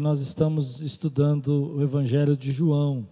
Nós 0.00 0.20
estamos 0.20 0.80
estudando 0.80 1.74
o 1.74 1.82
Evangelho 1.82 2.36
de 2.36 2.52
João. 2.52 3.04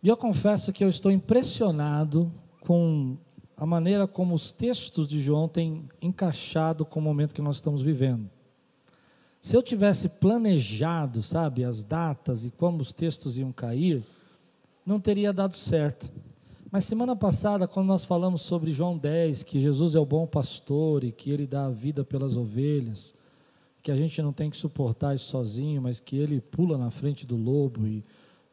E 0.00 0.06
eu 0.06 0.16
confesso 0.16 0.72
que 0.72 0.84
eu 0.84 0.88
estou 0.88 1.10
impressionado 1.10 2.32
com 2.60 3.16
a 3.56 3.66
maneira 3.66 4.06
como 4.06 4.36
os 4.36 4.52
textos 4.52 5.08
de 5.08 5.20
João 5.20 5.48
têm 5.48 5.88
encaixado 6.00 6.84
com 6.84 7.00
o 7.00 7.02
momento 7.02 7.34
que 7.34 7.42
nós 7.42 7.56
estamos 7.56 7.82
vivendo. 7.82 8.30
Se 9.40 9.56
eu 9.56 9.64
tivesse 9.64 10.08
planejado, 10.08 11.24
sabe, 11.24 11.64
as 11.64 11.82
datas 11.82 12.44
e 12.44 12.50
como 12.52 12.80
os 12.80 12.92
textos 12.92 13.36
iam 13.36 13.50
cair, 13.50 14.04
não 14.86 15.00
teria 15.00 15.32
dado 15.32 15.56
certo. 15.56 16.08
Mas 16.70 16.84
semana 16.84 17.16
passada, 17.16 17.66
quando 17.66 17.88
nós 17.88 18.04
falamos 18.04 18.42
sobre 18.42 18.72
João 18.72 18.96
10, 18.96 19.42
que 19.42 19.58
Jesus 19.58 19.96
é 19.96 19.98
o 19.98 20.06
bom 20.06 20.24
pastor 20.24 21.02
e 21.02 21.10
que 21.10 21.32
ele 21.32 21.48
dá 21.48 21.64
a 21.64 21.70
vida 21.70 22.04
pelas 22.04 22.36
ovelhas, 22.36 23.12
que 23.82 23.90
a 23.90 23.96
gente 23.96 24.20
não 24.20 24.32
tem 24.32 24.50
que 24.50 24.56
suportar 24.56 25.14
isso 25.14 25.30
sozinho, 25.30 25.82
mas 25.82 26.00
que 26.00 26.16
Ele 26.16 26.40
pula 26.40 26.76
na 26.76 26.90
frente 26.90 27.26
do 27.26 27.36
lobo 27.36 27.86
e, 27.86 28.04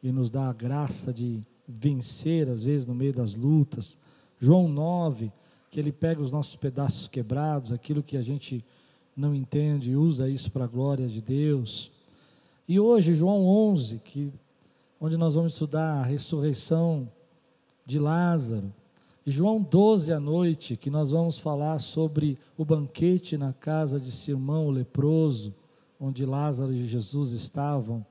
e 0.02 0.10
nos 0.10 0.30
dá 0.30 0.48
a 0.48 0.52
graça 0.52 1.12
de 1.12 1.42
vencer, 1.66 2.48
às 2.48 2.62
vezes, 2.62 2.86
no 2.86 2.94
meio 2.94 3.12
das 3.12 3.34
lutas. 3.34 3.98
João 4.38 4.68
9, 4.68 5.30
que 5.70 5.78
Ele 5.78 5.92
pega 5.92 6.20
os 6.20 6.32
nossos 6.32 6.56
pedaços 6.56 7.08
quebrados, 7.08 7.72
aquilo 7.72 8.02
que 8.02 8.16
a 8.16 8.22
gente 8.22 8.64
não 9.16 9.34
entende, 9.34 9.90
e 9.90 9.96
usa 9.96 10.28
isso 10.28 10.50
para 10.50 10.64
a 10.64 10.68
glória 10.68 11.08
de 11.08 11.20
Deus. 11.20 11.90
E 12.66 12.78
hoje, 12.78 13.14
João 13.14 13.46
11, 13.46 13.98
que, 13.98 14.32
onde 15.00 15.16
nós 15.16 15.34
vamos 15.34 15.52
estudar 15.52 16.00
a 16.00 16.04
ressurreição 16.04 17.08
de 17.84 17.98
Lázaro. 17.98 18.72
João 19.30 19.62
12 19.62 20.10
à 20.10 20.18
noite, 20.18 20.74
que 20.74 20.88
nós 20.88 21.10
vamos 21.10 21.38
falar 21.38 21.78
sobre 21.80 22.38
o 22.56 22.64
banquete 22.64 23.36
na 23.36 23.52
casa 23.52 24.00
de 24.00 24.10
Simão 24.10 24.68
o 24.68 24.70
leproso, 24.70 25.54
onde 26.00 26.24
Lázaro 26.24 26.72
e 26.72 26.86
Jesus 26.86 27.32
estavam. 27.32 28.04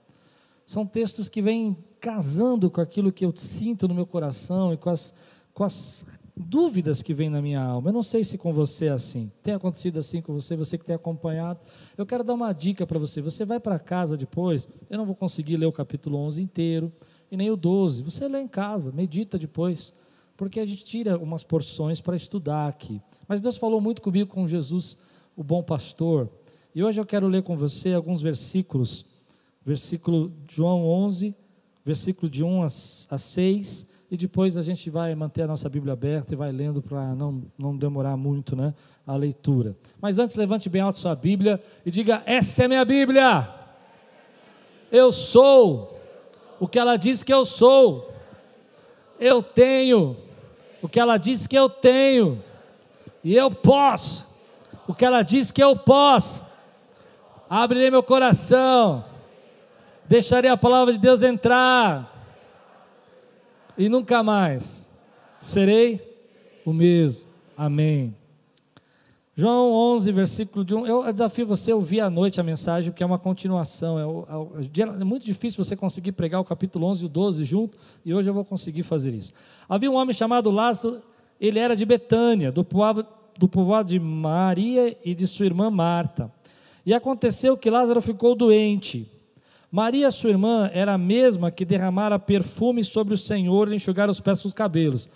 São 0.64 0.86
textos 0.86 1.28
que 1.28 1.42
vêm 1.42 1.76
casando 2.00 2.70
com 2.70 2.80
aquilo 2.80 3.12
que 3.12 3.26
eu 3.26 3.34
sinto 3.36 3.88
no 3.88 3.96
meu 3.96 4.06
coração 4.06 4.72
e 4.72 4.78
com 4.78 4.92
as, 4.92 5.12
com 5.56 5.64
as 5.64 6.06
dúvidas 6.36 7.02
que 7.02 7.16
vêm 7.16 7.32
na 7.32 7.42
minha 7.42 7.62
alma. 7.62 7.90
Eu 7.90 7.94
não 7.94 8.04
sei 8.04 8.24
se 8.24 8.38
com 8.38 8.54
você 8.54 8.86
é 8.86 8.92
assim. 8.92 9.32
Tem 9.42 9.56
acontecido 9.56 9.98
assim 9.98 10.22
com 10.22 10.34
você, 10.34 10.56
você 10.56 10.78
que 10.78 10.86
tem 10.86 10.96
acompanhado. 10.96 11.60
Eu 11.98 12.06
quero 12.06 12.24
dar 12.24 12.36
uma 12.36 12.54
dica 12.54 12.86
para 12.86 13.00
você. 13.00 13.24
Você 13.24 13.44
vai 13.44 13.60
para 13.60 13.80
casa 13.80 14.16
depois, 14.16 14.70
eu 14.88 14.98
não 15.00 15.06
vou 15.06 15.16
conseguir 15.16 15.58
ler 15.58 15.66
o 15.66 15.72
capítulo 15.72 16.20
11 16.20 16.44
inteiro, 16.44 16.94
e 17.32 17.36
nem 17.36 17.50
o 17.50 17.58
12. 17.58 18.04
Você 18.04 18.28
lê 18.28 18.40
em 18.40 18.48
casa, 18.48 18.92
medita 18.92 19.40
depois 19.40 19.94
porque 20.38 20.60
a 20.60 20.66
gente 20.66 20.86
tira 20.86 21.18
umas 21.18 21.44
porções 21.44 22.00
para 22.00 22.16
estudar 22.16 22.68
aqui. 22.68 23.02
Mas 23.28 23.42
Deus 23.42 23.58
falou 23.58 23.82
muito 23.82 24.02
comigo 24.02 24.32
com 24.32 24.48
Jesus, 24.48 24.96
o 25.36 25.44
bom 25.44 25.64
pastor. 25.64 26.30
E 26.76 26.84
hoje 26.84 27.02
eu 27.02 27.06
quero 27.06 27.28
ler 27.28 27.42
com 27.42 27.58
você 27.58 27.92
alguns 27.92 28.22
versículos. 28.22 29.04
Versículo 29.66 30.32
João 30.48 30.86
11, 30.86 31.36
versículo 31.84 32.30
de 32.30 32.44
1 32.44 32.64
a 32.64 33.18
6, 33.18 33.88
e 34.10 34.16
depois 34.16 34.56
a 34.56 34.62
gente 34.62 34.90
vai 34.90 35.14
manter 35.16 35.42
a 35.42 35.48
nossa 35.48 35.68
Bíblia 35.68 35.94
aberta 35.94 36.34
e 36.34 36.38
vai 36.38 36.52
lendo 36.52 36.82
para 36.82 37.14
não, 37.16 37.44
não 37.58 37.76
demorar 37.76 38.16
muito 38.16 38.56
né, 38.56 38.74
a 39.06 39.16
leitura. 39.16 39.76
Mas 40.00 40.20
antes, 40.20 40.36
levante 40.36 40.70
bem 40.70 40.82
alto 40.82 41.00
sua 41.00 41.16
Bíblia 41.16 41.62
e 41.86 41.92
diga: 41.92 42.22
Essa 42.26 42.64
é 42.64 42.68
minha 42.68 42.86
Bíblia. 42.86 43.54
Eu 44.90 45.12
sou 45.12 46.00
o 46.60 46.68
que 46.68 46.80
ela 46.80 46.96
diz 46.96 47.24
que 47.24 47.34
eu 47.34 47.44
sou. 47.44 48.14
Eu 49.20 49.44
tenho 49.44 50.27
o 50.88 50.90
que 50.90 51.02
ela 51.02 51.18
diz 51.18 51.46
que 51.46 51.58
eu 51.58 51.70
tenho, 51.70 52.42
e 53.22 53.36
eu 53.36 53.52
posso, 53.52 54.26
o 54.88 54.94
que 54.94 55.04
ela 55.04 55.22
diz 55.22 55.52
que 55.52 55.62
eu 55.62 55.76
posso. 55.76 56.46
Abrirei 57.50 57.92
meu 57.92 58.02
coração, 58.02 59.04
deixarei 60.08 60.50
a 60.50 60.56
palavra 60.56 60.94
de 60.94 61.00
Deus 61.00 61.22
entrar, 61.24 62.10
e 63.78 63.90
nunca 63.90 64.24
mais 64.24 64.90
serei 65.42 66.02
o 66.66 66.72
mesmo. 66.72 67.28
Amém. 67.58 68.16
João 69.40 69.72
11, 69.72 70.12
versículo 70.14 70.66
de 70.66 70.74
1. 70.74 70.88
Eu 70.88 71.14
desafio 71.14 71.46
você 71.46 71.72
a 71.72 71.76
ouvir 71.76 72.00
à 72.00 72.10
noite 72.10 72.42
a 72.42 72.44
mensagem, 72.44 72.90
porque 72.90 73.04
é 73.04 73.06
uma 73.06 73.20
continuação. 73.20 74.26
É, 74.60 74.64
é, 74.64 74.82
é, 74.82 75.04
muito 75.04 75.24
difícil 75.24 75.64
você 75.64 75.76
conseguir 75.76 76.14
pregar 76.14 76.42
o 76.42 76.44
capítulo 76.44 76.88
11 76.88 77.04
e 77.04 77.06
o 77.06 77.10
12 77.10 77.46
junto, 77.46 77.78
e 78.04 78.16
hoje 78.16 78.28
eu 78.28 78.34
vou 78.34 78.44
conseguir 78.44 78.82
fazer 78.82 79.14
isso. 79.14 79.32
Havia 79.70 79.92
um 79.92 79.94
homem 79.94 80.12
chamado 80.12 80.50
Lázaro, 80.50 81.04
ele 81.40 81.60
era 81.60 81.76
de 81.76 81.86
Betânia, 81.86 82.52
do 82.52 82.64
povoado, 82.64 83.06
do 83.38 83.48
povoado 83.48 83.90
de 83.90 84.00
Maria 84.00 84.98
e 85.06 85.14
de 85.14 85.28
sua 85.28 85.46
irmã 85.46 85.70
Marta. 85.70 86.32
E 86.84 86.92
aconteceu 86.92 87.56
que 87.56 87.70
Lázaro 87.70 88.02
ficou 88.02 88.34
doente. 88.34 89.08
Maria, 89.72 90.10
sua 90.10 90.32
irmã, 90.32 90.68
era 90.74 90.96
a 90.96 90.98
mesma 90.98 91.52
que 91.52 91.64
derramara 91.64 92.18
perfume 92.18 92.84
sobre 92.84 93.14
o 93.14 93.18
Senhor 93.18 93.72
e 93.72 93.76
enxugar 93.76 94.10
os 94.10 94.20
pés 94.20 94.42
com 94.42 94.48
os 94.48 94.54
cabelos. 94.56 95.08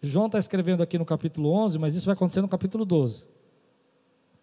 João 0.00 0.26
está 0.26 0.38
escrevendo 0.38 0.84
aqui 0.84 0.96
no 0.96 1.04
capítulo 1.04 1.50
11, 1.50 1.80
mas 1.80 1.96
isso 1.96 2.06
vai 2.06 2.12
acontecer 2.12 2.40
no 2.40 2.48
capítulo 2.48 2.84
12. 2.84 3.39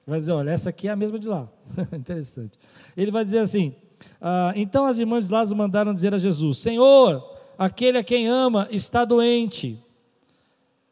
Vai 0.07 0.19
dizer, 0.19 0.31
olha, 0.31 0.51
essa 0.51 0.69
aqui 0.69 0.87
é 0.87 0.91
a 0.91 0.95
mesma 0.95 1.19
de 1.19 1.27
lá. 1.27 1.49
Interessante. 1.91 2.57
Ele 2.95 3.11
vai 3.11 3.25
dizer 3.25 3.39
assim: 3.39 3.75
ah, 4.21 4.53
então 4.55 4.85
as 4.85 4.97
irmãs 4.97 5.27
de 5.27 5.33
Lázaro 5.33 5.57
mandaram 5.57 5.93
dizer 5.93 6.13
a 6.13 6.17
Jesus: 6.17 6.59
Senhor, 6.59 7.21
aquele 7.57 7.97
a 7.97 8.03
quem 8.03 8.25
ama 8.27 8.67
está 8.71 9.03
doente. 9.03 9.83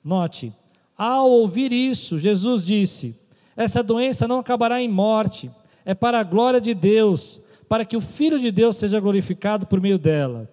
Note, 0.04 0.54
ao 0.98 1.30
ouvir 1.32 1.72
isso, 1.72 2.18
Jesus 2.18 2.66
disse: 2.66 3.16
Essa 3.56 3.82
doença 3.82 4.28
não 4.28 4.40
acabará 4.40 4.82
em 4.82 4.90
morte, 4.90 5.50
é 5.86 5.94
para 5.94 6.20
a 6.20 6.24
glória 6.24 6.60
de 6.60 6.74
Deus, 6.74 7.40
para 7.70 7.86
que 7.86 7.96
o 7.96 8.02
Filho 8.02 8.38
de 8.38 8.52
Deus 8.52 8.76
seja 8.76 9.00
glorificado 9.00 9.66
por 9.66 9.80
meio 9.80 9.98
dela. 9.98 10.52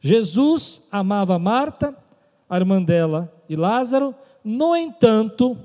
Jesus 0.00 0.82
amava 0.90 1.38
Marta, 1.38 1.96
a 2.48 2.56
irmã 2.56 2.82
dela, 2.82 3.32
e 3.48 3.56
Lázaro, 3.56 4.14
no 4.42 4.74
entanto, 4.76 5.56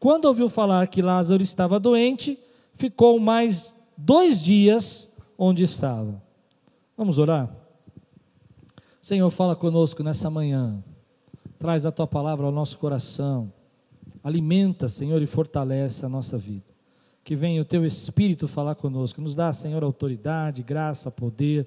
quando 0.00 0.24
ouviu 0.24 0.48
falar 0.48 0.88
que 0.88 1.02
Lázaro 1.02 1.42
estava 1.42 1.78
doente, 1.78 2.38
ficou 2.74 3.20
mais 3.20 3.76
dois 3.94 4.42
dias 4.42 5.06
onde 5.36 5.62
estava. 5.62 6.20
Vamos 6.96 7.18
orar? 7.18 7.54
Senhor, 8.98 9.28
fala 9.30 9.54
conosco 9.54 10.02
nessa 10.02 10.30
manhã. 10.30 10.82
Traz 11.58 11.84
a 11.84 11.92
tua 11.92 12.06
palavra 12.06 12.46
ao 12.46 12.52
nosso 12.52 12.78
coração. 12.78 13.52
Alimenta, 14.24 14.88
Senhor, 14.88 15.20
e 15.20 15.26
fortalece 15.26 16.06
a 16.06 16.08
nossa 16.08 16.38
vida. 16.38 16.64
Que 17.22 17.36
venha 17.36 17.60
o 17.60 17.64
teu 17.64 17.84
Espírito 17.84 18.48
falar 18.48 18.76
conosco. 18.76 19.20
Nos 19.20 19.34
dá, 19.34 19.52
Senhor, 19.52 19.82
autoridade, 19.84 20.62
graça, 20.62 21.10
poder, 21.10 21.66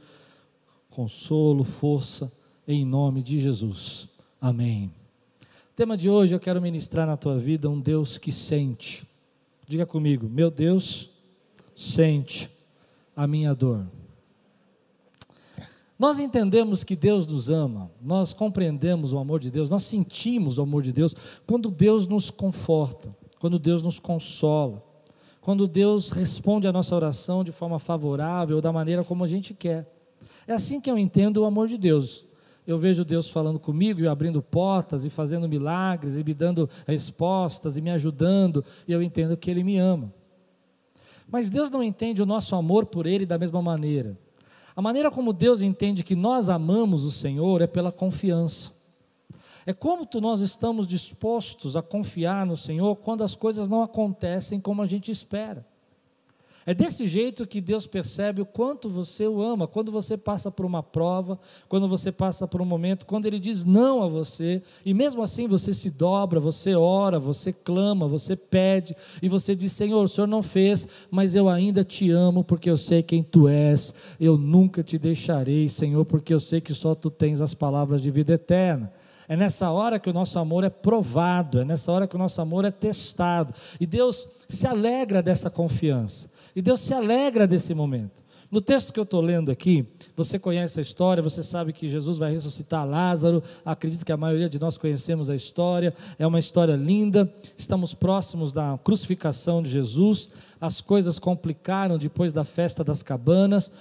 consolo, 0.89 1.63
força, 1.63 2.31
em 2.67 2.83
nome 2.83 3.21
de 3.21 3.39
Jesus. 3.39 4.07
Amém. 4.41 4.91
Tema 5.75 5.97
de 5.97 6.07
hoje 6.07 6.35
eu 6.35 6.39
quero 6.39 6.61
ministrar 6.61 7.07
na 7.07 7.17
tua 7.17 7.39
vida 7.39 7.67
um 7.67 7.79
Deus 7.79 8.19
que 8.19 8.31
sente. 8.31 9.07
Diga 9.67 9.87
comigo, 9.87 10.29
meu 10.29 10.51
Deus 10.51 11.09
sente 11.75 12.47
a 13.15 13.25
minha 13.25 13.55
dor. 13.55 13.83
Nós 15.97 16.19
entendemos 16.19 16.83
que 16.83 16.95
Deus 16.95 17.25
nos 17.25 17.49
ama, 17.49 17.89
nós 17.99 18.33
compreendemos 18.33 19.13
o 19.13 19.17
amor 19.17 19.39
de 19.39 19.49
Deus, 19.49 19.71
nós 19.71 19.81
sentimos 19.81 20.59
o 20.59 20.61
amor 20.61 20.83
de 20.83 20.93
Deus 20.93 21.15
quando 21.47 21.71
Deus 21.71 22.05
nos 22.05 22.29
conforta, 22.29 23.15
quando 23.39 23.57
Deus 23.57 23.81
nos 23.81 23.97
consola, 23.97 24.83
quando 25.41 25.67
Deus 25.67 26.11
responde 26.11 26.67
a 26.67 26.71
nossa 26.71 26.95
oração 26.95 27.43
de 27.43 27.51
forma 27.51 27.79
favorável, 27.79 28.61
da 28.61 28.71
maneira 28.71 29.03
como 29.03 29.23
a 29.23 29.27
gente 29.27 29.55
quer. 29.55 29.91
É 30.47 30.53
assim 30.53 30.79
que 30.79 30.91
eu 30.91 30.99
entendo 30.99 31.37
o 31.37 31.45
amor 31.45 31.67
de 31.67 31.79
Deus 31.79 32.27
eu 32.65 32.79
vejo 32.79 33.03
Deus 33.03 33.29
falando 33.29 33.59
comigo 33.59 34.01
e 34.01 34.07
abrindo 34.07 34.41
portas 34.41 35.03
e 35.03 35.09
fazendo 35.09 35.49
milagres 35.49 36.17
e 36.17 36.23
me 36.23 36.33
dando 36.33 36.69
respostas 36.87 37.77
e 37.77 37.81
me 37.81 37.91
ajudando, 37.91 38.63
e 38.87 38.93
eu 38.93 39.01
entendo 39.01 39.35
que 39.35 39.51
Ele 39.51 39.63
me 39.63 39.77
ama. 39.77 40.13
Mas 41.29 41.49
Deus 41.49 41.69
não 41.69 41.83
entende 41.83 42.21
o 42.21 42.25
nosso 42.25 42.55
amor 42.55 42.85
por 42.85 43.05
Ele 43.05 43.25
da 43.25 43.37
mesma 43.37 43.61
maneira. 43.61 44.17
A 44.75 44.81
maneira 44.81 45.11
como 45.11 45.33
Deus 45.33 45.61
entende 45.61 46.03
que 46.03 46.15
nós 46.15 46.49
amamos 46.49 47.03
o 47.03 47.11
Senhor 47.11 47.61
é 47.61 47.67
pela 47.67 47.91
confiança. 47.91 48.71
É 49.65 49.73
como 49.73 50.07
nós 50.21 50.41
estamos 50.41 50.87
dispostos 50.87 51.75
a 51.75 51.81
confiar 51.81 52.45
no 52.45 52.57
Senhor 52.57 52.95
quando 52.97 53.23
as 53.23 53.35
coisas 53.35 53.67
não 53.69 53.81
acontecem 53.81 54.59
como 54.59 54.81
a 54.81 54.87
gente 54.87 55.09
espera. 55.09 55.65
É 56.65 56.73
desse 56.73 57.05
jeito 57.07 57.45
que 57.45 57.59
Deus 57.59 57.85
percebe 57.85 58.41
o 58.41 58.45
quanto 58.45 58.89
você 58.89 59.27
o 59.27 59.41
ama. 59.41 59.67
Quando 59.67 59.91
você 59.91 60.15
passa 60.15 60.49
por 60.49 60.65
uma 60.65 60.81
prova, 60.81 61.37
quando 61.67 61.87
você 61.87 62.11
passa 62.11 62.47
por 62.47 62.61
um 62.61 62.65
momento, 62.65 63.05
quando 63.05 63.25
Ele 63.25 63.39
diz 63.39 63.65
não 63.65 64.01
a 64.01 64.07
você, 64.07 64.61
e 64.85 64.93
mesmo 64.93 65.21
assim 65.21 65.47
você 65.47 65.73
se 65.73 65.89
dobra, 65.89 66.39
você 66.39 66.75
ora, 66.75 67.19
você 67.19 67.51
clama, 67.51 68.07
você 68.07 68.35
pede, 68.35 68.95
e 69.21 69.27
você 69.27 69.55
diz: 69.55 69.73
Senhor, 69.73 70.03
o 70.03 70.07
Senhor 70.07 70.27
não 70.27 70.41
fez, 70.41 70.87
mas 71.11 71.35
eu 71.35 71.49
ainda 71.49 71.83
te 71.83 72.09
amo, 72.09 72.43
porque 72.43 72.69
eu 72.69 72.77
sei 72.77 73.03
quem 73.03 73.21
tu 73.21 73.47
és. 73.47 73.93
Eu 74.19 74.37
nunca 74.37 74.81
te 74.81 74.97
deixarei, 74.97 75.67
Senhor, 75.67 76.05
porque 76.05 76.33
eu 76.33 76.39
sei 76.39 76.61
que 76.61 76.73
só 76.73 76.95
tu 76.95 77.09
tens 77.09 77.41
as 77.41 77.53
palavras 77.53 78.01
de 78.01 78.09
vida 78.09 78.33
eterna. 78.33 78.91
É 79.27 79.35
nessa 79.35 79.71
hora 79.71 79.99
que 79.99 80.09
o 80.09 80.13
nosso 80.13 80.37
amor 80.37 80.63
é 80.63 80.69
provado, 80.69 81.59
é 81.59 81.65
nessa 81.65 81.91
hora 81.91 82.07
que 82.07 82.15
o 82.15 82.19
nosso 82.19 82.41
amor 82.41 82.65
é 82.65 82.71
testado. 82.71 83.53
E 83.79 83.85
Deus 83.85 84.27
se 84.49 84.67
alegra 84.67 85.21
dessa 85.21 85.49
confiança. 85.49 86.29
E 86.55 86.61
Deus 86.61 86.81
se 86.81 86.93
alegra 86.93 87.47
desse 87.47 87.73
momento. 87.73 88.23
No 88.53 88.61
texto 88.61 88.93
que 88.93 88.99
eu 88.99 89.03
estou 89.03 89.19
lendo 89.19 89.49
aqui, 89.49 89.83
você 90.15 90.37
conhece 90.37 90.77
a 90.77 90.81
história, 90.83 91.23
você 91.23 91.41
sabe 91.41 91.73
que 91.73 91.89
Jesus 91.89 92.19
vai 92.19 92.31
ressuscitar 92.31 92.87
Lázaro. 92.87 93.41
Acredito 93.65 94.05
que 94.05 94.11
a 94.11 94.17
maioria 94.17 94.47
de 94.47 94.59
nós 94.59 94.77
conhecemos 94.77 95.27
a 95.27 95.35
história. 95.35 95.91
É 96.19 96.27
uma 96.27 96.37
história 96.37 96.75
linda. 96.75 97.33
Estamos 97.57 97.95
próximos 97.95 98.53
da 98.53 98.77
crucificação 98.83 99.63
de 99.63 99.71
Jesus. 99.71 100.29
As 100.61 100.81
coisas 100.81 101.17
complicaram 101.17 101.97
depois 101.97 102.31
da 102.31 102.43
festa 102.43 102.83
das 102.83 103.01
cabanas 103.01 103.71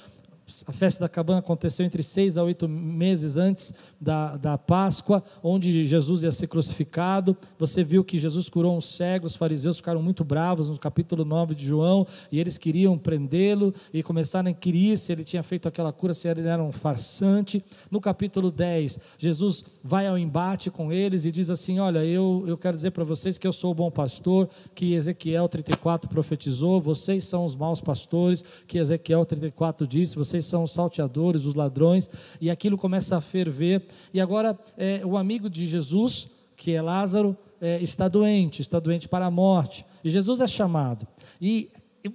a 0.67 0.73
festa 0.73 1.01
da 1.01 1.09
cabana 1.09 1.39
aconteceu 1.39 1.85
entre 1.85 2.03
seis 2.03 2.37
a 2.37 2.43
oito 2.43 2.69
meses 2.69 3.37
antes 3.37 3.73
da, 4.01 4.37
da 4.37 4.59
Páscoa, 4.59 5.23
onde 5.43 5.85
Jesus 5.85 6.23
ia 6.23 6.33
ser 6.33 6.47
crucificado. 6.47 7.37
Você 7.59 7.83
viu 7.83 8.05
que 8.05 8.19
Jesus 8.19 8.49
curou 8.49 8.77
um 8.77 8.81
cego, 8.81 9.27
os 9.27 9.37
fariseus 9.37 9.77
ficaram 9.79 10.03
muito 10.03 10.25
bravos 10.25 10.69
no 10.69 10.79
capítulo 10.79 11.25
9 11.25 11.55
de 11.55 11.67
João, 11.67 12.07
e 12.31 12.39
eles 12.39 12.59
queriam 12.59 12.99
prendê-lo 12.99 13.75
e 13.93 14.03
começaram 14.03 14.49
a 14.49 14.51
inquirir 14.51 14.99
se 14.99 15.13
ele 15.13 15.25
tinha 15.25 15.43
feito 15.43 15.69
aquela 15.69 15.93
cura, 15.93 16.15
se 16.15 16.29
ele 16.29 16.47
era 16.47 16.63
um 16.63 16.73
farsante. 16.73 17.65
No 17.91 18.01
capítulo 18.01 18.51
10, 18.51 18.99
Jesus 19.19 19.65
vai 19.83 20.07
ao 20.07 20.19
embate 20.19 20.71
com 20.71 20.93
eles 20.93 21.25
e 21.25 21.33
diz 21.33 21.51
assim: 21.51 21.79
Olha, 21.79 22.05
eu, 22.05 22.45
eu 22.47 22.59
quero 22.59 22.77
dizer 22.77 22.91
para 22.91 23.05
vocês 23.05 23.39
que 23.39 23.47
eu 23.47 23.53
sou 23.53 23.73
o 23.73 23.75
bom 23.75 23.91
pastor, 23.91 24.49
que 24.75 24.95
Ezequiel 24.95 25.49
34 25.49 26.09
profetizou, 26.09 26.81
vocês 26.81 27.25
são 27.25 27.45
os 27.45 27.55
maus 27.55 27.81
pastores, 27.81 28.45
que 28.67 28.79
Ezequiel 28.79 29.25
34 29.25 29.87
disse, 29.87 30.17
vocês 30.17 30.42
são 30.43 30.65
os 30.65 30.73
salteadores, 30.73 31.45
os 31.45 31.55
ladrões, 31.55 32.11
e 32.41 32.51
aquilo 32.51 32.77
começa 32.77 33.17
a 33.17 33.21
ferver. 33.21 33.85
E 34.13 34.21
agora 34.21 34.59
é, 34.77 35.01
o 35.05 35.17
amigo 35.17 35.49
de 35.49 35.67
Jesus, 35.67 36.29
que 36.57 36.73
é 36.73 36.83
Lázaro, 36.83 37.37
é, 37.61 37.81
está 37.83 38.09
doente, 38.09 38.61
está 38.61 38.79
doente 38.79 39.09
para 39.09 39.27
a 39.27 39.31
morte. 39.31 39.87
E 40.03 40.11
Jesus 40.11 40.41
é 40.41 40.47
chamado. 40.47 41.07
E 41.41 41.71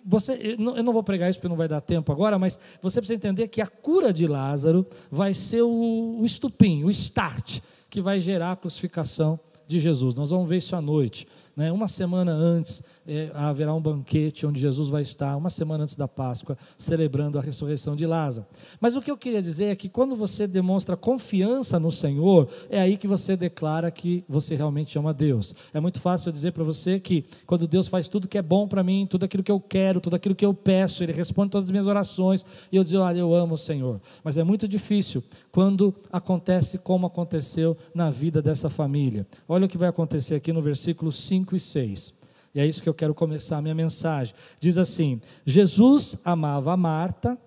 você, 0.05 0.57
eu 0.59 0.83
não 0.83 0.91
vou 0.91 1.03
pregar 1.03 1.29
isso 1.29 1.39
porque 1.39 1.47
não 1.47 1.55
vai 1.55 1.67
dar 1.67 1.81
tempo 1.81 2.11
agora, 2.11 2.37
mas 2.37 2.59
você 2.81 2.99
precisa 2.99 3.15
entender 3.15 3.47
que 3.47 3.61
a 3.61 3.67
cura 3.67 4.11
de 4.11 4.27
Lázaro 4.27 4.85
vai 5.09 5.33
ser 5.33 5.61
o, 5.61 6.19
o 6.19 6.25
estupim, 6.25 6.83
o 6.83 6.91
start, 6.91 7.59
que 7.89 8.01
vai 8.01 8.19
gerar 8.19 8.51
a 8.51 8.55
crucificação 8.55 9.39
de 9.67 9.79
Jesus. 9.79 10.15
Nós 10.15 10.29
vamos 10.29 10.47
ver 10.47 10.57
isso 10.57 10.75
à 10.75 10.81
noite. 10.81 11.27
Né? 11.57 11.71
Uma 11.71 11.87
semana 11.87 12.31
antes 12.31 12.83
é, 13.07 13.31
haverá 13.33 13.73
um 13.73 13.81
banquete 13.81 14.45
onde 14.45 14.59
Jesus 14.61 14.89
vai 14.89 15.01
estar, 15.01 15.35
uma 15.35 15.49
semana 15.49 15.85
antes 15.85 15.95
da 15.95 16.07
Páscoa, 16.07 16.55
celebrando 16.77 17.39
a 17.39 17.41
ressurreição 17.41 17.95
de 17.95 18.05
Lázaro. 18.05 18.45
Mas 18.79 18.95
o 18.95 19.01
que 19.01 19.09
eu 19.09 19.17
queria 19.17 19.41
dizer 19.41 19.65
é 19.65 19.75
que 19.75 19.89
quando 19.89 20.15
você 20.15 20.45
demonstra 20.45 20.95
confiança 20.95 21.79
no 21.79 21.91
Senhor, 21.91 22.47
é 22.69 22.79
aí 22.79 22.95
que 22.95 23.07
você 23.07 23.35
declara 23.35 23.89
que 23.89 24.23
você 24.29 24.55
realmente 24.55 24.99
ama 24.99 25.11
Deus. 25.11 25.55
É 25.73 25.79
muito 25.79 25.99
fácil 25.99 26.29
eu 26.29 26.33
dizer 26.33 26.51
para 26.51 26.63
você 26.63 26.99
que 26.99 27.25
quando 27.47 27.67
Deus 27.67 27.87
faz 27.87 28.07
tudo 28.07 28.27
que 28.27 28.37
é 28.37 28.41
bom 28.43 28.67
para 28.67 28.83
mim, 28.83 29.07
tudo 29.09 29.25
aquilo 29.25 29.41
que 29.41 29.51
eu 29.51 29.59
quero, 29.59 29.99
tudo 29.99 30.15
aquilo 30.15 30.35
que 30.35 30.45
eu 30.45 30.53
peço, 30.53 31.01
Ele 31.01 31.11
responde 31.11 31.49
todas 31.49 31.69
as 31.69 31.71
minhas 31.71 31.87
orações, 31.87 32.45
e 32.71 32.77
eu 32.77 32.83
dizer, 32.83 32.97
olha, 32.97 33.17
eu 33.17 33.33
amo 33.33 33.55
o 33.55 33.57
Senhor. 33.57 33.99
Mas 34.23 34.37
é 34.37 34.43
muito 34.43 34.67
difícil 34.67 35.23
quando 35.51 35.95
acontece 36.11 36.77
como 36.77 37.07
aconteceu 37.07 37.75
na 37.95 38.11
vida 38.11 38.43
dessa 38.43 38.69
família. 38.69 39.25
Olha 39.49 39.65
o 39.65 39.69
que 39.69 39.77
vai 39.77 39.89
acontecer 39.89 40.35
aqui 40.35 40.53
no 40.53 40.61
versículo 40.61 41.11
5 41.11 41.46
5 41.47 41.55
e 41.55 41.59
6. 41.59 42.13
E 42.53 42.59
é 42.59 42.65
isso 42.65 42.81
que 42.81 42.89
eu 42.89 42.93
quero 42.93 43.13
começar 43.13 43.57
a 43.57 43.61
minha 43.61 43.75
mensagem. 43.75 44.35
Diz 44.59 44.77
assim: 44.77 45.21
Jesus 45.45 46.17
amava 46.25 46.73
a 46.73 46.77
Marta, 46.77 47.37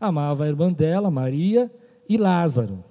amava 0.00 0.44
a 0.44 0.48
irmã 0.48 0.72
dela, 0.72 1.10
Maria 1.10 1.70
e 2.08 2.16
Lázaro. 2.16 2.82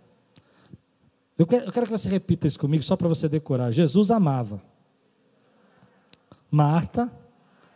Eu 1.37 1.47
quero, 1.47 1.65
eu 1.65 1.71
quero 1.71 1.85
que 1.87 1.91
você 1.91 2.07
repita 2.07 2.45
isso 2.45 2.59
comigo, 2.59 2.83
só 2.83 2.95
para 2.95 3.07
você 3.07 3.27
decorar. 3.27 3.71
Jesus 3.71 4.11
amava 4.11 4.61
Marta, 6.51 7.11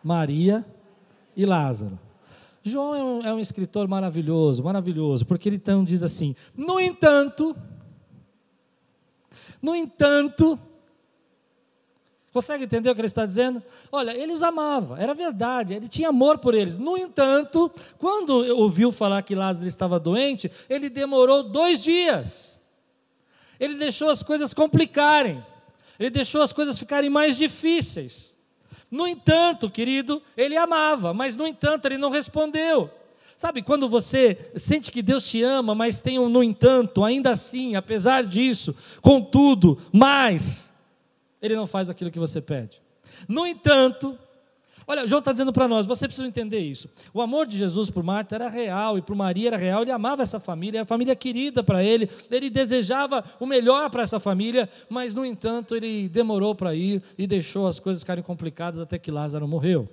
Maria 0.04 0.64
e 1.36 1.46
Lázaro. 1.46 1.98
João 2.62 2.96
é 2.96 3.04
um, 3.04 3.22
é 3.22 3.34
um, 3.34 3.40
escritor 3.40 3.88
maravilhoso, 3.88 4.64
maravilhoso, 4.64 5.26
porque 5.26 5.50
ele 5.50 5.56
então 5.56 5.84
diz 5.84 6.04
assim: 6.04 6.36
no 6.56 6.80
entanto, 6.80 7.56
no 9.62 9.76
entanto, 9.76 10.60
Consegue 12.36 12.66
entender 12.66 12.90
o 12.90 12.94
que 12.94 13.00
ele 13.00 13.06
está 13.06 13.26
dizendo? 13.26 13.64
Olha, 13.90 14.12
ele 14.12 14.34
os 14.34 14.44
amava, 14.44 15.00
era 15.00 15.14
verdade, 15.14 15.74
ele 15.74 15.88
tinha 15.88 16.10
amor 16.10 16.38
por 16.38 16.54
eles. 16.54 16.78
No 16.78 16.98
entanto, 16.98 17.72
quando 17.98 18.32
ouviu 18.58 18.92
falar 18.92 19.22
que 19.22 19.34
Lázaro 19.34 19.66
estava 19.70 19.98
doente, 19.98 20.52
ele 20.70 20.90
demorou 20.90 21.44
dois 21.44 21.82
dias. 21.82 22.62
Ele 23.58 23.76
deixou 23.76 24.10
as 24.10 24.22
coisas 24.22 24.54
complicarem, 24.54 25.42
ele 25.98 26.10
deixou 26.10 26.42
as 26.42 26.52
coisas 26.52 26.78
ficarem 26.78 27.10
mais 27.10 27.38
difíceis. 27.38 28.36
No 28.92 29.08
entanto, 29.08 29.70
querido, 29.70 30.22
ele 30.36 30.58
amava, 30.58 31.14
mas 31.14 31.38
no 31.38 31.48
entanto 31.48 31.86
ele 31.86 31.98
não 31.98 32.10
respondeu. 32.10 32.92
Sabe 33.38 33.62
quando 33.62 33.88
você 33.88 34.52
sente 34.58 34.92
que 34.92 35.02
Deus 35.02 35.26
te 35.26 35.42
ama, 35.42 35.74
mas 35.74 36.02
tem 36.02 36.20
um 36.20 36.28
no 36.28 36.44
entanto, 36.44 37.02
ainda 37.02 37.32
assim, 37.32 37.78
apesar 37.78 38.26
disso, 38.26 38.76
contudo, 39.02 39.80
mas 39.90 40.75
ele 41.46 41.56
não 41.56 41.68
faz 41.68 41.90
aquilo 41.90 42.12
que 42.12 42.20
você 42.20 42.42
pede. 42.42 42.82
No 43.28 43.46
entanto, 43.46 44.18
olha, 44.88 45.08
João 45.08 45.20
está 45.20 45.32
dizendo 45.32 45.54
para 45.54 45.68
nós, 45.68 45.86
você 45.86 46.08
precisa 46.08 46.28
entender 46.28 46.60
isso. 46.60 46.90
O 47.14 47.22
amor 47.22 47.46
de 47.46 47.58
Jesus 47.58 47.90
por 47.90 48.04
Marta 48.04 48.36
era 48.36 48.50
real 48.50 48.98
e 48.98 49.02
por 49.02 49.16
Maria 49.16 49.50
era 49.50 49.58
real. 49.58 49.84
Ele 49.84 49.92
amava 49.92 50.22
essa 50.22 50.40
família, 50.40 50.80
era 50.80 50.84
a 50.84 50.88
família 50.88 51.16
querida 51.16 51.64
para 51.64 51.84
ele. 51.84 52.10
Ele 52.30 52.50
desejava 52.50 53.24
o 53.40 53.46
melhor 53.46 53.90
para 53.90 54.04
essa 54.04 54.20
família, 54.20 54.70
mas 54.90 55.14
no 55.14 55.26
entanto 55.26 55.76
ele 55.76 56.10
demorou 56.10 56.54
para 56.54 56.76
ir 56.76 57.02
e 57.18 57.26
deixou 57.26 57.68
as 57.68 57.80
coisas 57.80 58.04
ficarem 58.04 58.24
complicadas 58.24 58.82
até 58.82 58.98
que 58.98 59.12
Lázaro 59.12 59.48
morreu. 59.48 59.88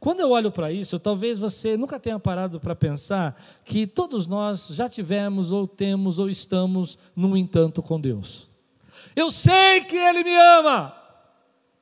Quando 0.00 0.20
eu 0.20 0.30
olho 0.30 0.50
para 0.50 0.72
isso, 0.72 0.98
talvez 0.98 1.38
você 1.38 1.76
nunca 1.76 2.00
tenha 2.00 2.18
parado 2.18 2.58
para 2.58 2.74
pensar 2.74 3.40
que 3.64 3.86
todos 3.86 4.26
nós 4.26 4.68
já 4.70 4.88
tivemos, 4.88 5.52
ou 5.52 5.66
temos, 5.66 6.18
ou 6.18 6.28
estamos, 6.28 6.98
no 7.14 7.36
entanto, 7.36 7.80
com 7.82 8.00
Deus. 8.00 8.49
Eu 9.14 9.30
sei 9.30 9.82
que 9.84 9.96
Ele 9.96 10.22
me 10.22 10.34
ama. 10.34 10.96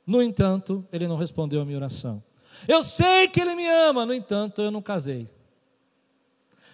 No 0.06 0.22
entanto, 0.22 0.86
Ele 0.92 1.06
não 1.06 1.16
respondeu 1.16 1.60
a 1.60 1.64
minha 1.64 1.76
oração. 1.76 2.22
Eu 2.66 2.82
sei 2.82 3.28
que 3.28 3.40
Ele 3.40 3.54
me 3.54 3.66
ama, 3.66 4.06
no 4.06 4.14
entanto, 4.14 4.62
eu 4.62 4.70
não 4.70 4.82
casei. 4.82 5.28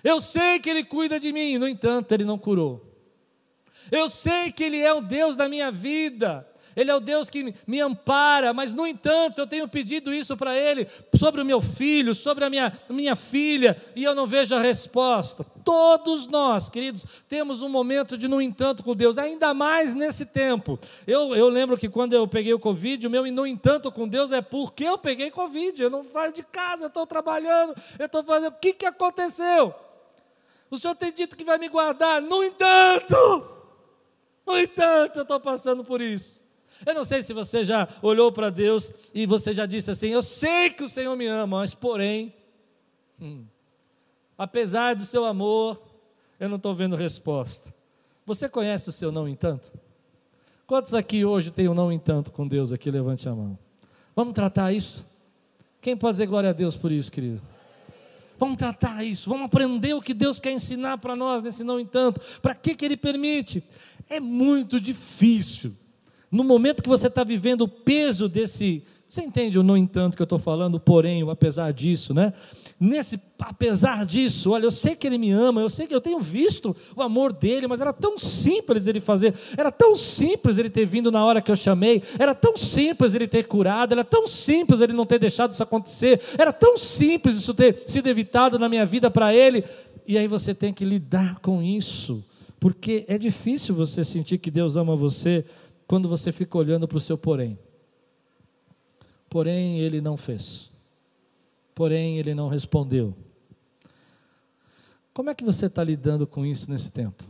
Eu 0.02 0.20
sei 0.20 0.58
que 0.61 0.70
Ele 0.70 0.85
cuida 0.85 1.19
de 1.19 1.32
mim, 1.32 1.58
no 1.58 1.67
entanto, 1.67 2.12
Ele 2.12 2.25
não 2.25 2.38
curou. 2.38 2.94
Eu 3.91 4.08
sei 4.08 4.52
que 4.52 4.64
Ele 4.64 4.81
é 4.81 4.93
o 4.93 5.00
Deus 5.00 5.37
da 5.37 5.49
minha 5.49 5.70
vida, 5.70 6.46
ele 6.76 6.91
é 6.91 6.94
o 6.94 7.00
Deus 7.00 7.31
que 7.31 7.55
me 7.67 7.81
ampara, 7.81 8.53
mas 8.53 8.75
no 8.75 8.87
entanto 8.87 9.38
eu 9.38 9.47
tenho 9.47 9.69
pedido 9.69 10.12
isso 10.12 10.37
para 10.37 10.56
Ele, 10.56 10.87
sobre 11.15 11.41
o 11.41 11.44
meu 11.44 11.61
filho, 11.61 12.15
sobre 12.15 12.44
a 12.44 12.50
minha, 12.50 12.76
minha 12.88 13.17
filha, 13.17 13.81
e 13.94 14.05
eu 14.05 14.15
não 14.15 14.26
vejo 14.26 14.55
a 14.55 14.61
resposta. 14.61 15.44
Todos 15.65 16.26
nós, 16.26 16.69
queridos, 16.69 17.05
temos 17.29 17.63
um 17.63 17.69
momento 17.69 18.19
de 18.19 18.29
no 18.29 18.41
entanto 18.41 18.82
com 18.82 18.94
Deus, 18.94 19.19
ainda 19.19 19.55
mais 19.55 19.94
nesse 19.94 20.27
tempo. 20.27 20.79
Eu, 21.06 21.34
eu 21.34 21.48
lembro 21.48 21.79
que 21.79 21.89
quando 21.89 22.13
eu 22.13 22.27
peguei 22.29 22.53
o 22.53 22.58
Covid, 22.58 23.06
o 23.06 23.10
meu 23.10 23.25
no 23.32 23.46
entanto 23.46 23.91
com 23.91 24.06
Deus 24.06 24.31
é 24.32 24.43
porque 24.43 24.84
eu 24.84 24.98
peguei 24.98 25.31
Covid, 25.31 25.82
eu 25.82 25.91
não 25.91 26.05
saio 26.05 26.32
de 26.32 26.43
casa, 26.43 26.84
eu 26.84 26.89
estou 26.89 27.06
trabalhando, 27.06 27.75
eu 27.98 28.06
estou 28.06 28.22
fazendo. 28.22 28.53
O 28.53 28.58
que, 28.58 28.72
que 28.72 28.87
aconteceu? 28.87 29.75
O 30.70 30.77
Senhor 30.77 30.94
tem 30.94 31.13
dito 31.13 31.37
que 31.37 31.44
vai 31.44 31.56
me 31.56 31.69
guardar, 31.69 32.20
no 32.20 32.43
entanto, 32.43 33.48
no 34.46 34.58
entanto, 34.58 35.20
eu 35.20 35.22
estou 35.22 35.41
passando 35.41 35.82
por 35.84 36.01
isso. 36.01 36.44
Eu 36.86 36.94
não 36.94 37.05
sei 37.05 37.22
se 37.22 37.32
você 37.32 37.64
já 37.64 37.88
olhou 38.03 38.31
para 38.31 38.50
Deus 38.50 38.93
e 39.14 39.26
você 39.26 39.53
já 39.53 39.67
disse 39.67 39.91
assim: 39.91 40.08
Eu 40.08 40.22
sei 40.22 40.70
que 40.70 40.82
o 40.82 40.88
Senhor 40.88 41.17
me 41.17 41.26
ama, 41.26 41.58
mas 41.58 41.74
porém, 41.74 42.34
hum, 43.20 43.44
apesar 44.36 44.94
do 44.94 45.05
seu 45.05 45.24
amor, 45.24 45.81
eu 46.38 46.48
não 46.48 46.56
estou 46.56 46.74
vendo 46.74 46.96
resposta. 46.96 47.74
Você 48.26 48.48
conhece 48.48 48.88
o 48.88 48.93
seu 48.93 49.12
não 49.12 49.29
entanto? 49.29 49.72
Quantos 50.67 50.94
aqui 50.94 51.24
hoje 51.24 51.50
tem 51.50 51.69
um 51.69 51.74
não 51.74 51.93
entanto 51.93 52.31
com 52.31 52.46
Deus 52.46 52.72
aqui? 52.72 52.91
Levante 52.91 53.29
a 53.29 53.34
mão. 53.34 53.58
Vamos 54.17 54.34
tratar 54.34 54.72
isso? 54.72 55.06
Quem 55.81 55.96
pode 55.96 56.14
dizer 56.14 56.26
glória 56.26 56.50
a 56.50 56.53
Deus 56.53 56.74
por 56.74 56.91
isso, 56.91 57.12
querido? 57.12 57.43
Vamos 58.38 58.56
tratar 58.56 59.05
isso, 59.05 59.31
vamos 59.31 59.46
aprender 59.46 59.94
o 59.94 60.03
que 60.03 60.12
Deus 60.12 60.41
quer 60.41 60.50
ensinar 60.50 60.98
para 60.98 61.14
nós 61.14 61.43
nesse 61.43 61.62
não 61.62 61.79
entanto. 61.79 62.20
Para 62.43 62.55
que, 62.55 62.74
que 62.74 62.84
Ele 62.84 62.96
permite? 62.96 63.62
É 64.08 64.19
muito 64.19 64.81
difícil 64.81 65.76
no 66.34 66.43
momento 66.43 66.82
que 66.82 66.88
você 66.88 67.06
está 67.06 67.22
vivendo 67.22 67.60
o 67.62 67.69
peso 67.69 68.29
desse. 68.29 68.82
Você 69.08 69.22
entende 69.22 69.56
o 69.56 69.62
no 69.62 69.76
entanto 69.76 70.17
que 70.17 70.22
eu 70.22 70.24
estou 70.24 70.41
falando, 70.41 70.81
porém, 70.81 71.22
o 71.22 71.31
apesar 71.31 71.72
disso, 71.72 72.12
né? 72.12 72.32
Nesse 72.81 73.20
apesar 73.38 74.05
disso, 74.05 74.50
olha, 74.50 74.64
eu 74.64 74.70
sei 74.72 74.96
que 74.96 75.06
ele 75.06 75.17
me 75.17 75.31
ama, 75.31 75.60
eu 75.60 75.70
sei 75.70 75.86
que 75.86 75.94
eu 75.94 76.00
tenho 76.00 76.19
visto 76.19 76.74
o 76.96 77.03
amor 77.03 77.32
dele, 77.32 77.69
mas 77.69 77.81
era 77.81 77.93
tão 77.93 78.19
simples 78.19 78.88
ele 78.88 79.00
fazer, 79.00 79.32
era 79.56 79.70
tão 79.70 79.94
simples 79.94 80.58
ele 80.58 80.69
ter 80.69 80.84
vindo 80.84 81.12
na 81.12 81.24
hora 81.24 81.41
que 81.41 81.53
eu 81.53 81.55
chamei, 81.55 82.03
era 82.19 82.34
tão 82.34 82.56
simples 82.56 83.14
ele 83.14 83.29
ter 83.29 83.46
curado, 83.46 83.93
era 83.93 84.03
tão 84.03 84.26
simples 84.26 84.81
ele 84.81 84.93
não 84.93 85.06
ter 85.06 85.20
deixado 85.20 85.53
isso 85.53 85.62
acontecer, 85.62 86.20
era 86.36 86.53
tão 86.53 86.76
simples 86.76 87.36
isso 87.36 87.55
ter 87.55 87.84
sido 87.86 88.08
evitado 88.08 88.58
na 88.58 88.69
minha 88.69 88.84
vida 88.84 89.08
para 89.08 89.32
ele, 89.32 89.62
e 90.05 90.19
aí 90.19 90.26
você 90.26 90.53
tem 90.53 90.74
que 90.74 90.84
lidar 90.84 91.38
com 91.38 91.62
isso, 91.62 92.24
porque 92.58 93.05
é 93.06 93.17
difícil 93.17 93.72
você 93.72 94.03
sentir 94.03 94.38
que 94.38 94.50
Deus 94.50 94.76
ama 94.76 94.96
você 94.96 95.44
quando 95.86 96.08
você 96.08 96.32
fica 96.32 96.56
olhando 96.56 96.88
para 96.88 96.98
o 96.98 97.00
seu 97.00 97.19
porém. 97.19 97.58
Porém, 99.29 99.81
ele 99.81 100.00
não 100.00 100.17
fez. 100.17 100.70
porém 101.74 102.19
ele 102.19 102.34
não 102.34 102.48
respondeu. 102.48 103.17
Como 105.12 105.31
é 105.31 105.34
que 105.34 105.44
você 105.44 105.67
está 105.67 105.82
lidando 105.82 106.26
com 106.26 106.44
isso 106.44 106.70
nesse 106.70 106.91
tempo? 106.91 107.24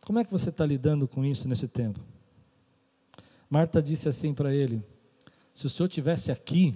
Como 0.00 0.18
é 0.18 0.24
que 0.24 0.30
você 0.30 0.48
está 0.48 0.66
lidando 0.66 1.06
com 1.06 1.24
isso 1.24 1.48
nesse 1.48 1.68
tempo? 1.68 2.00
Marta 3.48 3.82
disse 3.82 4.08
assim 4.08 4.34
para 4.34 4.54
ele: 4.54 4.82
Se 5.54 5.66
o 5.66 5.70
senhor 5.70 5.88
tivesse 5.88 6.32
aqui, 6.32 6.74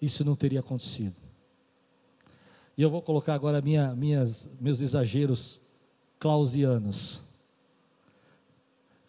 isso 0.00 0.24
não 0.24 0.34
teria 0.34 0.60
acontecido. 0.60 1.14
E 2.76 2.82
eu 2.82 2.90
vou 2.90 3.02
colocar 3.02 3.34
agora 3.34 3.60
minha, 3.60 3.94
minhas, 3.94 4.50
meus 4.60 4.80
exageros 4.80 5.60
clausianos. 6.18 7.24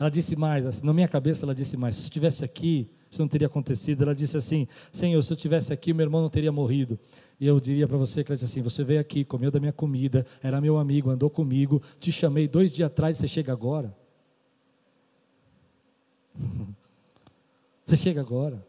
Ela 0.03 0.11
disse 0.11 0.35
mais, 0.35 0.67
assim, 0.67 0.85
na 0.85 0.91
minha 0.91 1.07
cabeça 1.07 1.45
ela 1.45 1.55
disse 1.55 1.77
mais: 1.77 1.95
se 1.95 2.01
estivesse 2.01 2.43
aqui, 2.43 2.89
isso 3.09 3.21
não 3.21 3.27
teria 3.29 3.47
acontecido. 3.47 4.01
Ela 4.01 4.13
disse 4.13 4.35
assim: 4.35 4.67
Senhor, 4.91 5.21
se 5.21 5.31
eu 5.31 5.35
estivesse 5.35 5.71
aqui, 5.71 5.93
meu 5.93 6.03
irmão 6.03 6.21
não 6.21 6.29
teria 6.29 6.51
morrido. 6.51 6.99
E 7.39 7.47
eu 7.47 7.57
diria 7.57 7.87
para 7.87 7.95
você 7.95 8.21
que 8.21 8.29
ela 8.29 8.35
disse 8.35 8.43
assim: 8.43 8.61
Você 8.61 8.83
veio 8.83 8.99
aqui, 8.99 9.23
comeu 9.23 9.49
da 9.49 9.61
minha 9.61 9.71
comida, 9.71 10.25
era 10.41 10.59
meu 10.59 10.77
amigo, 10.77 11.09
andou 11.09 11.29
comigo, 11.29 11.81
te 12.01 12.11
chamei 12.11 12.49
dois 12.49 12.73
dias 12.73 12.87
atrás, 12.87 13.15
você 13.15 13.29
chega 13.29 13.53
agora. 13.53 13.95
Você 17.85 17.97
chega 17.97 18.21
agora. 18.21 18.65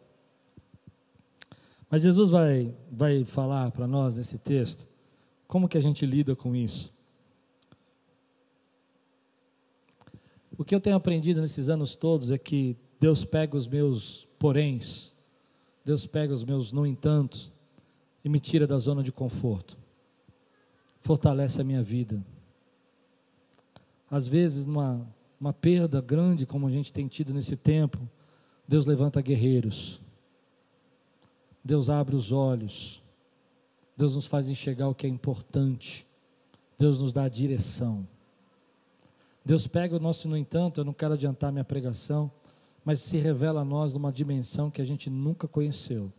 Mas 1.89 2.03
Jesus 2.03 2.31
vai, 2.31 2.75
vai 2.91 3.25
falar 3.25 3.71
para 3.71 3.87
nós 3.87 4.17
nesse 4.17 4.39
texto 4.39 4.89
como 5.47 5.69
que 5.69 5.79
a 5.79 5.81
gente 5.81 6.05
lida 6.05 6.35
com 6.35 6.55
isso. 6.55 6.93
O 10.57 10.65
que 10.65 10.75
eu 10.75 10.81
tenho 10.81 10.97
aprendido 10.97 11.41
nesses 11.41 11.69
anos 11.69 11.97
todos 11.97 12.31
é 12.31 12.39
que 12.39 12.77
Deus 13.01 13.25
pega 13.25 13.57
os 13.57 13.67
meus 13.67 14.29
poréns, 14.39 15.13
Deus 15.85 16.07
pega 16.07 16.33
os 16.33 16.45
meus 16.45 16.73
no 16.73 16.87
entanto 16.87 17.53
e 18.25 18.29
me 18.29 18.41
tira 18.41 18.67
da 18.67 18.79
zona 18.79 19.03
de 19.03 19.13
conforto. 19.13 19.77
Fortalece 21.01 21.61
a 21.61 21.65
minha 21.65 21.83
vida. 21.83 22.25
Às 24.11 24.27
vezes, 24.27 24.65
numa 24.65 25.07
uma 25.41 25.53
perda 25.53 26.01
grande 26.01 26.47
como 26.47 26.67
a 26.67 26.71
gente 26.71 26.91
tem 26.91 27.07
tido 27.07 27.35
nesse 27.35 27.55
tempo, 27.55 28.09
Deus 28.67 28.87
levanta 28.87 29.21
guerreiros. 29.21 30.01
Deus 31.63 31.91
abre 31.91 32.17
os 32.17 32.33
olhos. 32.33 33.03
Deus 33.97 34.15
nos 34.15 34.25
faz 34.25 34.49
enxergar 34.49 34.89
o 34.89 34.95
que 34.95 35.07
é 35.07 35.11
importante. 35.11 36.07
Deus 36.79 36.99
nos 37.01 37.13
dá 37.13 37.25
a 37.25 37.29
direção. 37.29 38.09
Deus 39.45 39.67
pega 39.67 39.97
o 39.97 40.01
nosso, 40.01 40.27
no 40.27 40.37
entanto, 40.37 40.81
eu 40.81 40.85
não 40.85 40.95
quero 40.95 41.15
adiantar 41.15 41.53
minha 41.53 41.65
pregação, 41.65 42.31
mas 42.85 43.01
se 43.01 43.19
revela 43.19 43.61
a 43.61 43.65
nós 43.65 43.93
numa 43.93 44.11
dimensão 44.11 44.71
que 44.71 44.81
a 44.81 44.85
gente 44.85 45.11
nunca 45.11 45.47
conheceu, 45.47 46.11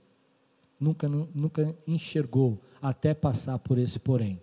nunca, 0.80 1.10
nunca 1.10 1.76
enxergou, 1.88 2.62
até 2.80 3.14
passar 3.16 3.58
por 3.58 3.80
esse 3.80 3.98
porém, 3.98 4.40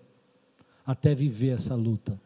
até 0.84 1.14
viver 1.14 1.50
essa 1.50 1.76
luta. 1.76 2.20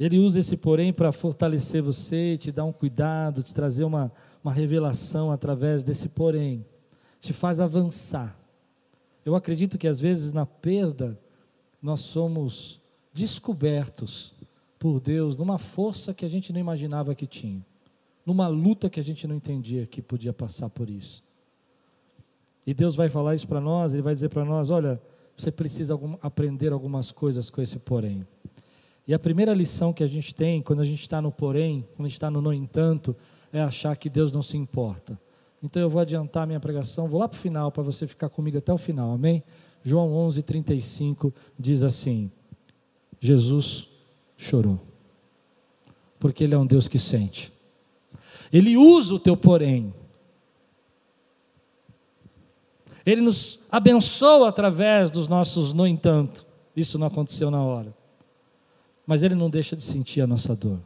Ele 0.00 0.18
usa 0.18 0.40
esse 0.40 0.56
porém 0.56 0.92
para 0.92 1.12
fortalecer 1.12 1.80
você, 1.80 2.36
te 2.36 2.50
dar 2.50 2.64
um 2.64 2.72
cuidado, 2.72 3.40
te 3.40 3.54
trazer 3.54 3.84
uma, 3.84 4.10
uma 4.42 4.52
revelação 4.52 5.30
através 5.30 5.84
desse 5.84 6.08
porém, 6.08 6.66
te 7.20 7.32
faz 7.32 7.60
avançar. 7.60 8.36
Eu 9.24 9.36
acredito 9.36 9.78
que 9.78 9.86
às 9.86 10.00
vezes 10.00 10.32
na 10.32 10.44
perda 10.44 11.16
nós 11.80 12.00
somos 12.00 12.81
descobertos 13.12 14.32
por 14.78 15.00
Deus 15.00 15.36
numa 15.36 15.58
força 15.58 16.12
que 16.12 16.24
a 16.24 16.28
gente 16.28 16.52
não 16.52 16.60
imaginava 16.60 17.14
que 17.14 17.26
tinha, 17.26 17.64
numa 18.24 18.48
luta 18.48 18.90
que 18.90 18.98
a 18.98 19.04
gente 19.04 19.26
não 19.26 19.36
entendia 19.36 19.86
que 19.86 20.02
podia 20.02 20.32
passar 20.32 20.68
por 20.70 20.88
isso. 20.88 21.22
E 22.66 22.72
Deus 22.72 22.94
vai 22.94 23.08
falar 23.08 23.34
isso 23.34 23.46
para 23.46 23.60
nós, 23.60 23.92
Ele 23.92 24.02
vai 24.02 24.14
dizer 24.14 24.28
para 24.28 24.44
nós: 24.44 24.70
olha, 24.70 25.00
você 25.36 25.50
precisa 25.50 25.98
aprender 26.20 26.72
algumas 26.72 27.10
coisas 27.10 27.50
com 27.50 27.60
esse 27.60 27.78
porém. 27.78 28.26
E 29.06 29.12
a 29.12 29.18
primeira 29.18 29.52
lição 29.52 29.92
que 29.92 30.04
a 30.04 30.06
gente 30.06 30.34
tem 30.34 30.62
quando 30.62 30.80
a 30.80 30.84
gente 30.84 31.00
está 31.00 31.20
no 31.20 31.32
porém, 31.32 31.86
quando 31.96 32.06
a 32.06 32.08
gente 32.08 32.16
está 32.16 32.30
no 32.30 32.40
no 32.40 32.52
entanto, 32.52 33.16
é 33.52 33.60
achar 33.60 33.96
que 33.96 34.08
Deus 34.08 34.32
não 34.32 34.42
se 34.42 34.56
importa. 34.56 35.18
Então 35.62 35.82
eu 35.82 35.90
vou 35.90 36.00
adiantar 36.00 36.46
minha 36.46 36.60
pregação, 36.60 37.08
vou 37.08 37.20
lá 37.20 37.28
para 37.28 37.36
o 37.36 37.40
final 37.40 37.70
para 37.70 37.82
você 37.82 38.06
ficar 38.06 38.28
comigo 38.28 38.58
até 38.58 38.72
o 38.72 38.78
final, 38.78 39.12
amém? 39.12 39.42
João 39.82 40.12
11, 40.14 40.42
35 40.42 41.34
diz 41.58 41.82
assim: 41.82 42.30
Jesus 43.22 43.86
chorou. 44.36 44.80
Porque 46.18 46.42
Ele 46.42 46.54
é 46.54 46.58
um 46.58 46.66
Deus 46.66 46.88
que 46.88 46.98
sente. 46.98 47.52
Ele 48.52 48.76
usa 48.76 49.14
o 49.14 49.18
teu 49.18 49.36
porém. 49.36 49.94
Ele 53.06 53.20
nos 53.20 53.60
abençoa 53.70 54.48
através 54.48 55.08
dos 55.08 55.28
nossos 55.28 55.72
no 55.72 55.86
entanto. 55.86 56.44
Isso 56.74 56.98
não 56.98 57.06
aconteceu 57.06 57.48
na 57.48 57.62
hora. 57.62 57.94
Mas 59.06 59.22
Ele 59.22 59.36
não 59.36 59.48
deixa 59.48 59.76
de 59.76 59.84
sentir 59.84 60.20
a 60.20 60.26
nossa 60.26 60.56
dor. 60.56 60.80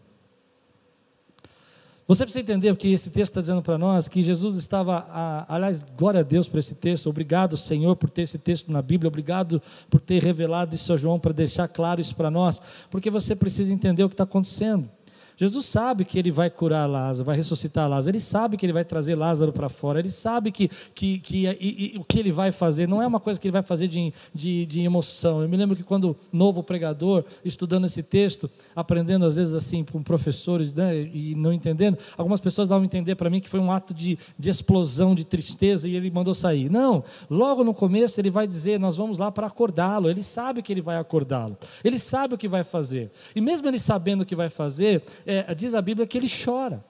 Você 2.09 2.25
precisa 2.25 2.41
entender 2.41 2.71
o 2.71 2.77
que 2.77 2.93
esse 2.93 3.11
texto 3.11 3.33
está 3.33 3.41
dizendo 3.41 3.63
para 3.63 3.77
nós, 3.77 4.07
que 4.07 4.23
Jesus 4.23 4.57
estava, 4.57 5.05
a, 5.09 5.55
aliás, 5.55 5.85
glória 5.99 6.21
a 6.21 6.23
Deus 6.23 6.47
por 6.47 6.59
esse 6.59 6.75
texto, 6.75 7.09
obrigado 7.09 7.57
Senhor 7.57 7.97
por 7.97 8.09
ter 8.09 8.23
esse 8.23 8.39
texto 8.39 8.71
na 8.71 8.81
Bíblia, 8.81 9.09
obrigado 9.09 9.61
por 9.91 10.01
ter 10.01 10.23
revelado 10.23 10.73
isso 10.73 10.93
a 10.93 10.97
João 10.97 11.19
para 11.19 11.33
deixar 11.33 11.67
claro 11.67 12.01
isso 12.01 12.15
para 12.15 12.31
nós, 12.31 12.61
porque 12.91 13.11
você 13.11 13.35
precisa 13.35 13.75
entender 13.75 14.05
o 14.05 14.09
que 14.09 14.15
está 14.15 14.23
acontecendo. 14.23 14.89
Jesus 15.37 15.67
sabe 15.67 16.05
que 16.05 16.19
ele 16.19 16.31
vai 16.31 16.49
curar 16.49 16.89
Lázaro, 16.89 17.27
vai 17.27 17.37
ressuscitar 17.37 17.89
Lázaro, 17.89 18.17
ele 18.17 18.21
sabe 18.21 18.57
que 18.57 18.65
ele 18.65 18.73
vai 18.73 18.85
trazer 18.85 19.15
Lázaro 19.15 19.53
para 19.53 19.69
fora, 19.69 19.99
ele 19.99 20.09
sabe 20.09 20.51
que, 20.51 20.71
que, 20.95 21.19
que 21.19 21.47
e, 21.61 21.95
e, 21.95 21.99
o 21.99 22.05
que 22.05 22.19
ele 22.19 22.33
vai 22.33 22.51
fazer 22.51 22.89
não 22.89 23.03
é 23.03 23.07
uma 23.07 23.21
coisa 23.21 23.39
que 23.39 23.47
ele 23.47 23.53
vai 23.53 23.63
fazer 23.63 23.87
de, 23.87 24.13
de, 24.35 24.65
de 24.65 24.81
emoção. 24.81 25.43
Eu 25.43 25.49
me 25.49 25.57
lembro 25.57 25.77
que 25.77 25.83
quando 25.83 26.17
novo 26.33 26.63
pregador, 26.63 27.25
estudando 27.45 27.85
esse 27.85 28.03
texto, 28.03 28.51
aprendendo 28.75 29.27
às 29.27 29.37
vezes 29.37 29.55
assim 29.55 29.85
com 29.85 30.03
professores 30.03 30.73
né, 30.73 31.03
e 31.03 31.35
não 31.35 31.53
entendendo, 31.53 31.99
algumas 32.17 32.41
pessoas 32.41 32.67
davam 32.67 32.83
a 32.83 32.87
entender 32.87 33.15
para 33.15 33.29
mim 33.29 33.41
que 33.41 33.49
foi 33.49 33.61
um 33.61 33.71
ato 33.71 33.93
de, 33.93 34.19
de 34.39 34.49
explosão, 34.49 35.15
de 35.15 35.25
tristeza 35.25 35.87
e 35.87 35.95
ele 35.95 36.11
mandou 36.11 36.35
sair. 36.35 36.71
Não, 36.71 37.05
logo 37.29 37.63
no 37.63 37.75
começo 37.75 38.19
ele 38.21 38.31
vai 38.31 38.47
dizer: 38.47 38.81
Nós 38.81 38.97
vamos 38.97 39.19
lá 39.19 39.31
para 39.31 39.47
acordá-lo. 39.47 40.09
Ele 40.09 40.23
sabe 40.23 40.63
que 40.63 40.73
ele 40.73 40.81
vai 40.81 40.97
acordá-lo, 40.97 41.59
ele 41.85 41.99
sabe 41.99 42.35
o 42.35 42.39
que 42.39 42.49
vai 42.49 42.65
fazer, 42.65 43.11
e 43.35 43.41
mesmo 43.41 43.69
ele 43.69 43.79
sabendo 43.79 44.23
o 44.23 44.27
que 44.27 44.35
vai 44.35 44.49
fazer, 44.49 45.03
é, 45.27 45.55
diz 45.55 45.75
a 45.75 45.83
Bíblia 45.83 46.07
que 46.07 46.17
ele 46.17 46.29
chora. 46.29 46.83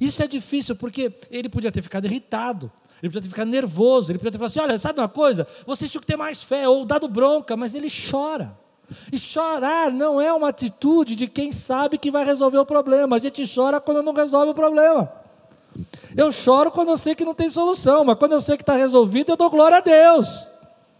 Isso 0.00 0.22
é 0.22 0.26
difícil 0.26 0.76
porque 0.76 1.12
ele 1.30 1.48
podia 1.48 1.72
ter 1.72 1.82
ficado 1.82 2.04
irritado, 2.04 2.70
ele 3.02 3.10
podia 3.10 3.22
ter 3.22 3.28
ficado 3.28 3.48
nervoso, 3.48 4.12
ele 4.12 4.18
podia 4.18 4.32
ter 4.32 4.38
falado 4.38 4.50
assim: 4.50 4.60
olha, 4.60 4.78
sabe 4.78 5.00
uma 5.00 5.08
coisa? 5.08 5.46
Vocês 5.66 5.90
tinham 5.90 6.00
que 6.00 6.06
ter 6.06 6.16
mais 6.16 6.42
fé, 6.42 6.68
ou 6.68 6.84
dado 6.84 7.08
bronca, 7.08 7.56
mas 7.56 7.74
ele 7.74 7.88
chora. 7.90 8.56
E 9.10 9.18
chorar 9.18 9.90
não 9.90 10.20
é 10.20 10.32
uma 10.32 10.50
atitude 10.50 11.16
de 11.16 11.26
quem 11.26 11.50
sabe 11.50 11.96
que 11.96 12.10
vai 12.10 12.24
resolver 12.24 12.58
o 12.58 12.66
problema. 12.66 13.16
A 13.16 13.18
gente 13.18 13.42
chora 13.52 13.80
quando 13.80 14.02
não 14.02 14.12
resolve 14.12 14.50
o 14.50 14.54
problema. 14.54 15.10
Eu 16.14 16.30
choro 16.30 16.70
quando 16.70 16.90
eu 16.90 16.98
sei 16.98 17.14
que 17.14 17.24
não 17.24 17.34
tem 17.34 17.48
solução, 17.48 18.04
mas 18.04 18.18
quando 18.18 18.32
eu 18.32 18.40
sei 18.40 18.56
que 18.56 18.62
está 18.62 18.76
resolvido, 18.76 19.32
eu 19.32 19.36
dou 19.36 19.48
glória 19.48 19.78
a 19.78 19.80
Deus. 19.80 20.46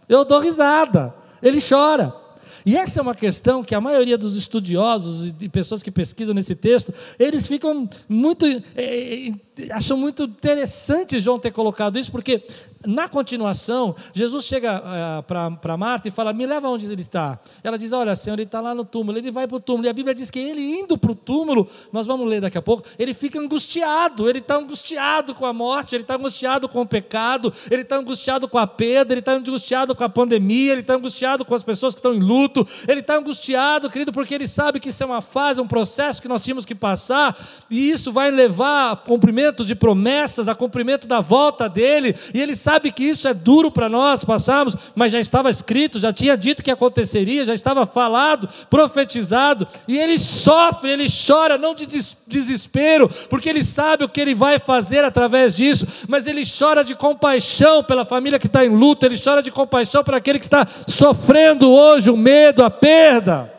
Eu 0.09 0.25
dou 0.25 0.39
risada. 0.39 1.13
Ele 1.41 1.59
chora. 1.61 2.22
E 2.65 2.77
essa 2.77 2.99
é 2.99 3.01
uma 3.01 3.15
questão 3.15 3.63
que 3.63 3.75
a 3.75 3.81
maioria 3.81 4.17
dos 4.17 4.35
estudiosos 4.35 5.33
e 5.39 5.49
pessoas 5.49 5.83
que 5.83 5.91
pesquisam 5.91 6.33
nesse 6.33 6.55
texto, 6.55 6.93
eles 7.19 7.47
ficam 7.47 7.89
muito, 8.07 8.45
é, 8.75 9.31
acham 9.71 9.97
muito 9.97 10.23
interessante 10.23 11.19
João 11.19 11.39
ter 11.39 11.51
colocado 11.51 11.97
isso, 11.97 12.11
porque 12.11 12.43
na 12.85 13.07
continuação, 13.07 13.95
Jesus 14.13 14.45
chega 14.45 14.81
uh, 14.81 15.23
para 15.23 15.77
Marta 15.77 16.07
e 16.07 16.11
fala: 16.11 16.33
Me 16.33 16.45
leva 16.45 16.67
onde 16.67 16.85
ele 16.85 17.01
está. 17.01 17.39
Ela 17.63 17.77
diz: 17.77 17.91
Olha, 17.91 18.15
Senhor, 18.15 18.35
ele 18.35 18.43
está 18.43 18.59
lá 18.59 18.75
no 18.75 18.83
túmulo. 18.83 19.17
Ele 19.17 19.31
vai 19.31 19.47
para 19.47 19.57
o 19.57 19.59
túmulo. 19.59 19.85
E 19.85 19.89
a 19.89 19.93
Bíblia 19.93 20.13
diz 20.13 20.29
que 20.29 20.39
ele 20.39 20.61
indo 20.61 20.97
para 20.97 21.11
o 21.11 21.15
túmulo, 21.15 21.69
nós 21.91 22.05
vamos 22.05 22.27
ler 22.27 22.41
daqui 22.41 22.57
a 22.57 22.61
pouco, 22.61 22.83
ele 22.99 23.13
fica 23.13 23.39
angustiado. 23.39 24.29
Ele 24.29 24.39
está 24.39 24.57
angustiado 24.57 25.33
com 25.33 25.45
a 25.45 25.53
morte, 25.53 25.95
ele 25.95 26.03
está 26.03 26.15
angustiado 26.15 26.67
com 26.67 26.81
o 26.81 26.85
pecado, 26.85 27.53
ele 27.71 27.83
está 27.83 27.97
angustiado 27.97 28.47
com 28.47 28.57
a 28.57 28.67
perda, 28.67 29.13
ele 29.13 29.19
está 29.19 29.33
angustiado 29.33 29.95
com 29.95 30.03
a 30.03 30.09
pandemia, 30.09 30.73
ele 30.73 30.81
está 30.81 30.95
angustiado 30.95 31.45
com 31.45 31.55
as 31.55 31.63
pessoas 31.63 31.93
que 31.93 31.99
estão 31.99 32.13
em 32.13 32.19
luto, 32.19 32.67
ele 32.87 32.99
está 32.99 33.17
angustiado, 33.17 33.89
querido, 33.89 34.11
porque 34.11 34.33
ele 34.33 34.47
sabe 34.47 34.79
que 34.79 34.89
isso 34.89 35.01
é 35.01 35.05
uma 35.05 35.21
fase, 35.21 35.61
um 35.61 35.67
processo 35.67 36.21
que 36.21 36.27
nós 36.27 36.43
tínhamos 36.43 36.65
que 36.65 36.75
passar, 36.75 37.37
e 37.69 37.89
isso 37.89 38.11
vai 38.11 38.29
levar 38.29 38.91
a 38.91 38.95
cumprimento 39.43 39.65
de 39.65 39.75
promessas, 39.75 40.47
a 40.47 40.55
cumprimento 40.55 41.07
da 41.07 41.19
volta 41.19 41.67
dele, 41.67 42.15
e 42.33 42.41
ele 42.41 42.55
sabe 42.55 42.91
que 42.91 43.03
isso 43.03 43.27
é 43.27 43.33
duro 43.33 43.69
para 43.69 43.89
nós 43.89 44.23
passarmos, 44.23 44.75
mas 44.95 45.11
já 45.11 45.19
estava 45.19 45.49
escrito, 45.49 45.99
já 45.99 46.13
tinha 46.13 46.37
dito 46.37 46.63
que 46.63 46.71
aconteceria, 46.71 47.45
já 47.45 47.53
estava 47.53 47.85
falado, 47.85 48.47
profetizado, 48.69 49.67
e 49.87 49.97
ele 49.97 50.17
sofre, 50.17 50.91
ele 50.91 51.07
chora, 51.09 51.57
não 51.57 51.75
de 51.75 51.85
desespero, 52.25 53.09
porque 53.29 53.49
ele 53.49 53.63
sabe 53.63 54.05
o 54.05 54.09
que 54.09 54.21
ele 54.21 54.33
vai 54.33 54.59
fazer 54.59 55.03
através 55.03 55.53
disso, 55.53 55.85
mas 56.07 56.25
ele 56.25 56.43
chora 56.45 56.83
de 56.83 56.95
compaixão 56.95 57.83
pela 57.83 58.05
família 58.05 58.39
que 58.39 58.47
está 58.47 58.65
em 58.65 58.69
luta, 58.69 59.05
ele 59.05 59.19
chora 59.21 59.43
de 59.43 59.51
compaixão 59.51 60.03
para 60.03 60.17
aquele 60.17 60.39
que 60.39 60.45
está 60.45 60.65
sofrendo 60.87 61.69
hoje 61.69 62.09
o 62.09 62.15
medo, 62.15 62.63
a 62.63 62.69
perda, 62.69 63.51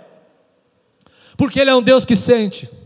porque 1.37 1.61
ele 1.61 1.71
é 1.71 1.75
um 1.75 1.83
Deus 1.83 2.05
que 2.05 2.17
sente. 2.17 2.84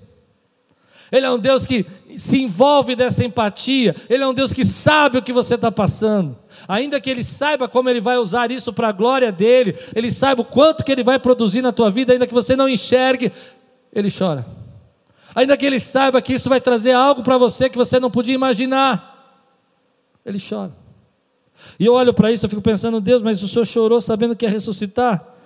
Ele 1.10 1.26
é 1.26 1.30
um 1.30 1.38
Deus 1.38 1.64
que 1.64 1.86
se 2.16 2.42
envolve 2.42 2.94
dessa 2.94 3.24
empatia, 3.24 3.94
Ele 4.08 4.22
é 4.22 4.26
um 4.26 4.34
Deus 4.34 4.52
que 4.52 4.64
sabe 4.64 5.18
o 5.18 5.22
que 5.22 5.32
você 5.32 5.54
está 5.54 5.72
passando. 5.72 6.38
Ainda 6.66 7.00
que 7.00 7.08
Ele 7.08 7.24
saiba 7.24 7.68
como 7.68 7.88
Ele 7.88 8.00
vai 8.00 8.18
usar 8.18 8.50
isso 8.50 8.72
para 8.72 8.88
a 8.88 8.92
glória 8.92 9.32
dEle, 9.32 9.74
Ele 9.94 10.10
saiba 10.10 10.42
o 10.42 10.44
quanto 10.44 10.84
que 10.84 10.92
Ele 10.92 11.04
vai 11.04 11.18
produzir 11.18 11.62
na 11.62 11.72
tua 11.72 11.90
vida, 11.90 12.12
ainda 12.12 12.26
que 12.26 12.34
você 12.34 12.54
não 12.54 12.68
enxergue, 12.68 13.32
Ele 13.92 14.10
chora. 14.10 14.46
Ainda 15.34 15.56
que 15.56 15.64
Ele 15.64 15.80
saiba 15.80 16.20
que 16.20 16.34
isso 16.34 16.48
vai 16.48 16.60
trazer 16.60 16.92
algo 16.92 17.22
para 17.22 17.38
você 17.38 17.68
que 17.68 17.76
você 17.76 17.98
não 17.98 18.10
podia 18.10 18.34
imaginar, 18.34 19.38
Ele 20.24 20.38
chora. 20.38 20.72
E 21.78 21.86
eu 21.86 21.94
olho 21.94 22.12
para 22.14 22.30
isso, 22.30 22.46
eu 22.46 22.50
fico 22.50 22.62
pensando, 22.62 23.00
Deus, 23.00 23.22
mas 23.22 23.42
o 23.42 23.48
Senhor 23.48 23.64
chorou 23.64 24.00
sabendo 24.00 24.36
que 24.36 24.44
ia 24.44 24.50
ressuscitar? 24.50 25.37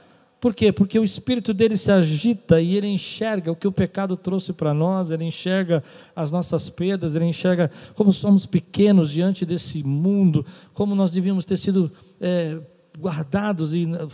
Por 0.42 0.52
quê? 0.52 0.72
Porque 0.72 0.98
o 0.98 1.04
espírito 1.04 1.54
dele 1.54 1.76
se 1.76 1.92
agita 1.92 2.60
e 2.60 2.74
ele 2.76 2.88
enxerga 2.88 3.52
o 3.52 3.54
que 3.54 3.68
o 3.68 3.70
pecado 3.70 4.16
trouxe 4.16 4.52
para 4.52 4.74
nós, 4.74 5.12
ele 5.12 5.22
enxerga 5.22 5.84
as 6.16 6.32
nossas 6.32 6.68
perdas, 6.68 7.14
ele 7.14 7.26
enxerga 7.26 7.70
como 7.94 8.12
somos 8.12 8.44
pequenos 8.44 9.12
diante 9.12 9.46
desse 9.46 9.84
mundo, 9.84 10.44
como 10.74 10.96
nós 10.96 11.12
devíamos 11.12 11.44
ter 11.44 11.56
sido 11.56 11.92
é, 12.20 12.58
guardados 12.98 13.70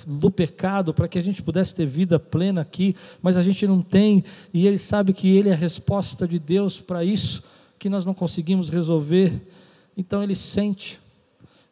do 0.07 0.31
pecado 0.31 0.93
para 0.93 1.09
que 1.09 1.19
a 1.19 1.23
gente 1.23 1.43
pudesse 1.43 1.75
ter 1.75 1.87
vida 1.87 2.21
plena 2.21 2.61
aqui, 2.61 2.95
mas 3.23 3.35
a 3.35 3.43
gente 3.43 3.67
não 3.67 3.81
tem, 3.81 4.23
e 4.53 4.67
ele 4.67 4.77
sabe 4.77 5.15
que 5.15 5.35
ele 5.35 5.49
é 5.49 5.55
a 5.55 5.57
resposta 5.57 6.29
de 6.29 6.39
Deus 6.39 6.79
para 6.79 7.03
isso 7.03 7.43
que 7.79 7.89
nós 7.89 8.05
não 8.05 8.13
conseguimos 8.13 8.69
resolver, 8.69 9.33
então 9.97 10.23
ele 10.23 10.35
sente 10.35 11.01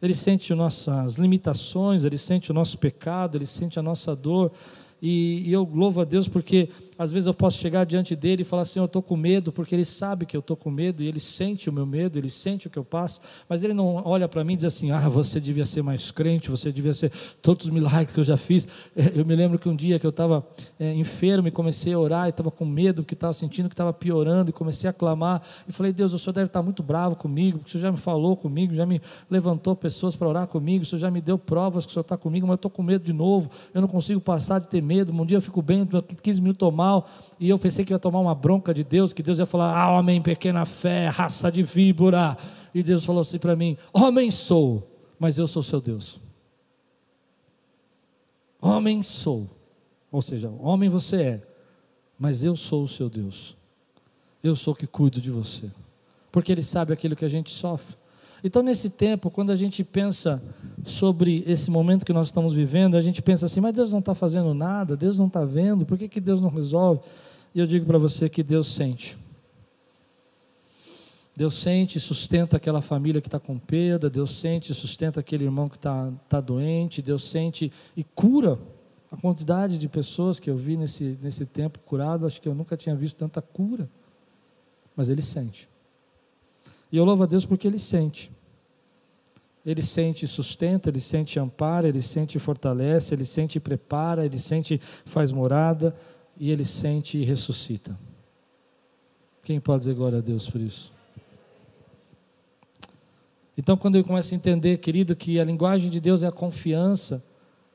ele 0.01 0.15
sente 0.15 0.55
nossas 0.55 1.17
limitações, 1.17 2.05
ele 2.05 2.19
sente 2.19 2.51
o 2.51 2.55
nosso 2.55 2.79
pecado, 2.79 3.37
ele 3.37 3.47
sente 3.47 3.79
a 3.79 3.83
nossa 3.83 4.15
dor, 4.15 4.53
e, 5.01 5.43
e, 5.47 5.53
eu 5.53 5.69
louvo 5.73 6.01
a 6.01 6.05
Deus 6.05 6.27
porque 6.27 6.71
às 6.99 7.13
vezes 7.13 7.27
eu 7.27 7.35
posso 7.35 7.59
chegar 7.59 7.85
diante 7.85 8.17
dele 8.17 8.43
e 8.43 8.45
falar 8.45 8.63
assim: 8.63 8.79
Eu 8.79 8.87
estou 8.87 9.03
com 9.03 9.17
medo, 9.17 9.53
porque 9.53 9.75
ele 9.75 9.85
sabe 9.85 10.25
que 10.25 10.37
eu 10.37 10.41
estou 10.41 10.57
com 10.57 10.71
medo 10.71 11.03
e 11.03 11.07
ele 11.07 11.21
sente 11.21 11.69
o 11.69 11.73
meu 11.73 11.87
medo, 11.87 12.19
ele 12.19 12.31
sente 12.31 12.67
o 12.67 12.71
que 12.71 12.79
eu 12.79 12.85
passo, 12.85 13.21
mas 13.49 13.63
ele 13.63 13.75
não 13.75 14.03
olha 14.05 14.29
para 14.29 14.43
mim 14.45 14.55
e 14.55 14.57
diz 14.57 14.65
assim: 14.65 14.91
Ah, 14.91 15.09
você 15.09 15.39
devia 15.39 15.65
ser 15.65 15.83
mais 15.83 16.11
crente, 16.11 16.51
você 16.51 16.73
devia 16.73 16.93
ser 16.93 17.13
todos 17.43 17.67
os 17.67 17.73
milagres 17.73 18.13
que 18.13 18.21
eu 18.21 18.25
já 18.25 18.37
fiz. 18.37 18.67
Eu 19.15 19.25
me 19.25 19.35
lembro 19.35 19.59
que 19.59 19.69
um 19.69 19.77
dia 19.77 19.99
que 19.99 20.07
eu 20.07 20.11
estava 20.11 20.47
é, 20.79 20.93
enfermo 20.95 21.49
e 21.49 21.51
comecei 21.51 21.93
a 21.93 21.99
orar 21.99 22.27
e 22.27 22.31
estava 22.31 22.51
com 22.51 22.65
medo, 22.65 23.05
que 23.05 23.15
estava 23.15 23.33
sentindo 23.33 23.69
que 23.69 23.75
estava 23.75 23.93
piorando 23.93 24.51
e 24.51 24.53
comecei 24.53 24.89
a 24.89 24.93
clamar 24.93 25.43
e 25.69 25.73
falei: 25.73 25.93
Deus, 25.93 26.13
o 26.13 26.19
senhor 26.19 26.33
deve 26.33 26.47
estar 26.47 26.63
muito 26.63 26.83
bravo 26.83 27.17
comigo, 27.17 27.59
porque 27.59 27.69
o 27.69 27.73
senhor 27.73 27.83
já 27.83 27.93
me 27.93 27.99
falou 27.99 28.37
comigo, 28.37 28.75
já 28.75 28.87
me 28.87 29.01
levantou 29.31 29.77
pessoas 29.77 30.17
para 30.17 30.29
orar 30.29 30.47
comigo, 30.47 30.83
o 30.83 30.87
senhor 30.87 31.01
já 31.01 31.11
me 31.11 31.21
deu 31.21 31.39
provas 31.39 31.85
que 31.85 31.91
o 31.91 31.93
senhor 31.93 32.03
está 32.03 32.17
comigo, 32.17 32.47
mas 32.47 32.53
eu 32.53 32.57
estou 32.57 32.71
com 32.71 32.83
medo 32.83 33.05
de 33.05 33.13
novo, 33.13 33.51
eu 33.75 33.81
não 33.81 33.89
consigo 33.89 34.21
passar 34.21 34.59
de 34.61 34.69
ter 34.69 34.83
medo. 34.83 35.13
Um 35.13 35.27
dia 35.27 35.37
eu 35.37 35.43
fico 35.43 35.61
bem, 35.61 35.87
15 36.23 36.41
minutos 36.41 36.57
estou 36.57 36.73
mal, 36.87 37.09
e 37.41 37.49
eu 37.49 37.59
pensei 37.59 37.85
que 37.85 37.93
ia 37.93 37.99
tomar 37.99 38.21
uma 38.21 38.35
bronca 38.35 38.73
de 38.73 38.85
Deus, 38.85 39.13
que 39.13 39.23
Deus 39.23 39.39
ia 39.39 39.47
falar: 39.47 39.77
Ah, 39.77 39.91
homem, 39.99 40.23
pequena 40.23 40.65
fé, 40.65 41.09
raça 41.09 41.51
de 41.51 41.63
víbora. 41.63 42.37
E 42.75 42.83
Deus 42.83 43.05
falou 43.05 43.23
assim 43.23 43.39
para 43.39 43.57
mim: 43.57 43.77
Homem 43.93 44.31
sou, 44.31 44.89
mas 45.19 45.39
eu 45.39 45.47
sou 45.47 45.63
seu 45.63 45.81
Deus. 45.81 46.21
Homem 48.61 49.03
sou, 49.03 49.49
ou 50.11 50.23
seja, 50.23 50.51
homem 50.61 50.89
você 50.89 51.23
é, 51.23 51.43
mas 52.19 52.43
eu 52.43 52.57
sou 52.57 52.83
o 52.83 52.89
seu 52.89 53.09
Deus. 53.09 53.57
Eu 54.43 54.57
sou 54.57 54.75
que 54.75 54.87
cuido 54.87 55.21
de 55.21 55.31
você, 55.31 55.71
porque 56.31 56.53
Ele 56.53 56.63
sabe 56.63 56.93
aquilo 56.93 57.17
que 57.17 57.25
a 57.25 57.29
gente 57.29 57.51
sofre. 57.51 57.97
Então, 58.47 58.63
nesse 58.63 58.89
tempo, 58.89 59.29
quando 59.29 59.51
a 59.51 59.57
gente 59.57 59.83
pensa 59.83 60.41
sobre 60.85 61.43
esse 61.49 61.69
momento 61.69 62.07
que 62.07 62.13
nós 62.13 62.29
estamos 62.29 62.53
vivendo, 62.55 62.97
a 62.97 63.03
gente 63.03 63.21
pensa 63.21 63.47
assim: 63.47 63.61
mas 63.61 63.75
Deus 63.75 63.91
não 63.91 63.99
está 63.99 64.15
fazendo 64.15 64.55
nada, 64.55 64.97
Deus 64.97 65.19
não 65.19 65.27
está 65.27 65.45
vendo, 65.45 65.85
por 65.85 65.99
que, 65.99 66.09
que 66.09 66.21
Deus 66.21 66.41
não 66.41 66.49
resolve? 66.49 67.01
E 67.53 67.59
eu 67.59 67.67
digo 67.67 67.85
para 67.85 67.99
você 67.99 68.29
que 68.29 68.45
Deus 68.45 68.73
sente. 68.73 69.19
Deus 71.37 71.55
sente 71.55 71.99
e 71.99 72.01
sustenta 72.01 72.57
aquela 72.57 72.81
família 72.81 73.21
que 73.21 73.27
está 73.27 73.41
com 73.41 73.59
perda, 73.59 74.09
Deus 74.09 74.39
sente 74.39 74.71
e 74.71 74.75
sustenta 74.77 75.19
aquele 75.19 75.43
irmão 75.43 75.69
que 75.69 75.77
está 75.77 76.13
tá 76.29 76.41
doente, 76.41 77.03
Deus 77.03 77.29
sente 77.29 77.73
e 77.97 78.05
cura 78.05 78.61
a 79.11 79.17
quantidade 79.17 79.77
de 79.77 79.89
pessoas 79.89 80.39
que 80.39 80.49
eu 80.49 80.57
vi 80.57 80.77
nesse, 80.77 81.19
nesse 81.21 81.45
tempo 81.45 81.81
curado, 81.81 82.25
acho 82.25 82.41
que 82.41 82.49
eu 82.49 82.55
nunca 82.55 82.77
tinha 82.77 82.95
visto 82.95 83.17
tanta 83.17 83.43
cura, 83.43 83.91
mas 84.95 85.09
Ele 85.09 85.21
sente. 85.21 85.69
E 86.93 86.97
eu 86.97 87.05
louvo 87.05 87.25
a 87.25 87.27
Deus 87.27 87.45
porque 87.45 87.67
Ele 87.67 87.81
sente. 87.81 88.36
Ele 89.67 89.83
sente 89.83 90.27
sustenta, 90.29 90.89
Ele 90.89 91.01
sente 91.01 91.39
ampara, 91.41 91.89
Ele 91.89 92.01
sente 92.01 92.39
fortalece, 92.39 93.13
Ele 93.13 93.25
sente 93.25 93.59
prepara, 93.59 94.25
Ele 94.25 94.39
sente 94.39 94.81
faz 95.05 95.33
morada, 95.33 95.95
e 96.39 96.51
Ele 96.51 96.65
sente 96.65 97.19
e 97.19 97.25
ressuscita. 97.25 97.99
Quem 99.43 99.59
pode 99.59 99.81
dizer 99.81 99.95
glória 99.95 100.19
a 100.19 100.21
Deus 100.21 100.49
por 100.49 100.61
isso? 100.61 100.93
Então, 103.59 103.77
quando 103.77 103.97
eu 103.97 104.05
começo 104.05 104.33
a 104.33 104.37
entender, 104.37 104.77
querido, 104.79 105.17
que 105.17 105.41
a 105.41 105.45
linguagem 105.45 105.91
de 105.91 105.99
Deus 105.99 106.23
é 106.23 106.27
a 106.27 106.33
confiança, 106.33 107.23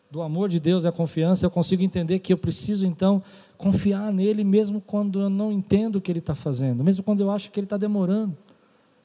do 0.10 0.22
amor 0.22 0.48
de 0.48 0.60
Deus 0.60 0.86
é 0.86 0.90
a 0.90 0.92
confiança, 0.92 1.46
eu 1.46 1.52
consigo 1.52 1.82
entender 1.84 2.20
que 2.20 2.32
eu 2.32 2.38
preciso 2.38 2.86
então 2.86 3.22
confiar 3.58 4.12
nele, 4.12 4.44
mesmo 4.44 4.80
quando 4.82 5.22
eu 5.22 5.30
não 5.30 5.52
entendo 5.52 5.98
o 5.98 6.02
que 6.02 6.12
ele 6.12 6.20
está 6.20 6.36
fazendo, 6.36 6.84
mesmo 6.84 7.04
quando 7.04 7.22
eu 7.22 7.32
acho 7.32 7.52
que 7.52 7.60
ele 7.60 7.66
está 7.66 7.78
demorando 7.78 8.38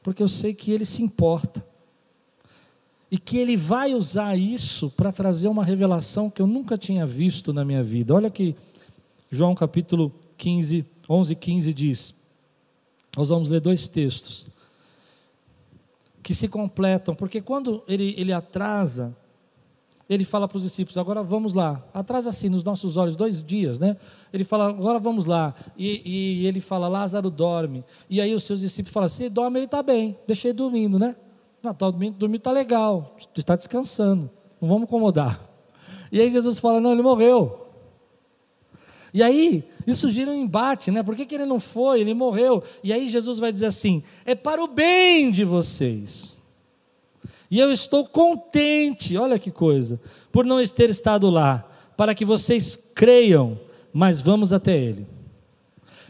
porque 0.06 0.22
eu 0.22 0.28
sei 0.28 0.54
que 0.54 0.70
ele 0.70 0.84
se 0.84 1.02
importa. 1.02 1.66
E 3.10 3.18
que 3.18 3.38
ele 3.38 3.56
vai 3.56 3.94
usar 3.94 4.36
isso 4.36 4.90
para 4.90 5.12
trazer 5.12 5.48
uma 5.48 5.64
revelação 5.64 6.28
que 6.28 6.42
eu 6.42 6.46
nunca 6.46 6.76
tinha 6.76 7.06
visto 7.06 7.52
na 7.52 7.64
minha 7.64 7.82
vida. 7.82 8.14
Olha 8.14 8.30
que 8.30 8.56
João 9.30 9.54
capítulo 9.54 10.12
15, 10.36 10.84
11 11.08 11.32
e 11.32 11.36
15 11.36 11.72
diz. 11.72 12.14
Nós 13.16 13.28
vamos 13.28 13.48
ler 13.48 13.60
dois 13.60 13.88
textos 13.88 14.46
que 16.22 16.34
se 16.34 16.48
completam, 16.48 17.14
porque 17.14 17.40
quando 17.40 17.84
ele, 17.86 18.12
ele 18.18 18.32
atrasa 18.32 19.14
ele 20.08 20.24
fala 20.24 20.46
para 20.46 20.56
os 20.56 20.62
discípulos: 20.62 20.96
agora 20.96 21.22
vamos 21.22 21.52
lá. 21.52 21.84
Atrás 21.92 22.26
assim, 22.26 22.48
nos 22.48 22.62
nossos 22.62 22.96
olhos, 22.96 23.16
dois 23.16 23.42
dias, 23.42 23.78
né? 23.78 23.96
Ele 24.32 24.44
fala: 24.44 24.68
agora 24.68 24.98
vamos 24.98 25.26
lá. 25.26 25.54
E, 25.76 26.02
e 26.40 26.46
ele 26.46 26.60
fala: 26.60 26.86
Lázaro 26.86 27.28
dorme. 27.28 27.84
E 28.08 28.20
aí 28.20 28.34
os 28.34 28.44
seus 28.44 28.60
discípulos 28.60 28.92
falam: 28.92 29.08
se 29.08 29.24
ele 29.24 29.30
dorme, 29.30 29.58
ele 29.58 29.66
está 29.66 29.82
bem. 29.82 30.16
Deixa 30.26 30.48
ele 30.48 30.54
dormindo, 30.54 30.98
né? 30.98 31.16
Não, 31.66 31.74
tá 31.74 31.90
dormindo 31.90 32.36
está 32.36 32.50
legal. 32.50 33.16
Está 33.36 33.56
descansando. 33.56 34.30
Não 34.60 34.68
vamos 34.68 34.84
incomodar. 34.84 35.40
E 36.10 36.20
aí 36.20 36.30
Jesus 36.30 36.58
fala: 36.58 36.80
não, 36.80 36.92
ele 36.92 37.02
morreu. 37.02 37.66
E 39.12 39.22
aí, 39.22 39.64
isso 39.86 40.10
gira 40.10 40.30
um 40.30 40.34
embate, 40.34 40.90
né? 40.90 41.02
Por 41.02 41.16
que, 41.16 41.24
que 41.24 41.34
ele 41.34 41.46
não 41.46 41.58
foi? 41.58 42.00
Ele 42.00 42.12
morreu. 42.12 42.62
E 42.82 42.92
aí 42.92 43.08
Jesus 43.08 43.38
vai 43.38 43.52
dizer 43.52 43.66
assim: 43.66 44.02
é 44.24 44.34
para 44.34 44.62
o 44.62 44.66
bem 44.66 45.30
de 45.30 45.44
vocês 45.44 46.36
e 47.50 47.58
eu 47.60 47.70
estou 47.70 48.04
contente, 48.04 49.16
olha 49.16 49.38
que 49.38 49.50
coisa, 49.50 50.00
por 50.32 50.44
não 50.44 50.62
ter 50.64 50.90
estado 50.90 51.30
lá, 51.30 51.68
para 51.96 52.14
que 52.14 52.24
vocês 52.24 52.78
creiam, 52.94 53.58
mas 53.92 54.20
vamos 54.20 54.52
até 54.52 54.76
Ele. 54.76 55.06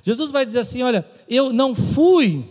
Jesus 0.03 0.31
vai 0.31 0.47
dizer 0.47 0.61
assim: 0.61 0.83
olha, 0.83 1.05
eu 1.29 1.53
não 1.53 1.75
fui, 1.75 2.45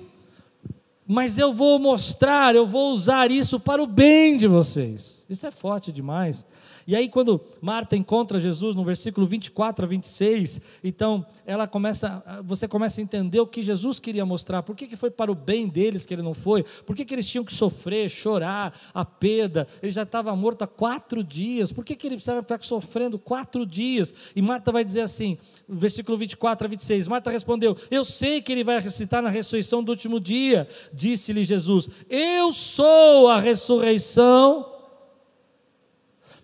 mas 1.08 1.38
eu 1.38 1.54
vou 1.54 1.78
mostrar, 1.80 2.56
eu 2.56 2.66
vou 2.66 2.92
usar 2.92 3.32
isso 3.32 3.60
para 3.60 3.82
o 3.82 3.88
bem 3.88 4.38
de 4.38 4.48
vocês. 4.48 5.25
Isso 5.28 5.48
é 5.48 5.52
forte 5.52 5.92
demais. 5.92 6.46
E 6.86 6.96
aí, 6.96 7.10
quando 7.10 7.42
Marta 7.60 7.98
encontra 7.98 8.40
Jesus 8.40 8.76
no 8.76 8.84
versículo 8.84 9.26
24 9.26 9.86
a 9.86 9.88
26, 9.88 10.62
então 10.84 11.26
ela 11.46 11.68
começa, 11.68 12.24
você 12.44 12.68
começa 12.68 13.02
a 13.02 13.04
entender 13.04 13.40
o 13.40 13.48
que 13.48 13.64
Jesus 13.64 13.98
queria 13.98 14.24
mostrar. 14.24 14.62
Por 14.62 14.76
que, 14.76 14.86
que 14.86 14.96
foi 14.96 15.10
para 15.10 15.32
o 15.32 15.36
bem 15.36 15.68
deles 15.68 16.06
que 16.06 16.14
ele 16.14 16.22
não 16.22 16.36
foi? 16.36 16.64
Por 16.86 16.96
que, 16.96 17.04
que 17.04 17.16
eles 17.16 17.28
tinham 17.28 17.44
que 17.44 17.54
sofrer, 17.54 18.08
chorar, 18.08 18.80
a 18.94 19.04
perda? 19.04 19.68
Ele 19.82 19.92
já 19.92 20.04
estava 20.04 20.36
morto 20.36 20.62
há 20.62 20.68
quatro 20.68 21.24
dias. 21.24 21.72
Por 21.72 21.84
que, 21.84 21.96
que 21.96 22.06
ele 22.06 22.18
precisava 22.18 22.42
estar 22.42 22.62
sofrendo 22.64 23.18
quatro 23.18 23.66
dias? 23.66 24.14
E 24.36 24.42
Marta 24.44 24.72
vai 24.72 24.84
dizer 24.84 25.02
assim, 25.02 25.40
versículo 25.68 26.16
24 26.20 26.68
a 26.68 26.70
26. 26.70 27.08
Marta 27.08 27.32
respondeu: 27.32 27.76
Eu 27.90 28.06
sei 28.06 28.44
que 28.44 28.52
ele 28.52 28.64
vai 28.64 28.80
ressuscitar 28.80 29.24
na 29.24 29.30
ressurreição 29.30 29.84
do 29.84 29.90
último 29.90 30.20
dia. 30.20 30.68
Disse-lhe 30.94 31.44
Jesus: 31.44 31.90
Eu 32.08 32.54
sou 32.54 33.28
a 33.28 33.40
ressurreição 33.40 34.75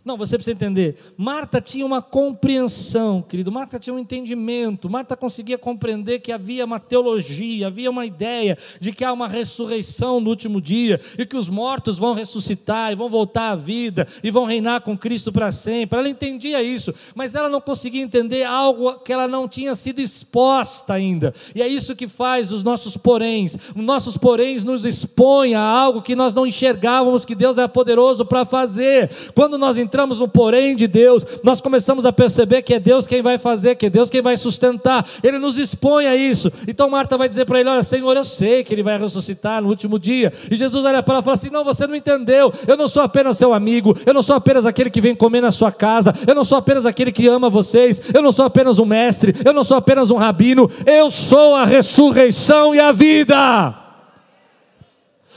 não, 0.04 0.18
você 0.18 0.36
precisa 0.36 0.56
entender. 0.56 0.96
Marta 1.16 1.62
tinha 1.62 1.86
uma 1.86 2.02
compreensão, 2.02 3.22
querido. 3.22 3.52
Marta 3.52 3.78
tinha 3.78 3.94
um 3.94 4.00
entendimento. 4.00 4.90
Marta 4.90 5.16
conseguia 5.16 5.60
compreender 5.60 6.20
que 6.20 6.32
havia 6.32 6.66
uma 6.66 6.80
teologia, 6.80 7.68
havia 7.68 7.90
uma 7.90 8.04
ideia 8.04 8.58
de 8.80 8.92
que 8.92 9.06
há 9.06 9.14
uma 9.14 9.28
ressurreição 9.28 10.20
no 10.20 10.32
último 10.32 10.60
dia 10.60 11.00
e 11.20 11.26
que 11.26 11.38
os 11.38 11.50
mortos 11.50 12.00
vão 12.00 12.16
ressuscitar 12.16 12.92
e 12.92 12.96
vão 12.96 13.10
voltar 13.10 13.52
à 13.52 13.56
vida 13.56 14.08
e 14.24 14.32
vão 14.32 14.46
reinar 14.46 14.82
com 14.82 14.98
Cristo 14.98 15.32
para 15.32 15.52
sempre. 15.52 16.00
Ela 16.00 16.10
entendia 16.10 16.64
isso, 16.64 16.92
mas 17.14 17.36
ela 17.36 17.48
não 17.48 17.62
conseguia 17.62 18.02
entender 18.02 18.44
algo 18.44 18.96
que 19.02 19.14
ela 19.14 19.28
não 19.28 19.48
tinha 19.48 19.76
sido 19.76 20.02
exposta 20.02 20.96
ainda. 20.96 21.32
E 21.54 21.62
é 21.62 21.68
isso 21.68 21.96
que 21.96 22.08
faz 22.08 22.52
os 22.52 22.64
nossos 22.64 22.98
poréns. 22.98 23.56
Os 23.76 23.84
nossos 23.84 24.18
poréns 24.18 24.64
nos 24.64 24.84
expõem 24.84 25.54
a 25.54 25.62
algo 25.62 26.02
que 26.02 26.16
nós 26.16 26.34
não 26.34 26.48
enxergávamos 26.48 27.24
que 27.24 27.36
Deus 27.36 27.60
é 27.60 27.68
poderoso 27.68 28.26
para 28.26 28.46
fazer. 28.46 29.12
Quando 29.36 29.60
nós 29.60 29.78
entendemos 29.78 29.91
entramos 29.92 30.20
no 30.20 30.28
porém 30.28 30.74
de 30.74 30.88
Deus, 30.88 31.26
nós 31.44 31.60
começamos 31.60 32.06
a 32.06 32.14
perceber 32.14 32.62
que 32.62 32.74
é 32.74 32.80
Deus 32.80 33.06
quem 33.06 33.22
vai 33.22 33.38
fazer, 33.38 33.76
que 33.76 33.88
é 33.88 33.90
Deus 33.90 34.10
quem 34.10 34.22
vai 34.22 34.38
sustentar. 34.38 35.06
Ele 35.22 35.38
nos 35.38 35.58
expõe 35.58 36.08
a 36.08 36.16
isso. 36.16 36.50
Então 36.66 36.90
Marta 36.90 37.18
vai 37.18 37.28
dizer 37.28 37.46
para 37.46 37.60
ele: 37.60 37.70
Olha, 37.70 37.84
Senhor, 37.84 38.16
eu 38.16 38.24
sei 38.24 38.64
que 38.64 38.74
ele 38.74 38.82
vai 38.82 38.98
ressuscitar 38.98 39.62
no 39.62 39.68
último 39.68 40.00
dia. 40.00 40.32
E 40.50 40.56
Jesus 40.56 40.86
olha 40.86 41.04
para 41.04 41.16
ela 41.16 41.22
e 41.22 41.26
fala 41.26 41.36
assim: 41.36 41.50
Não, 41.50 41.66
você 41.66 41.86
não 41.86 41.94
entendeu. 41.94 42.54
Eu 42.66 42.78
não 42.78 42.88
sou 42.88 43.04
apenas 43.04 43.36
seu 43.36 43.54
amigo, 43.54 43.98
eu 44.06 44.14
não 44.14 44.24
sou 44.24 44.38
apenas 44.38 44.66
aquele 44.66 44.90
que 44.90 45.02
vem 45.02 45.14
comer 45.14 45.42
na 45.42 45.52
sua 45.52 45.74
casa, 45.74 46.14
eu 46.26 46.34
não 46.34 46.46
sou 46.46 46.58
apenas 46.58 46.86
aquele 46.86 47.12
que 47.12 47.28
ama 47.28 47.50
vocês, 47.50 48.00
eu 48.14 48.22
não 48.22 48.32
sou 48.32 48.46
apenas 48.46 48.80
um 48.80 48.86
mestre, 48.86 49.36
eu 49.44 49.52
não 49.52 49.66
sou 49.66 49.76
apenas 49.76 50.10
um 50.10 50.16
rabino, 50.16 50.72
eu 50.86 51.12
sou 51.12 51.56
a 51.56 51.66
ressurreição 51.66 52.74
e 52.74 52.80
a 52.80 52.94
vida. 52.94 53.91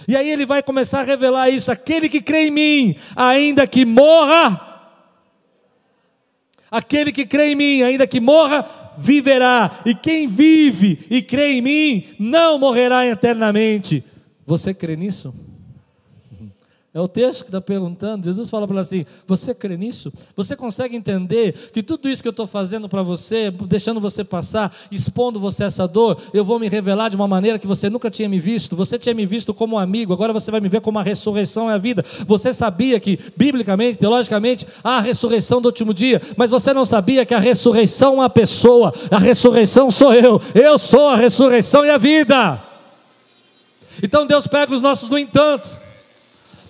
E 0.07 0.17
aí 0.17 0.29
ele 0.29 0.45
vai 0.45 0.63
começar 0.63 1.01
a 1.01 1.05
revelar 1.05 1.49
isso: 1.49 1.71
aquele 1.71 2.09
que 2.09 2.21
crê 2.21 2.49
em 2.49 2.51
mim, 2.51 2.97
ainda 3.15 3.67
que 3.67 3.85
morra, 3.85 4.91
aquele 6.71 7.13
que 7.13 7.25
crê 7.25 7.53
em 7.53 7.55
mim, 7.55 7.83
ainda 7.83 8.07
que 8.07 8.21
morra, 8.21 8.95
viverá, 8.99 9.81
e 9.85 9.95
quem 9.95 10.27
vive 10.27 11.07
e 11.11 11.23
crê 11.23 11.53
em 11.53 11.61
mim, 11.61 12.05
não 12.19 12.59
morrerá 12.59 13.07
eternamente. 13.07 14.05
Você 14.47 14.75
crê 14.75 14.97
nisso? 14.97 15.35
É 16.95 17.01
o 17.01 17.09
texto 17.09 17.43
que 17.43 17.49
está 17.49 17.61
perguntando. 17.61 18.25
Jesus 18.25 18.49
fala 18.49 18.69
para 18.69 18.75
ela 18.75 18.83
assim: 18.83 19.05
Você 19.27 19.53
crê 19.53 19.77
nisso? 19.77 20.13
Você 20.37 20.55
consegue 20.55 20.95
entender 20.95 21.53
que 21.73 21.83
tudo 21.83 22.09
isso 22.09 22.23
que 22.23 22.29
eu 22.29 22.31
estou 22.31 22.47
fazendo 22.47 22.89
para 22.89 23.03
você, 23.03 23.51
deixando 23.51 24.01
você 24.01 24.23
passar, 24.23 24.73
expondo 24.93 25.41
você 25.41 25.65
a 25.65 25.67
essa 25.67 25.89
dor, 25.89 26.17
eu 26.33 26.45
vou 26.45 26.57
me 26.57 26.69
revelar 26.69 27.09
de 27.09 27.17
uma 27.17 27.27
maneira 27.27 27.59
que 27.59 27.67
você 27.67 27.91
nunca 27.91 28.09
tinha 28.13 28.29
me 28.29 28.39
visto? 28.39 28.77
Você 28.77 28.97
tinha 28.97 29.13
me 29.13 29.27
visto 29.27 29.53
como 29.53 29.75
um 29.75 29.79
amigo, 29.79 30.13
agora 30.13 30.33
você 30.33 30.53
vai 30.53 30.61
me 30.61 30.69
ver 30.69 30.81
como 30.83 30.97
a 31.01 31.03
ressurreição 31.03 31.69
é 31.69 31.75
a 31.75 31.79
vida. 31.79 32.05
Você 32.29 32.53
sabia 32.53 33.01
que, 33.01 33.19
biblicamente, 33.37 33.99
teologicamente, 33.99 34.65
há 34.85 34.99
a 34.99 35.01
ressurreição 35.01 35.61
do 35.61 35.67
último 35.67 35.93
dia, 35.93 36.23
mas 36.37 36.49
você 36.49 36.73
não 36.73 36.85
sabia 36.85 37.27
que 37.27 37.35
a 37.35 37.41
ressurreição 37.41 38.13
é 38.13 38.17
uma 38.19 38.31
pessoa, 38.31 38.95
a 39.11 39.19
ressurreição 39.19 39.91
sou 39.91 40.15
eu, 40.15 40.41
eu 40.55 40.79
sou 40.79 41.09
a 41.09 41.17
ressurreição 41.17 41.85
e 41.85 41.91
a 41.91 41.99
vida. 41.99 42.63
Então 44.01 44.29
Deus 44.29 44.47
pega 44.47 44.73
os 44.73 44.81
nossos 44.81 45.09
no 45.09 45.19
entanto 45.19 45.83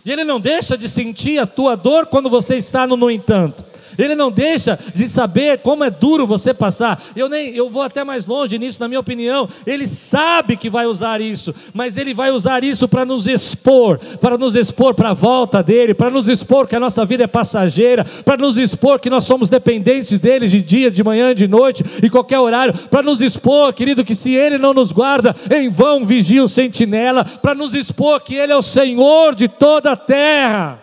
e 0.04 0.12
Ele 0.12 0.24
não 0.24 0.38
deixa 0.38 0.76
de 0.76 0.88
sentir 0.88 1.38
a 1.38 1.46
tua 1.46 1.76
dor 1.76 2.06
quando 2.06 2.28
você 2.28 2.56
está 2.56 2.86
no 2.86 2.96
no 2.96 3.10
entanto. 3.10 3.64
Ele 3.98 4.14
não 4.14 4.30
deixa 4.30 4.78
de 4.94 5.08
saber 5.08 5.58
como 5.58 5.84
é 5.84 5.90
duro 5.90 6.26
você 6.26 6.52
passar. 6.52 7.02
Eu 7.14 7.28
nem 7.28 7.54
eu 7.54 7.70
vou 7.70 7.82
até 7.82 8.04
mais 8.04 8.26
longe 8.26 8.58
nisso, 8.58 8.80
na 8.80 8.88
minha 8.88 9.00
opinião. 9.00 9.48
Ele 9.66 9.86
sabe 9.86 10.56
que 10.56 10.70
vai 10.70 10.86
usar 10.86 11.20
isso, 11.20 11.54
mas 11.72 11.96
ele 11.96 12.14
vai 12.14 12.30
usar 12.30 12.64
isso 12.64 12.88
para 12.88 13.04
nos 13.04 13.26
expor, 13.26 13.98
para 14.20 14.36
nos 14.36 14.54
expor 14.54 14.94
para 14.94 15.10
a 15.10 15.14
volta 15.14 15.62
dele, 15.62 15.94
para 15.94 16.10
nos 16.10 16.28
expor 16.28 16.66
que 16.66 16.76
a 16.76 16.80
nossa 16.80 17.04
vida 17.04 17.24
é 17.24 17.26
passageira, 17.26 18.04
para 18.24 18.36
nos 18.36 18.56
expor 18.56 18.98
que 18.98 19.10
nós 19.10 19.24
somos 19.24 19.48
dependentes 19.48 20.18
dele 20.18 20.48
de 20.48 20.60
dia, 20.60 20.90
de 20.90 21.02
manhã, 21.02 21.34
de 21.34 21.46
noite 21.46 21.84
e 22.02 22.10
qualquer 22.10 22.38
horário, 22.38 22.74
para 22.88 23.02
nos 23.02 23.20
expor, 23.20 23.72
querido, 23.72 24.04
que 24.04 24.14
se 24.14 24.32
ele 24.32 24.58
não 24.58 24.74
nos 24.74 24.92
guarda, 24.92 25.34
em 25.50 25.68
vão 25.68 26.04
vigia 26.04 26.42
o 26.42 26.48
sentinela, 26.48 27.24
para 27.24 27.54
nos 27.54 27.74
expor 27.74 28.20
que 28.20 28.34
ele 28.34 28.52
é 28.52 28.56
o 28.56 28.62
Senhor 28.62 29.34
de 29.34 29.48
toda 29.48 29.92
a 29.92 29.96
terra. 29.96 30.82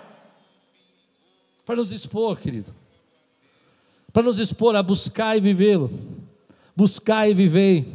Para 1.65 1.75
nos 1.75 1.91
expor, 1.91 2.39
querido 2.39 2.80
para 4.11 4.23
nos 4.23 4.39
expor 4.39 4.75
a 4.75 4.83
buscar 4.83 5.37
e 5.37 5.39
vivê-lo. 5.39 5.91
Buscar 6.75 7.29
e 7.29 7.33
viver, 7.33 7.85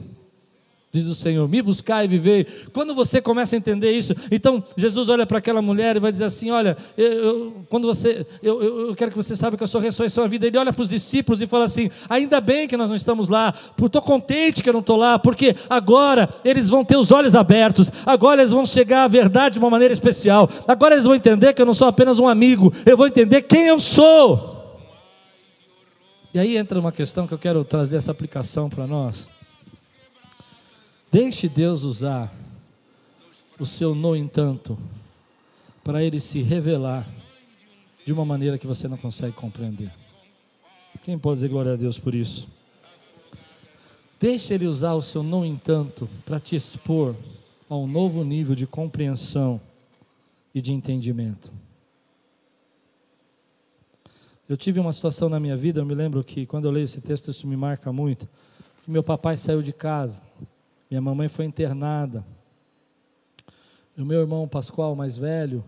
diz 0.97 1.07
o 1.07 1.15
Senhor, 1.15 1.49
me 1.49 1.61
buscar 1.61 2.05
e 2.05 2.09
viver. 2.09 2.69
Quando 2.73 2.95
você 2.95 3.21
começa 3.21 3.55
a 3.55 3.59
entender 3.59 3.93
isso, 3.93 4.15
então 4.31 4.63
Jesus 4.77 5.09
olha 5.09 5.27
para 5.27 5.39
aquela 5.39 5.61
mulher 5.61 5.97
e 5.97 6.01
vai 6.01 6.11
dizer 6.11 6.25
assim: 6.25 6.51
Olha, 6.51 6.77
eu, 6.97 7.13
eu 7.13 7.53
quando 7.69 7.87
você, 7.87 8.27
eu, 8.43 8.63
eu, 8.63 8.97
quero 8.97 9.11
que 9.11 9.17
você 9.17 9.37
saiba 9.37 9.57
que 9.57 9.63
eu 9.63 9.67
sou 9.67 9.81
a 9.81 9.85
ressurreição 9.85 10.25
a 10.25 10.27
vida. 10.27 10.47
Ele 10.47 10.57
olha 10.57 10.73
para 10.73 10.83
os 10.83 10.89
discípulos 10.89 11.43
e 11.43 11.47
fala 11.47 11.65
assim: 11.65 11.91
Ainda 12.09 12.41
bem 12.41 12.67
que 12.67 12.77
nós 12.77 12.89
não 12.89 12.97
estamos 12.97 13.29
lá, 13.29 13.53
estou 13.81 14.03
contente 14.03 14.63
que 14.63 14.69
eu 14.69 14.73
não 14.73 14.81
estou 14.81 14.97
lá, 14.97 15.19
porque 15.19 15.55
agora 15.69 16.29
eles 16.45 16.69
vão 16.69 16.85
ter 16.85 16.97
os 16.97 17.11
olhos 17.11 17.35
abertos, 17.35 17.91
agora 18.05 18.41
eles 18.41 18.53
vão 18.53 18.65
chegar 18.65 19.05
à 19.05 19.09
verdade 19.09 19.55
de 19.55 19.59
uma 19.59 19.71
maneira 19.71 19.93
especial, 19.93 20.49
agora 20.67 20.95
eles 20.95 21.05
vão 21.05 21.15
entender 21.15 21.53
que 21.53 21.61
eu 21.61 21.67
não 21.67 21.75
sou 21.75 21.89
apenas 21.89 22.19
um 22.19 22.29
amigo, 22.29 22.73
eu 22.85 22.97
vou 22.97 23.07
entender 23.07 23.43
quem 23.43 23.67
eu 23.67 23.79
sou. 23.79 24.56
E 26.37 26.39
aí 26.39 26.59
entra 26.59 26.79
uma 26.79 26.93
questão 26.93 27.27
que 27.27 27.33
eu 27.33 27.39
quero 27.39 27.65
trazer 27.65 27.97
essa 27.97 28.11
aplicação 28.11 28.69
para 28.69 28.87
nós. 28.87 29.27
Deixe 31.11 31.49
Deus 31.49 31.83
usar 31.83 32.31
o 33.59 33.65
seu 33.65 33.95
no 33.95 34.15
entanto 34.15 34.79
para 35.83 36.05
ele 36.05 36.21
se 36.21 36.43
revelar 36.43 37.09
de 38.05 38.13
uma 38.13 38.23
maneira 38.23 38.59
que 38.59 38.67
você 38.67 38.87
não 38.87 38.99
consegue 38.99 39.33
compreender. 39.33 39.91
Quem 41.07 41.19
pode 41.19 41.37
dizer 41.37 41.49
glória 41.49 41.73
a 41.73 41.77
Deus 41.77 41.99
por 41.99 42.15
isso? 42.15 42.47
Deixe 44.21 44.53
ele 44.53 44.67
usar 44.67 44.93
o 44.93 45.01
seu 45.01 45.23
no 45.23 45.43
entanto 45.43 46.07
para 46.27 46.39
te 46.39 46.55
expor 46.55 47.17
a 47.67 47.75
um 47.75 47.87
novo 47.87 48.23
nível 48.23 48.55
de 48.55 48.67
compreensão 48.67 49.59
e 50.55 50.61
de 50.61 50.71
entendimento. 50.71 51.51
Eu 54.49 54.57
tive 54.57 54.79
uma 54.79 54.93
situação 54.93 55.29
na 55.29 55.41
minha 55.41 55.57
vida, 55.57 55.81
eu 55.81 55.85
me 55.85 55.95
lembro 55.95 56.23
que 56.23 56.47
quando 56.47 56.67
eu 56.67 56.71
leio 56.71 56.85
esse 56.85 57.01
texto 57.01 57.33
isso 57.33 57.49
me 57.49 57.57
marca 57.57 57.93
muito. 57.93 58.29
Meu 58.87 59.03
papai 59.03 59.37
saiu 59.37 59.61
de 59.61 59.73
casa, 59.73 60.23
minha 60.89 61.01
mamãe 61.01 61.29
foi 61.29 61.45
internada. 61.45 62.25
E 63.97 64.01
o 64.01 64.07
meu 64.07 64.21
irmão 64.21 64.47
Pascoal, 64.47 64.95
mais 64.95 65.17
velho, 65.17 65.65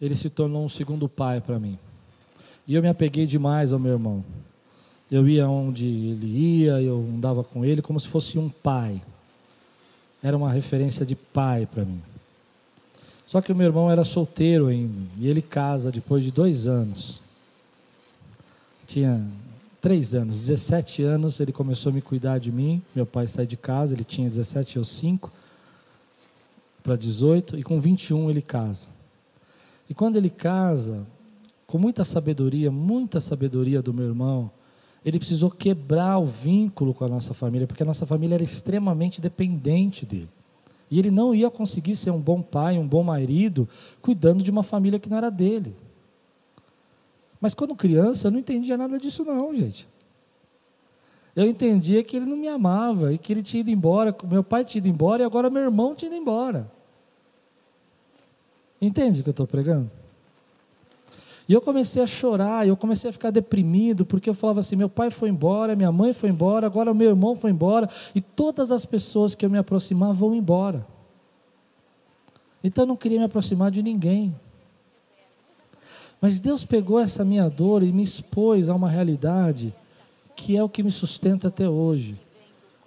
ele 0.00 0.14
se 0.14 0.30
tornou 0.30 0.64
um 0.64 0.68
segundo 0.68 1.08
pai 1.08 1.40
para 1.40 1.58
mim. 1.58 1.76
E 2.68 2.74
eu 2.76 2.82
me 2.82 2.88
apeguei 2.88 3.26
demais 3.26 3.72
ao 3.72 3.80
meu 3.80 3.92
irmão. 3.94 4.24
Eu 5.10 5.28
ia 5.28 5.48
onde 5.48 5.86
ele 5.86 6.26
ia, 6.28 6.80
eu 6.80 6.98
andava 6.98 7.42
com 7.42 7.64
ele 7.64 7.82
como 7.82 7.98
se 7.98 8.06
fosse 8.06 8.38
um 8.38 8.48
pai. 8.48 9.02
Era 10.22 10.36
uma 10.36 10.52
referência 10.52 11.04
de 11.04 11.16
pai 11.16 11.66
para 11.66 11.84
mim. 11.84 12.00
Só 13.26 13.40
que 13.40 13.50
o 13.50 13.56
meu 13.56 13.66
irmão 13.66 13.90
era 13.90 14.04
solteiro 14.04 14.68
ainda, 14.68 14.94
e 15.18 15.26
ele 15.26 15.42
casa 15.42 15.90
depois 15.90 16.22
de 16.22 16.30
dois 16.30 16.68
anos 16.68 17.20
tinha 18.92 19.24
três 19.80 20.14
anos, 20.14 20.40
17 20.40 21.02
anos, 21.02 21.38
ele 21.38 21.52
começou 21.52 21.90
a 21.90 21.92
me 21.94 22.02
cuidar 22.02 22.38
de 22.38 22.50
mim. 22.50 22.82
Meu 22.94 23.06
pai 23.06 23.28
sai 23.28 23.46
de 23.46 23.56
casa, 23.56 23.94
ele 23.94 24.04
tinha 24.04 24.28
17 24.28 24.78
ou 24.78 24.84
5 24.84 25.32
para 26.82 26.96
18, 26.96 27.58
e 27.58 27.62
com 27.62 27.80
21 27.80 28.30
ele 28.30 28.42
casa. 28.42 28.88
E 29.88 29.94
quando 29.94 30.16
ele 30.16 30.30
casa, 30.30 31.06
com 31.66 31.78
muita 31.78 32.04
sabedoria, 32.04 32.70
muita 32.70 33.20
sabedoria 33.20 33.80
do 33.80 33.94
meu 33.94 34.06
irmão, 34.06 34.50
ele 35.04 35.18
precisou 35.18 35.50
quebrar 35.50 36.18
o 36.18 36.26
vínculo 36.26 36.92
com 36.92 37.04
a 37.04 37.08
nossa 37.08 37.32
família, 37.32 37.66
porque 37.66 37.82
a 37.82 37.86
nossa 37.86 38.04
família 38.04 38.34
era 38.34 38.42
extremamente 38.42 39.20
dependente 39.20 40.04
dele. 40.04 40.28
E 40.90 40.98
ele 40.98 41.10
não 41.10 41.34
ia 41.34 41.48
conseguir 41.48 41.94
ser 41.94 42.10
um 42.10 42.20
bom 42.20 42.42
pai, 42.42 42.76
um 42.78 42.86
bom 42.86 43.02
marido, 43.02 43.68
cuidando 44.02 44.42
de 44.42 44.50
uma 44.50 44.62
família 44.62 44.98
que 44.98 45.08
não 45.08 45.16
era 45.16 45.30
dele. 45.30 45.74
Mas 47.40 47.54
quando 47.54 47.74
criança, 47.74 48.28
eu 48.28 48.30
não 48.30 48.38
entendia 48.38 48.76
nada 48.76 48.98
disso, 48.98 49.24
não, 49.24 49.54
gente. 49.54 49.88
Eu 51.34 51.46
entendia 51.46 52.02
que 52.02 52.16
ele 52.16 52.26
não 52.26 52.36
me 52.36 52.48
amava 52.48 53.12
e 53.12 53.18
que 53.18 53.32
ele 53.32 53.42
tinha 53.42 53.60
ido 53.60 53.70
embora, 53.70 54.14
meu 54.24 54.42
pai 54.44 54.64
tinha 54.64 54.80
ido 54.80 54.88
embora 54.88 55.22
e 55.22 55.24
agora 55.24 55.48
meu 55.48 55.62
irmão 55.62 55.94
tinha 55.94 56.10
ido 56.10 56.20
embora. 56.20 56.70
Entende 58.80 59.20
o 59.20 59.22
que 59.22 59.28
eu 59.28 59.32
estou 59.32 59.46
pregando? 59.46 59.90
E 61.48 61.52
eu 61.52 61.60
comecei 61.60 62.00
a 62.00 62.06
chorar, 62.06 62.66
eu 62.66 62.76
comecei 62.76 63.10
a 63.10 63.12
ficar 63.12 63.30
deprimido, 63.30 64.06
porque 64.06 64.30
eu 64.30 64.34
falava 64.34 64.60
assim: 64.60 64.76
meu 64.76 64.88
pai 64.88 65.10
foi 65.10 65.28
embora, 65.28 65.74
minha 65.74 65.90
mãe 65.90 66.12
foi 66.12 66.30
embora, 66.30 66.66
agora 66.66 66.94
meu 66.94 67.08
irmão 67.08 67.34
foi 67.34 67.50
embora, 67.50 67.88
e 68.14 68.20
todas 68.20 68.70
as 68.70 68.84
pessoas 68.84 69.34
que 69.34 69.44
eu 69.44 69.50
me 69.50 69.58
aproximar 69.58 70.14
vão 70.14 70.34
embora. 70.34 70.86
Então 72.62 72.84
eu 72.84 72.88
não 72.88 72.96
queria 72.96 73.18
me 73.18 73.24
aproximar 73.24 73.70
de 73.70 73.82
ninguém. 73.82 74.34
Mas 76.20 76.38
Deus 76.38 76.64
pegou 76.64 77.00
essa 77.00 77.24
minha 77.24 77.48
dor 77.48 77.82
e 77.82 77.92
me 77.92 78.02
expôs 78.02 78.68
a 78.68 78.74
uma 78.74 78.90
realidade 78.90 79.74
que 80.36 80.56
é 80.56 80.62
o 80.62 80.68
que 80.68 80.82
me 80.82 80.90
sustenta 80.90 81.48
até 81.48 81.68
hoje. 81.68 82.18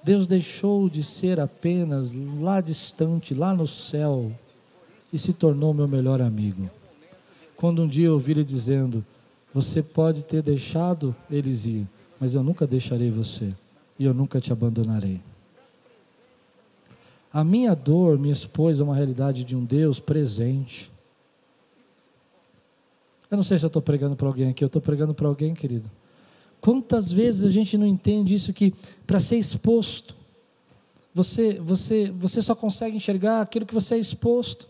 Deus 0.04 0.28
deixou 0.28 0.90
de 0.90 1.04
ser 1.04 1.40
apenas 1.40 2.12
lá 2.40 2.60
distante, 2.60 3.34
lá 3.34 3.56
no 3.56 3.68
céu, 3.68 4.32
e 5.12 5.18
se 5.18 5.32
tornou 5.32 5.74
meu 5.74 5.88
melhor 5.88 6.22
amigo. 6.22 6.70
Quando 7.56 7.84
um 7.84 7.88
dia 7.88 8.08
eu 8.08 8.14
ouvi 8.14 8.32
ele 8.32 8.44
dizendo: 8.44 9.06
Você 9.54 9.82
pode 9.82 10.24
ter 10.24 10.42
deixado 10.42 11.16
eles 11.32 11.66
ir, 11.66 11.88
mas 12.20 12.36
eu 12.36 12.44
nunca 12.44 12.68
deixarei 12.68 13.10
você, 13.10 13.54
e 13.98 14.04
eu 14.04 14.14
nunca 14.14 14.42
te 14.42 14.52
abandonarei. 14.52 15.22
A 17.32 17.44
minha 17.44 17.74
dor 17.74 18.20
me 18.20 18.30
expôs 18.30 18.82
a 18.82 18.84
uma 18.84 18.96
realidade 18.96 19.44
de 19.44 19.56
um 19.56 19.64
Deus 19.64 20.00
presente, 20.00 20.92
eu 23.34 23.38
não 23.38 23.44
sei 23.44 23.58
se 23.58 23.66
eu 23.66 23.68
estou 23.68 23.82
pregando 23.82 24.16
para 24.16 24.28
alguém 24.28 24.50
aqui, 24.50 24.64
eu 24.64 24.68
estou 24.68 24.82
pregando 24.82 25.12
para 25.12 25.28
alguém, 25.28 25.56
querido. 25.56 25.90
Quantas 26.62 27.12
vezes 27.12 27.44
a 27.44 27.50
gente 27.50 27.76
não 27.80 27.88
entende 27.88 28.36
isso 28.36 28.54
que 28.54 28.72
para 29.08 29.20
ser 29.20 29.38
exposto, 29.38 30.16
você, 31.12 31.60
você, 31.60 32.12
você 32.12 32.44
só 32.44 32.54
consegue 32.54 32.96
enxergar 32.96 33.42
aquilo 33.42 33.66
que 33.66 33.74
você 33.74 33.96
é 33.96 33.98
exposto. 33.98 34.70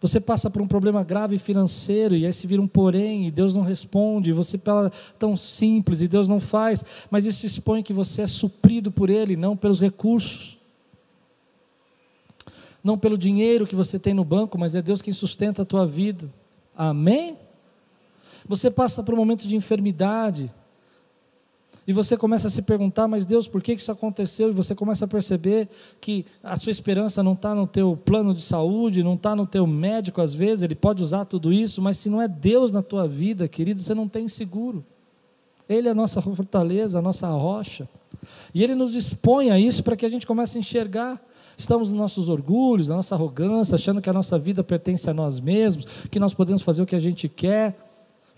Você 0.00 0.18
passa 0.18 0.48
por 0.48 0.62
um 0.62 0.66
problema 0.66 1.04
grave 1.04 1.38
financeiro 1.38 2.16
e 2.16 2.24
aí 2.24 2.32
se 2.32 2.46
vira 2.46 2.62
um 2.62 2.66
porém 2.66 3.26
e 3.26 3.30
Deus 3.30 3.54
não 3.54 3.62
responde. 3.62 4.32
Você 4.32 4.56
fala 4.56 4.90
tão 5.18 5.36
simples 5.36 6.00
e 6.00 6.08
Deus 6.08 6.26
não 6.26 6.40
faz, 6.40 6.82
mas 7.10 7.26
isso 7.26 7.44
expõe 7.44 7.82
que 7.82 7.92
você 7.92 8.22
é 8.22 8.26
suprido 8.26 8.90
por 8.90 9.10
Ele, 9.10 9.36
não 9.36 9.54
pelos 9.54 9.78
recursos, 9.78 10.56
não 12.82 12.96
pelo 12.96 13.18
dinheiro 13.18 13.66
que 13.66 13.76
você 13.76 13.98
tem 13.98 14.14
no 14.14 14.24
banco, 14.24 14.56
mas 14.56 14.74
é 14.74 14.80
Deus 14.80 15.02
quem 15.02 15.12
sustenta 15.12 15.60
a 15.60 15.66
tua 15.66 15.86
vida. 15.86 16.32
Amém? 16.74 17.36
Você 18.48 18.70
passa 18.70 19.02
por 19.02 19.14
um 19.14 19.16
momento 19.16 19.46
de 19.46 19.54
enfermidade, 19.54 20.50
e 21.88 21.92
você 21.92 22.18
começa 22.18 22.48
a 22.48 22.50
se 22.50 22.60
perguntar, 22.60 23.08
mas 23.08 23.24
Deus, 23.24 23.48
por 23.48 23.62
que 23.62 23.72
isso 23.72 23.90
aconteceu? 23.90 24.50
E 24.50 24.52
você 24.52 24.74
começa 24.74 25.06
a 25.06 25.08
perceber 25.08 25.70
que 25.98 26.26
a 26.42 26.54
sua 26.54 26.70
esperança 26.70 27.22
não 27.22 27.32
está 27.32 27.54
no 27.54 27.66
teu 27.66 27.96
plano 27.96 28.34
de 28.34 28.42
saúde, 28.42 29.02
não 29.02 29.14
está 29.14 29.34
no 29.34 29.46
teu 29.46 29.66
médico, 29.66 30.20
às 30.20 30.34
vezes, 30.34 30.62
ele 30.62 30.74
pode 30.74 31.02
usar 31.02 31.24
tudo 31.24 31.50
isso, 31.50 31.80
mas 31.80 31.96
se 31.96 32.10
não 32.10 32.20
é 32.20 32.28
Deus 32.28 32.70
na 32.70 32.82
tua 32.82 33.08
vida, 33.08 33.48
querido, 33.48 33.80
você 33.80 33.94
não 33.94 34.06
tem 34.06 34.28
seguro. 34.28 34.84
Ele 35.66 35.88
é 35.88 35.90
a 35.90 35.94
nossa 35.94 36.20
fortaleza, 36.20 36.98
a 36.98 37.02
nossa 37.02 37.26
rocha. 37.28 37.88
E 38.52 38.62
Ele 38.62 38.74
nos 38.74 38.94
expõe 38.94 39.50
a 39.50 39.58
isso 39.58 39.82
para 39.82 39.96
que 39.96 40.04
a 40.04 40.10
gente 40.10 40.26
comece 40.26 40.58
a 40.58 40.60
enxergar. 40.60 41.18
Estamos 41.56 41.88
nos 41.88 41.98
nossos 41.98 42.28
orgulhos, 42.28 42.88
na 42.88 42.96
nossa 42.96 43.14
arrogância, 43.14 43.76
achando 43.76 44.02
que 44.02 44.10
a 44.10 44.12
nossa 44.12 44.38
vida 44.38 44.62
pertence 44.62 45.08
a 45.08 45.14
nós 45.14 45.40
mesmos, 45.40 45.86
que 46.10 46.20
nós 46.20 46.34
podemos 46.34 46.60
fazer 46.60 46.82
o 46.82 46.86
que 46.86 46.96
a 46.96 47.00
gente 47.00 47.30
quer. 47.30 47.87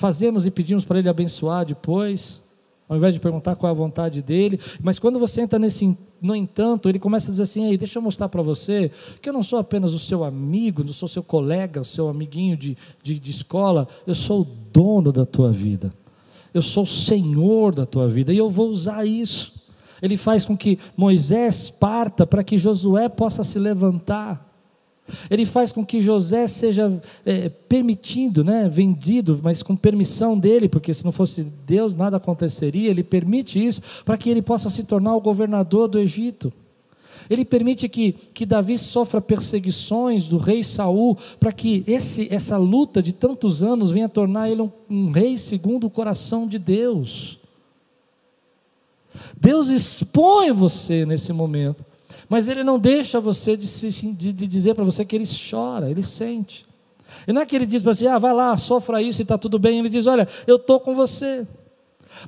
Fazemos 0.00 0.46
e 0.46 0.50
pedimos 0.50 0.82
para 0.86 0.98
Ele 0.98 1.10
abençoar 1.10 1.66
depois 1.66 2.42
ao 2.88 2.96
invés 2.96 3.12
de 3.12 3.20
perguntar 3.20 3.54
qual 3.54 3.68
é 3.68 3.70
a 3.70 3.76
vontade 3.76 4.20
dele. 4.20 4.58
Mas 4.82 4.98
quando 4.98 5.18
você 5.18 5.42
entra 5.42 5.58
nesse, 5.58 5.96
no 6.20 6.34
entanto, 6.34 6.88
ele 6.88 6.98
começa 6.98 7.28
a 7.28 7.30
dizer 7.30 7.42
assim: 7.44 7.66
Ei, 7.66 7.76
deixa 7.78 7.98
eu 7.98 8.02
mostrar 8.02 8.30
para 8.30 8.40
você 8.40 8.90
que 9.20 9.28
eu 9.28 9.32
não 9.32 9.42
sou 9.42 9.58
apenas 9.58 9.92
o 9.92 9.98
seu 9.98 10.24
amigo, 10.24 10.82
não 10.82 10.92
sou 10.92 11.06
seu 11.06 11.22
colega, 11.22 11.84
seu 11.84 12.08
amiguinho 12.08 12.56
de, 12.56 12.76
de, 13.00 13.18
de 13.18 13.30
escola, 13.30 13.86
eu 14.04 14.14
sou 14.14 14.40
o 14.40 14.44
dono 14.72 15.12
da 15.12 15.24
tua 15.24 15.52
vida, 15.52 15.92
eu 16.52 16.62
sou 16.62 16.82
o 16.82 16.86
senhor 16.86 17.74
da 17.74 17.84
tua 17.84 18.08
vida 18.08 18.32
e 18.32 18.38
eu 18.38 18.50
vou 18.50 18.68
usar 18.68 19.06
isso. 19.06 19.52
Ele 20.02 20.16
faz 20.16 20.46
com 20.46 20.56
que 20.56 20.78
Moisés 20.96 21.70
parta 21.70 22.26
para 22.26 22.42
que 22.42 22.58
Josué 22.58 23.08
possa 23.08 23.44
se 23.44 23.58
levantar. 23.58 24.49
Ele 25.30 25.46
faz 25.46 25.72
com 25.72 25.84
que 25.84 26.00
José 26.00 26.46
seja 26.46 27.00
é, 27.24 27.48
permitido, 27.48 28.44
né, 28.44 28.68
vendido, 28.68 29.40
mas 29.42 29.62
com 29.62 29.76
permissão 29.76 30.38
dele, 30.38 30.68
porque 30.68 30.92
se 30.92 31.04
não 31.04 31.12
fosse 31.12 31.44
Deus 31.66 31.94
nada 31.94 32.16
aconteceria. 32.16 32.90
Ele 32.90 33.02
permite 33.02 33.64
isso 33.64 33.80
para 34.04 34.16
que 34.16 34.30
ele 34.30 34.42
possa 34.42 34.70
se 34.70 34.82
tornar 34.84 35.14
o 35.14 35.20
governador 35.20 35.88
do 35.88 35.98
Egito. 35.98 36.52
Ele 37.28 37.44
permite 37.44 37.88
que, 37.88 38.12
que 38.12 38.44
Davi 38.44 38.76
sofra 38.76 39.20
perseguições 39.20 40.26
do 40.26 40.36
rei 40.36 40.64
Saul, 40.64 41.16
para 41.38 41.52
que 41.52 41.84
esse, 41.86 42.26
essa 42.32 42.56
luta 42.56 43.02
de 43.02 43.12
tantos 43.12 43.62
anos 43.62 43.90
venha 43.90 44.08
tornar 44.08 44.50
ele 44.50 44.62
um, 44.62 44.70
um 44.88 45.10
rei 45.10 45.38
segundo 45.38 45.86
o 45.86 45.90
coração 45.90 46.46
de 46.46 46.58
Deus. 46.58 47.38
Deus 49.40 49.68
expõe 49.68 50.52
você 50.52 51.04
nesse 51.04 51.32
momento 51.32 51.89
mas 52.30 52.48
ele 52.48 52.62
não 52.62 52.78
deixa 52.78 53.20
você 53.20 53.56
de, 53.56 53.66
se, 53.66 53.90
de, 53.90 54.32
de 54.32 54.46
dizer 54.46 54.74
para 54.74 54.84
você 54.84 55.04
que 55.04 55.16
ele 55.16 55.24
chora, 55.26 55.90
ele 55.90 56.02
sente. 56.02 56.64
E 57.26 57.32
não 57.32 57.42
é 57.42 57.46
que 57.46 57.56
ele 57.56 57.66
diz 57.66 57.82
para 57.82 57.92
você, 57.92 58.06
ah, 58.06 58.18
vai 58.18 58.32
lá, 58.32 58.56
sofra 58.56 59.02
isso 59.02 59.20
e 59.20 59.24
está 59.24 59.36
tudo 59.36 59.58
bem. 59.58 59.80
Ele 59.80 59.88
diz, 59.88 60.06
olha, 60.06 60.28
eu 60.46 60.54
estou 60.54 60.78
com 60.78 60.94
você. 60.94 61.44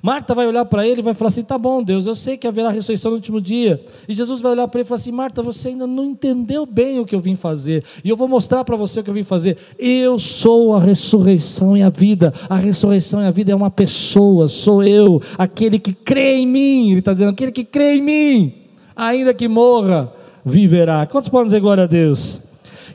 Marta 0.03 0.35
vai 0.35 0.47
olhar 0.47 0.65
para 0.65 0.87
ele 0.87 1.01
e 1.01 1.05
vai 1.05 1.15
falar 1.15 1.29
assim: 1.29 1.43
tá 1.43 1.59
bom, 1.59 1.83
Deus, 1.83 2.07
eu 2.07 2.15
sei 2.15 2.37
que 2.37 2.47
haverá 2.47 2.71
ressurreição 2.71 3.11
no 3.11 3.17
último 3.17 3.41
dia. 3.41 3.85
E 4.09 4.15
Jesus 4.15 4.41
vai 4.41 4.53
olhar 4.53 4.69
para 4.69 4.81
ele 4.81 4.87
e 4.87 4.89
falar 4.89 4.97
assim: 4.97 5.11
Marta, 5.11 5.43
você 5.43 5.69
ainda 5.69 5.87
não 5.87 6.05
entendeu 6.05 6.65
bem 6.65 7.01
o 7.01 7.05
que 7.05 7.15
eu 7.15 7.21
vim 7.21 7.35
fazer. 7.35 7.85
E 8.05 8.09
eu 8.09 8.17
vou 8.17 8.29
mostrar 8.29 8.65
para 8.65 8.77
você 8.77 9.01
o 9.01 9.03
que 9.03 9.11
eu 9.11 9.15
vim 9.15 9.25
fazer. 9.25 9.59
Eu 9.79 10.21
sou 10.21 10.75
a 10.75 10.81
ressurreição 10.81 11.77
e 11.77 11.83
a 11.83 11.91
vida. 11.91 12.33
A 12.49 12.57
ressurreição 12.57 13.21
e 13.21 13.27
a 13.27 13.31
vida 13.33 13.51
é 13.51 13.55
uma 13.55 13.71
pessoa, 13.71 14.47
sou 14.47 14.85
eu, 14.85 15.21
aquele 15.37 15.81
que 15.81 15.93
crê 15.93 16.37
em 16.37 16.47
mim. 16.47 16.91
Ele 16.91 17.01
está 17.01 17.13
dizendo: 17.13 17.31
aquele 17.31 17.51
que 17.51 17.65
crê 17.65 17.97
em 17.97 18.03
mim 18.03 18.62
ainda 18.97 19.33
que 19.35 19.49
morra, 19.49 20.13
viverá. 20.45 21.07
Quantos 21.07 21.29
podem 21.29 21.47
dizer 21.47 21.61
glória 21.61 21.85
a 21.85 21.87
Deus? 21.87 22.41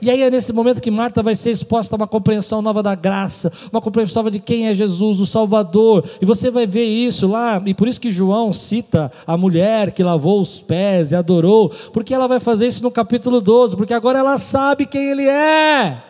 E 0.02 0.10
aí 0.10 0.22
é 0.22 0.30
nesse 0.30 0.54
momento 0.54 0.82
que 0.82 0.92
Marta 0.92 1.24
vai 1.24 1.36
ser 1.36 1.52
exposta 1.52 1.96
a 1.96 1.98
uma 1.98 2.08
compreensão 2.08 2.62
nova 2.62 2.84
da 2.84 2.94
graça, 2.94 3.52
uma 3.72 3.82
compreensão 3.82 4.22
nova 4.22 4.32
de 4.32 4.40
quem 4.40 4.68
é 4.68 4.74
Jesus, 4.74 5.20
o 5.20 5.26
Salvador. 5.26 6.04
E 6.22 6.26
você 6.26 6.52
vai 6.52 6.68
ver 6.68 6.86
isso 6.86 7.28
lá, 7.28 7.62
e 7.66 7.74
por 7.74 7.88
isso 7.88 8.00
que 8.00 8.12
João 8.12 8.54
cita 8.54 9.12
a 9.26 9.36
mulher 9.36 9.92
que 9.92 10.04
lavou 10.04 10.40
os 10.42 10.62
pés 10.62 11.12
e 11.12 11.16
adorou, 11.16 11.72
porque 11.92 12.14
ela 12.14 12.28
vai 12.28 12.40
fazer 12.40 12.68
isso 12.68 12.84
no 12.84 12.92
capítulo 12.92 13.42
12, 13.42 13.76
porque 13.76 13.94
agora 13.94 14.20
ela 14.20 14.38
sabe 14.38 14.86
quem 14.86 15.10
ele 15.10 15.28
é. 15.28 16.04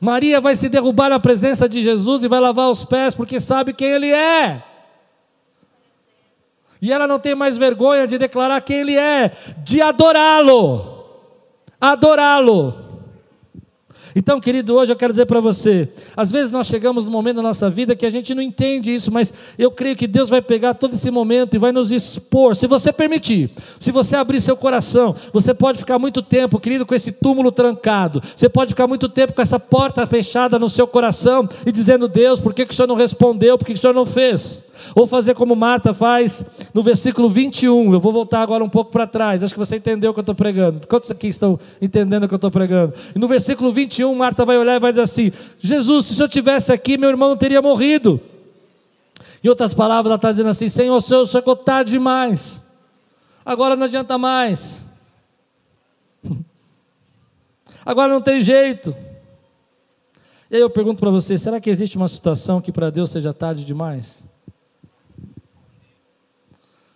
Maria 0.00 0.40
vai 0.40 0.56
se 0.56 0.68
derrubar 0.68 1.10
na 1.10 1.20
presença 1.20 1.68
de 1.68 1.82
Jesus 1.82 2.24
e 2.24 2.28
vai 2.28 2.40
lavar 2.40 2.70
os 2.70 2.84
pés, 2.84 3.14
porque 3.14 3.38
sabe 3.38 3.72
quem 3.72 3.88
ele 3.88 4.10
é. 4.10 4.62
E 6.82 6.92
ela 6.92 7.06
não 7.06 7.20
tem 7.20 7.36
mais 7.36 7.56
vergonha 7.56 8.08
de 8.08 8.18
declarar 8.18 8.60
quem 8.60 8.78
Ele 8.78 8.96
é, 8.96 9.30
de 9.62 9.80
adorá-lo. 9.80 11.04
Adorá-lo. 11.80 12.82
Então, 14.14 14.40
querido, 14.40 14.74
hoje 14.74 14.92
eu 14.92 14.96
quero 14.96 15.12
dizer 15.12 15.26
para 15.26 15.40
você: 15.40 15.88
às 16.16 16.30
vezes 16.30 16.50
nós 16.52 16.66
chegamos 16.66 17.06
num 17.06 17.12
momento 17.12 17.36
da 17.36 17.42
nossa 17.42 17.70
vida 17.70 17.96
que 17.96 18.04
a 18.04 18.10
gente 18.10 18.34
não 18.34 18.42
entende 18.42 18.92
isso, 18.92 19.10
mas 19.10 19.32
eu 19.56 19.70
creio 19.70 19.96
que 19.96 20.06
Deus 20.06 20.28
vai 20.28 20.42
pegar 20.42 20.74
todo 20.74 20.94
esse 20.94 21.10
momento 21.10 21.54
e 21.54 21.58
vai 21.58 21.72
nos 21.72 21.92
expor, 21.92 22.56
se 22.56 22.66
você 22.66 22.92
permitir, 22.92 23.50
se 23.78 23.90
você 23.90 24.16
abrir 24.16 24.40
seu 24.40 24.56
coração. 24.56 25.14
Você 25.32 25.54
pode 25.54 25.78
ficar 25.78 25.98
muito 25.98 26.20
tempo, 26.20 26.60
querido, 26.60 26.84
com 26.84 26.94
esse 26.94 27.12
túmulo 27.12 27.50
trancado, 27.52 28.20
você 28.34 28.48
pode 28.48 28.70
ficar 28.70 28.86
muito 28.86 29.08
tempo 29.08 29.32
com 29.32 29.40
essa 29.40 29.58
porta 29.58 30.06
fechada 30.06 30.58
no 30.58 30.68
seu 30.68 30.86
coração 30.86 31.48
e 31.64 31.72
dizendo: 31.72 32.08
Deus, 32.08 32.40
por 32.40 32.52
que, 32.52 32.66
que 32.66 32.72
o 32.72 32.76
Senhor 32.76 32.88
não 32.88 32.96
respondeu, 32.96 33.56
por 33.56 33.64
que, 33.64 33.72
que 33.72 33.78
o 33.78 33.80
Senhor 33.80 33.94
não 33.94 34.04
fez? 34.04 34.62
Ou 34.94 35.06
fazer 35.06 35.34
como 35.34 35.54
Marta 35.54 35.92
faz 35.94 36.44
no 36.72 36.82
versículo 36.82 37.28
21. 37.28 37.92
Eu 37.92 38.00
vou 38.00 38.12
voltar 38.12 38.42
agora 38.42 38.62
um 38.62 38.68
pouco 38.68 38.90
para 38.90 39.06
trás. 39.06 39.42
Acho 39.42 39.54
que 39.54 39.58
você 39.58 39.76
entendeu 39.76 40.10
o 40.10 40.14
que 40.14 40.20
eu 40.20 40.22
estou 40.22 40.34
pregando. 40.34 40.86
Quantos 40.86 41.10
aqui 41.10 41.28
estão 41.28 41.58
entendendo 41.80 42.24
o 42.24 42.28
que 42.28 42.34
eu 42.34 42.36
estou 42.36 42.50
pregando? 42.50 42.94
E 43.14 43.18
no 43.18 43.28
versículo 43.28 43.72
21, 43.72 44.14
Marta 44.14 44.44
vai 44.44 44.58
olhar 44.58 44.76
e 44.76 44.80
vai 44.80 44.92
dizer 44.92 45.02
assim: 45.02 45.32
Jesus, 45.58 46.06
se 46.06 46.14
senhor 46.14 46.28
tivesse 46.28 46.72
aqui, 46.72 46.96
meu 46.96 47.10
irmão 47.10 47.30
não 47.30 47.36
teria 47.36 47.62
morrido. 47.62 48.20
Em 49.42 49.48
outras 49.48 49.74
palavras, 49.74 50.06
ela 50.06 50.16
está 50.16 50.30
dizendo 50.30 50.50
assim: 50.50 50.68
Senhor, 50.68 51.00
senhor 51.00 51.26
chegou 51.26 51.56
tarde 51.56 51.92
demais. 51.92 52.62
Agora 53.44 53.74
não 53.74 53.86
adianta 53.86 54.16
mais. 54.16 54.82
Agora 57.84 58.12
não 58.12 58.20
tem 58.20 58.40
jeito. 58.42 58.94
E 60.50 60.56
aí 60.56 60.60
eu 60.60 60.68
pergunto 60.70 61.00
para 61.00 61.10
você: 61.10 61.36
será 61.38 61.58
que 61.58 61.70
existe 61.70 61.96
uma 61.96 62.08
situação 62.08 62.60
que 62.60 62.70
para 62.70 62.90
Deus 62.90 63.10
seja 63.10 63.32
tarde 63.32 63.64
demais? 63.64 64.22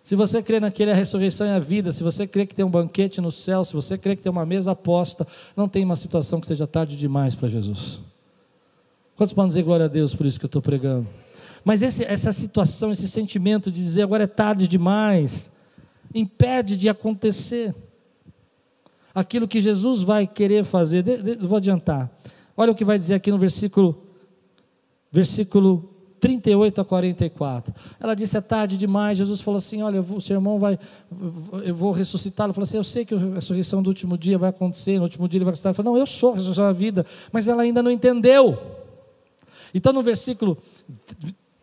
Se 0.07 0.15
você 0.15 0.41
crê 0.41 0.57
naquele 0.57 0.89
a 0.89 0.95
ressurreição 0.95 1.45
e 1.45 1.49
a 1.49 1.59
vida, 1.59 1.91
se 1.91 2.01
você 2.01 2.25
crê 2.25 2.45
que 2.45 2.55
tem 2.55 2.63
um 2.63 2.69
banquete 2.69 3.19
no 3.19 3.29
céu, 3.29 3.65
se 3.65 3.73
você 3.73 3.97
crê 3.97 4.15
que 4.15 4.23
tem 4.23 4.31
uma 4.31 4.45
mesa 4.45 4.71
aposta, 4.71 5.27
não 5.53 5.67
tem 5.67 5.83
uma 5.83 5.97
situação 5.97 6.39
que 6.39 6.47
seja 6.47 6.65
tarde 6.65 6.95
demais 6.95 7.35
para 7.35 7.49
Jesus. 7.49 7.99
Quantos 9.17 9.33
podem 9.33 9.49
dizer 9.49 9.63
glória 9.63 9.83
a 9.83 9.89
Deus 9.89 10.15
por 10.15 10.25
isso 10.25 10.39
que 10.39 10.45
eu 10.45 10.47
estou 10.47 10.61
pregando? 10.61 11.09
Mas 11.61 11.81
esse, 11.81 12.05
essa 12.05 12.31
situação, 12.31 12.89
esse 12.89 13.05
sentimento 13.05 13.69
de 13.69 13.83
dizer 13.83 14.03
agora 14.03 14.23
é 14.23 14.27
tarde 14.27 14.65
demais, 14.65 15.51
impede 16.15 16.77
de 16.77 16.87
acontecer 16.87 17.75
aquilo 19.13 19.45
que 19.45 19.59
Jesus 19.59 19.99
vai 20.03 20.25
querer 20.25 20.63
fazer. 20.63 21.03
De, 21.03 21.21
de, 21.21 21.35
vou 21.45 21.57
adiantar. 21.57 22.09
Olha 22.55 22.71
o 22.71 22.75
que 22.75 22.85
vai 22.85 22.97
dizer 22.97 23.15
aqui 23.15 23.29
no 23.29 23.37
versículo, 23.37 24.01
versículo 25.11 25.96
38 26.19 26.81
a 26.81 26.85
44. 26.85 27.73
Ela 27.99 28.15
disse: 28.15 28.37
é 28.37 28.41
tarde 28.41 28.77
demais. 28.77 29.17
Jesus 29.17 29.41
falou 29.41 29.57
assim: 29.57 29.81
Olha, 29.81 30.01
o 30.01 30.21
seu 30.21 30.35
irmão 30.35 30.59
vai, 30.59 30.77
eu 31.63 31.75
vou 31.75 31.91
ressuscitá-lo. 31.91 32.53
Falou 32.53 32.63
assim: 32.63 32.77
Eu 32.77 32.83
sei 32.83 33.05
que 33.05 33.13
a 33.13 33.35
ressurreição 33.35 33.81
do 33.81 33.87
último 33.87 34.17
dia 34.17 34.37
vai 34.37 34.49
acontecer, 34.49 34.97
no 34.97 35.03
último 35.03 35.27
dia 35.27 35.37
ele 35.37 35.45
vai 35.45 35.51
ressuscitar. 35.51 35.71
Ele 35.71 35.77
falou: 35.77 35.93
Não, 35.93 35.99
eu 35.99 36.05
sou 36.05 36.31
a 36.31 36.33
ressurreição 36.35 36.65
da 36.65 36.73
vida. 36.73 37.05
Mas 37.31 37.47
ela 37.47 37.61
ainda 37.61 37.81
não 37.81 37.91
entendeu. 37.91 38.57
Então, 39.73 39.93
no 39.93 40.01
versículo 40.01 40.57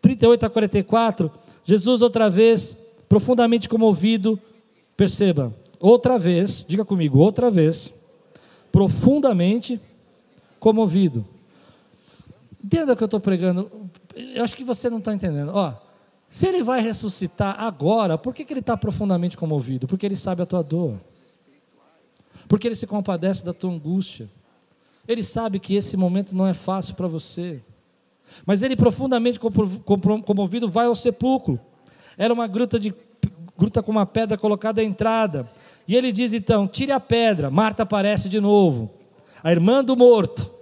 38 0.01 0.45
a 0.45 0.49
44, 0.49 1.31
Jesus, 1.63 2.01
outra 2.01 2.29
vez, 2.29 2.77
profundamente 3.09 3.67
comovido, 3.67 4.39
perceba, 4.95 5.53
outra 5.79 6.17
vez, 6.17 6.63
diga 6.67 6.85
comigo, 6.85 7.19
outra 7.19 7.49
vez, 7.49 7.93
profundamente 8.71 9.79
comovido. 10.59 11.25
Entenda 12.63 12.93
o 12.93 12.95
que 12.95 13.03
eu 13.03 13.05
estou 13.05 13.19
pregando 13.19 13.69
eu 14.15 14.43
acho 14.43 14.55
que 14.55 14.63
você 14.63 14.89
não 14.89 14.99
está 14.99 15.13
entendendo. 15.13 15.51
Ó, 15.53 15.73
se 16.29 16.47
ele 16.47 16.63
vai 16.63 16.81
ressuscitar 16.81 17.61
agora, 17.61 18.17
por 18.17 18.33
que, 18.33 18.45
que 18.45 18.53
ele 18.53 18.59
está 18.59 18.75
profundamente 18.75 19.37
comovido? 19.37 19.87
Porque 19.87 20.05
ele 20.05 20.15
sabe 20.15 20.41
a 20.41 20.45
tua 20.45 20.63
dor. 20.63 20.99
Porque 22.47 22.67
ele 22.67 22.75
se 22.75 22.87
compadece 22.87 23.43
da 23.43 23.53
tua 23.53 23.71
angústia. 23.71 24.29
Ele 25.07 25.23
sabe 25.23 25.59
que 25.59 25.75
esse 25.75 25.95
momento 25.95 26.35
não 26.35 26.47
é 26.47 26.53
fácil 26.53 26.95
para 26.95 27.07
você. 27.07 27.61
Mas 28.45 28.61
ele 28.63 28.75
profundamente 28.75 29.39
comovido 29.39 30.69
vai 30.69 30.85
ao 30.87 30.95
sepulcro. 30.95 31.59
Era 32.17 32.33
uma 32.33 32.47
gruta 32.47 32.79
de 32.79 32.93
gruta 33.57 33.81
com 33.81 33.91
uma 33.91 34.05
pedra 34.05 34.37
colocada 34.37 34.81
à 34.81 34.83
entrada. 34.83 35.49
E 35.87 35.95
ele 35.95 36.11
diz 36.11 36.33
então: 36.33 36.67
tire 36.67 36.91
a 36.91 36.99
pedra. 36.99 37.49
Marta 37.49 37.83
aparece 37.83 38.27
de 38.27 38.39
novo. 38.39 38.91
a 39.43 39.51
irmã 39.51 39.83
do 39.83 39.95
morto. 39.95 40.54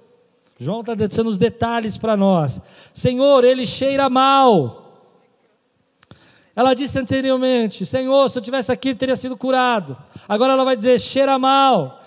João 0.60 0.82
está 0.82 0.94
deixando 0.94 1.28
os 1.28 1.38
detalhes 1.38 1.98
para 1.98 2.16
nós. 2.16 2.62
Senhor, 2.94 3.44
ele 3.44 3.66
cheira 3.66 4.10
mal. 4.10 4.84
Ela 6.56 6.74
disse 6.74 7.00
anteriormente: 7.00 7.86
Senhor, 7.86 8.30
se 8.30 8.38
eu 8.38 8.42
tivesse 8.42 8.72
aqui, 8.72 8.94
teria 8.94 9.16
sido 9.16 9.36
curado. 9.36 9.98
Agora 10.28 10.54
ela 10.54 10.64
vai 10.64 10.76
dizer: 10.76 11.00
cheira 11.00 11.38
mal. 11.40 12.02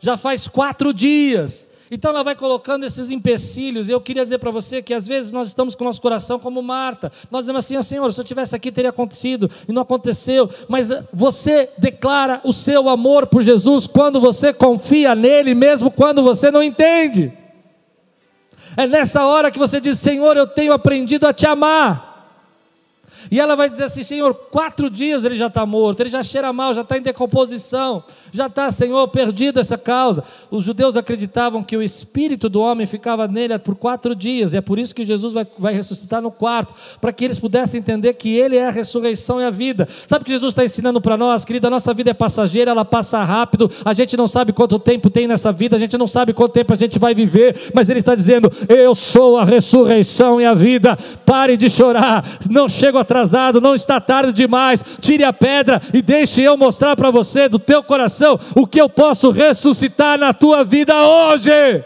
Já 0.00 0.16
faz 0.16 0.48
quatro 0.48 0.94
dias. 0.94 1.68
Então 1.90 2.12
ela 2.12 2.22
vai 2.22 2.36
colocando 2.36 2.86
esses 2.86 3.10
empecilhos, 3.10 3.88
eu 3.88 4.00
queria 4.00 4.22
dizer 4.22 4.38
para 4.38 4.52
você 4.52 4.80
que 4.80 4.94
às 4.94 5.08
vezes 5.08 5.32
nós 5.32 5.48
estamos 5.48 5.74
com 5.74 5.82
o 5.82 5.88
nosso 5.88 6.00
coração 6.00 6.38
como 6.38 6.62
Marta. 6.62 7.10
Nós 7.32 7.40
dizemos 7.40 7.64
assim, 7.64 7.76
oh, 7.76 7.82
Senhor, 7.82 8.12
se 8.12 8.20
eu 8.20 8.24
tivesse 8.24 8.54
aqui 8.54 8.70
teria 8.70 8.90
acontecido, 8.90 9.50
e 9.68 9.72
não 9.72 9.82
aconteceu. 9.82 10.48
Mas 10.68 10.92
eh, 10.92 11.02
você 11.12 11.68
declara 11.76 12.40
o 12.44 12.52
seu 12.52 12.88
amor 12.88 13.26
por 13.26 13.42
Jesus 13.42 13.88
quando 13.88 14.20
você 14.20 14.52
confia 14.52 15.16
nele, 15.16 15.52
mesmo 15.52 15.90
quando 15.90 16.22
você 16.22 16.48
não 16.48 16.62
entende. 16.62 17.39
É 18.76 18.86
nessa 18.86 19.24
hora 19.24 19.50
que 19.50 19.58
você 19.58 19.80
diz, 19.80 19.98
Senhor, 19.98 20.36
eu 20.36 20.46
tenho 20.46 20.72
aprendido 20.72 21.26
a 21.26 21.32
te 21.32 21.46
amar. 21.46 22.10
E 23.30 23.40
ela 23.40 23.54
vai 23.54 23.68
dizer 23.68 23.84
assim: 23.84 24.02
Senhor, 24.02 24.34
quatro 24.34 24.90
dias 24.90 25.24
ele 25.24 25.36
já 25.36 25.46
está 25.46 25.64
morto, 25.64 26.00
ele 26.00 26.10
já 26.10 26.22
cheira 26.22 26.52
mal, 26.52 26.74
já 26.74 26.80
está 26.80 26.98
em 26.98 27.02
decomposição, 27.02 28.02
já 28.32 28.46
está, 28.46 28.70
Senhor, 28.70 29.06
perdido 29.08 29.60
essa 29.60 29.76
causa. 29.76 30.22
Os 30.50 30.64
judeus 30.64 30.96
acreditavam 30.96 31.62
que 31.62 31.76
o 31.76 31.82
espírito 31.82 32.48
do 32.48 32.60
homem 32.60 32.86
ficava 32.86 33.26
nele 33.26 33.58
por 33.58 33.74
quatro 33.74 34.14
dias, 34.14 34.52
e 34.52 34.56
é 34.56 34.60
por 34.60 34.78
isso 34.78 34.94
que 34.94 35.04
Jesus 35.04 35.32
vai, 35.32 35.46
vai 35.58 35.74
ressuscitar 35.74 36.22
no 36.22 36.30
quarto, 36.30 36.74
para 37.00 37.12
que 37.12 37.24
eles 37.24 37.38
pudessem 37.38 37.80
entender 37.80 38.12
que 38.14 38.36
ele 38.36 38.56
é 38.56 38.68
a 38.68 38.70
ressurreição 38.70 39.40
e 39.40 39.44
a 39.44 39.50
vida. 39.50 39.88
Sabe 40.06 40.22
o 40.22 40.24
que 40.24 40.30
Jesus 40.30 40.52
está 40.52 40.64
ensinando 40.64 41.00
para 41.00 41.16
nós, 41.16 41.44
querida? 41.44 41.68
A 41.68 41.70
nossa 41.70 41.92
vida 41.92 42.10
é 42.10 42.14
passageira, 42.14 42.70
ela 42.70 42.84
passa 42.84 43.22
rápido, 43.24 43.70
a 43.84 43.92
gente 43.92 44.16
não 44.16 44.26
sabe 44.26 44.52
quanto 44.52 44.78
tempo 44.78 45.10
tem 45.10 45.26
nessa 45.26 45.50
vida, 45.50 45.76
a 45.76 45.78
gente 45.78 45.98
não 45.98 46.06
sabe 46.06 46.32
quanto 46.32 46.52
tempo 46.52 46.72
a 46.72 46.76
gente 46.76 46.98
vai 46.98 47.14
viver, 47.14 47.70
mas 47.74 47.88
ele 47.88 48.00
está 48.00 48.14
dizendo: 48.14 48.50
Eu 48.68 48.94
sou 48.94 49.38
a 49.38 49.44
ressurreição 49.44 50.40
e 50.40 50.44
a 50.44 50.54
vida. 50.54 50.96
Pare 51.24 51.56
de 51.56 51.68
chorar, 51.68 52.24
não 52.48 52.68
chego 52.68 52.98
atrasado, 52.98 53.60
não 53.60 53.74
está 53.74 54.00
tarde 54.00 54.32
demais. 54.32 54.84
Tire 55.00 55.24
a 55.24 55.32
pedra 55.32 55.80
e 55.92 56.02
deixe 56.02 56.42
eu 56.42 56.56
mostrar 56.56 56.96
para 56.96 57.10
você 57.10 57.48
do 57.48 57.58
teu 57.58 57.82
coração 57.82 58.19
o 58.54 58.66
que 58.66 58.80
eu 58.80 58.88
posso 58.88 59.30
ressuscitar 59.30 60.18
na 60.18 60.32
tua 60.32 60.64
vida 60.64 60.94
hoje. 60.94 61.84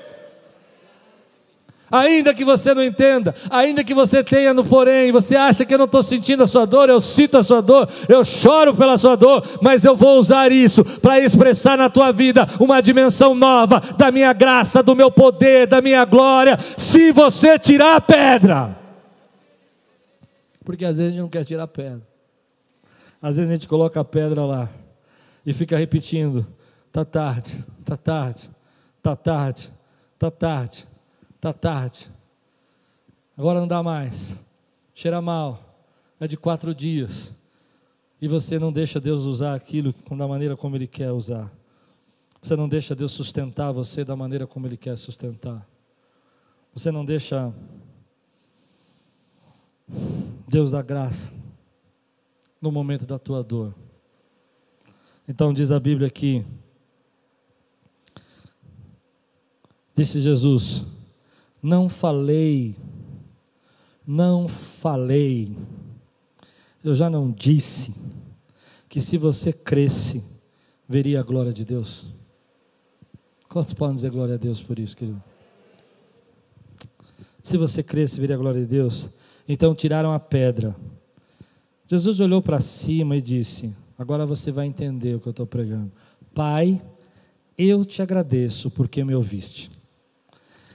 Ainda 1.90 2.34
que 2.34 2.44
você 2.44 2.74
não 2.74 2.82
entenda, 2.82 3.34
ainda 3.48 3.84
que 3.84 3.94
você 3.94 4.24
tenha 4.24 4.52
no 4.52 4.64
porém, 4.64 5.12
você 5.12 5.36
acha 5.36 5.64
que 5.64 5.72
eu 5.72 5.78
não 5.78 5.84
estou 5.84 6.02
sentindo 6.02 6.42
a 6.42 6.46
sua 6.46 6.66
dor, 6.66 6.88
eu 6.88 7.00
sinto 7.00 7.38
a 7.38 7.42
sua 7.42 7.60
dor, 7.60 7.88
eu 8.08 8.24
choro 8.24 8.74
pela 8.74 8.98
sua 8.98 9.16
dor, 9.16 9.46
mas 9.62 9.84
eu 9.84 9.94
vou 9.94 10.18
usar 10.18 10.50
isso 10.50 10.82
para 11.00 11.20
expressar 11.20 11.78
na 11.78 11.88
tua 11.88 12.10
vida 12.10 12.48
uma 12.58 12.80
dimensão 12.80 13.32
nova 13.32 13.80
da 13.96 14.10
minha 14.10 14.32
graça, 14.32 14.82
do 14.82 14.96
meu 14.96 15.08
poder, 15.08 15.68
da 15.68 15.80
minha 15.80 16.04
glória, 16.04 16.58
se 16.76 17.12
você 17.12 17.58
tirar 17.60 17.94
a 17.94 18.00
pedra. 18.00 18.76
Porque 20.64 20.84
às 20.84 20.96
vezes 20.96 21.12
a 21.12 21.14
gente 21.14 21.22
não 21.22 21.28
quer 21.28 21.44
tirar 21.44 21.62
a 21.62 21.68
pedra. 21.68 22.02
Às 23.22 23.36
vezes 23.36 23.50
a 23.50 23.54
gente 23.54 23.68
coloca 23.68 24.00
a 24.00 24.04
pedra 24.04 24.44
lá 24.44 24.68
e 25.44 25.52
fica 25.52 25.76
repetindo: 25.76 26.46
tá 26.92 27.04
tarde, 27.04 27.64
tá 27.84 27.96
tarde, 27.96 28.50
tá 29.02 29.16
tarde, 29.16 29.72
tá 30.18 30.30
tarde, 30.30 30.88
tá 31.40 31.52
tarde. 31.52 32.10
Agora 33.36 33.60
não 33.60 33.68
dá 33.68 33.82
mais. 33.82 34.38
Cheira 34.94 35.20
mal. 35.20 35.60
É 36.20 36.28
de 36.28 36.36
quatro 36.36 36.74
dias. 36.74 37.34
E 38.20 38.28
você 38.28 38.58
não 38.58 38.72
deixa 38.72 39.00
Deus 39.00 39.24
usar 39.24 39.54
aquilo 39.54 39.94
da 40.16 40.26
maneira 40.28 40.56
como 40.56 40.76
Ele 40.76 40.86
quer 40.86 41.10
usar. 41.10 41.52
Você 42.40 42.54
não 42.54 42.68
deixa 42.68 42.94
Deus 42.94 43.12
sustentar 43.12 43.72
você 43.72 44.04
da 44.04 44.14
maneira 44.14 44.46
como 44.46 44.66
Ele 44.66 44.76
quer 44.76 44.96
sustentar. 44.96 45.66
Você 46.72 46.90
não 46.90 47.04
deixa 47.04 47.52
Deus 50.48 50.70
da 50.70 50.82
graça, 50.82 51.32
no 52.60 52.70
momento 52.70 53.04
da 53.04 53.18
tua 53.18 53.42
dor. 53.42 53.74
Então 55.26 55.54
diz 55.54 55.70
a 55.70 55.80
Bíblia 55.80 56.06
aqui, 56.06 56.44
disse 59.96 60.20
Jesus: 60.20 60.84
Não 61.62 61.88
falei, 61.88 62.76
não 64.06 64.46
falei, 64.46 65.56
eu 66.82 66.94
já 66.94 67.08
não 67.08 67.30
disse 67.30 67.94
que 68.86 69.00
se 69.00 69.16
você 69.16 69.50
cresce, 69.50 70.22
veria 70.86 71.20
a 71.20 71.22
glória 71.22 71.52
de 71.52 71.64
Deus. 71.64 72.06
Quantos 73.48 73.72
podem 73.72 73.94
dizer 73.94 74.10
glória 74.10 74.34
a 74.34 74.38
Deus 74.38 74.60
por 74.60 74.78
isso, 74.78 74.94
querido? 74.94 75.22
Se 77.42 77.56
você 77.56 77.82
cresce, 77.82 78.20
veria 78.20 78.36
a 78.36 78.38
glória 78.38 78.60
de 78.60 78.66
Deus. 78.66 79.10
Então 79.48 79.74
tiraram 79.74 80.12
a 80.12 80.20
pedra. 80.20 80.76
Jesus 81.86 82.20
olhou 82.20 82.42
para 82.42 82.60
cima 82.60 83.16
e 83.16 83.22
disse: 83.22 83.74
Agora 83.98 84.26
você 84.26 84.50
vai 84.50 84.66
entender 84.66 85.14
o 85.14 85.20
que 85.20 85.28
eu 85.28 85.30
estou 85.30 85.46
pregando. 85.46 85.90
Pai, 86.34 86.82
eu 87.56 87.84
te 87.84 88.02
agradeço 88.02 88.70
porque 88.70 89.04
me 89.04 89.14
ouviste. 89.14 89.70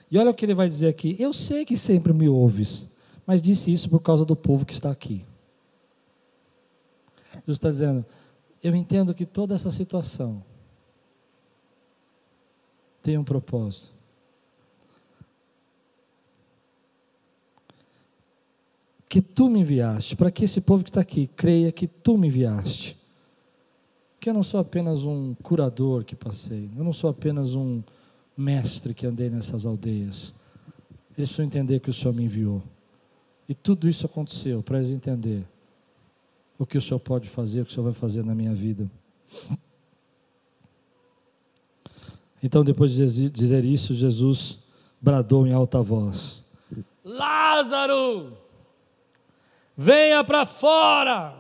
E 0.10 0.18
olha 0.18 0.32
o 0.32 0.34
que 0.34 0.46
ele 0.46 0.56
vai 0.56 0.68
dizer 0.68 0.88
aqui: 0.88 1.16
Eu 1.20 1.34
sei 1.34 1.66
que 1.66 1.78
sempre 1.78 2.14
me 2.14 2.28
ouves, 2.30 2.88
mas 3.26 3.42
disse 3.42 3.72
isso 3.72 3.90
por 3.90 4.00
causa 4.00 4.26
do 4.26 4.36
povo 4.36 4.66
que 4.66 4.74
está 4.74 4.90
aqui. 4.90 5.26
Jesus 7.34 7.58
está 7.58 7.70
dizendo: 7.70 8.06
Eu 8.64 8.76
entendo 8.76 9.14
que 9.14 9.26
toda 9.26 9.54
essa 9.54 9.72
situação 9.72 10.44
tem 13.04 13.18
um 13.18 13.24
propósito. 13.24 14.00
que 19.10 19.24
tu 19.24 19.50
me 19.50 19.62
enviaste, 19.62 20.16
para 20.16 20.30
que 20.30 20.46
esse 20.46 20.62
povo 20.62 20.84
que 20.84 20.92
está 20.92 21.02
aqui 21.02 21.26
creia 21.36 21.72
que 21.72 21.88
tu 21.88 22.16
me 22.16 22.28
enviaste. 22.28 22.99
Que 24.20 24.30
eu 24.30 24.34
não 24.34 24.44
sou 24.44 24.60
apenas 24.60 25.04
um 25.04 25.34
curador 25.36 26.04
que 26.04 26.16
passei, 26.16 26.70
eu 26.76 26.84
não 26.84 26.94
sou 26.94 27.10
apenas 27.10 27.56
um 27.56 27.82
mestre 28.36 28.94
que 28.94 29.06
andei 29.06 29.30
nessas 29.30 29.66
aldeias. 29.66 30.34
Eles 31.18 31.30
precisam 31.30 31.46
entender 31.46 31.80
que 31.80 31.90
o 31.90 31.94
Senhor 31.94 32.14
me 32.14 32.24
enviou. 32.24 32.62
E 33.48 33.54
tudo 33.54 33.90
isso 33.90 34.06
aconteceu 34.06 34.62
para 34.62 34.78
eles 34.78 34.90
entender 34.90 35.44
o 36.58 36.66
que 36.66 36.78
o 36.78 36.82
Senhor 36.82 37.00
pode 37.00 37.30
fazer, 37.30 37.62
o 37.62 37.66
que 37.66 37.72
o 37.72 37.74
Senhor 37.74 37.86
vai 37.86 37.94
fazer 37.94 38.24
na 38.24 38.36
minha 38.36 38.54
vida. 38.54 38.90
Então, 42.42 42.64
depois 42.64 42.94
de 42.94 43.30
dizer 43.30 43.66
isso, 43.66 43.94
Jesus 43.94 44.60
bradou 45.02 45.46
em 45.46 45.52
alta 45.52 45.82
voz: 45.82 46.42
Lázaro! 47.04 48.38
venha 49.80 50.22
para 50.26 50.46
fora. 50.46 51.39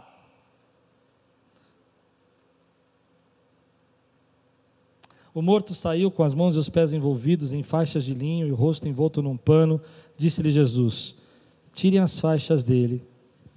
O 5.39 5.41
morto 5.41 5.73
saiu 5.73 6.11
com 6.11 6.21
as 6.21 6.33
mãos 6.33 6.57
e 6.57 6.57
os 6.57 6.67
pés 6.67 6.91
envolvidos 6.91 7.53
em 7.53 7.63
faixas 7.63 8.03
de 8.03 8.13
linho 8.13 8.45
e 8.45 8.51
o 8.51 8.55
rosto 8.55 8.89
envolto 8.89 9.21
num 9.21 9.37
pano. 9.37 9.79
Disse-lhe 10.17 10.51
Jesus: 10.51 11.15
Tirem 11.71 12.01
as 12.01 12.19
faixas 12.19 12.61
dele 12.61 13.01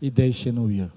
e 0.01 0.09
deixem-no 0.09 0.71
ir. 0.71 0.93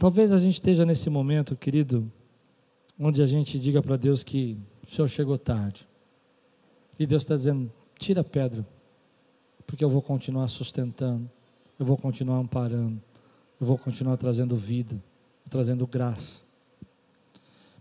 Talvez 0.00 0.32
a 0.32 0.38
gente 0.38 0.54
esteja 0.54 0.84
nesse 0.84 1.08
momento, 1.08 1.54
querido, 1.54 2.10
onde 2.98 3.22
a 3.22 3.26
gente 3.26 3.56
diga 3.56 3.80
para 3.80 3.96
Deus 3.96 4.24
que 4.24 4.58
o 4.84 4.90
Senhor 4.90 5.06
chegou 5.06 5.38
tarde. 5.38 5.86
E 6.98 7.06
Deus 7.06 7.22
está 7.22 7.36
dizendo: 7.36 7.72
tira 8.00 8.22
a 8.22 8.24
pedra 8.24 8.66
porque 9.64 9.84
eu 9.84 9.88
vou 9.88 10.02
continuar 10.02 10.48
sustentando, 10.48 11.30
eu 11.78 11.86
vou 11.86 11.96
continuar 11.96 12.38
amparando, 12.38 13.00
eu 13.60 13.64
vou 13.64 13.78
continuar 13.78 14.16
trazendo 14.16 14.56
vida, 14.56 15.00
trazendo 15.48 15.86
graça. 15.86 16.42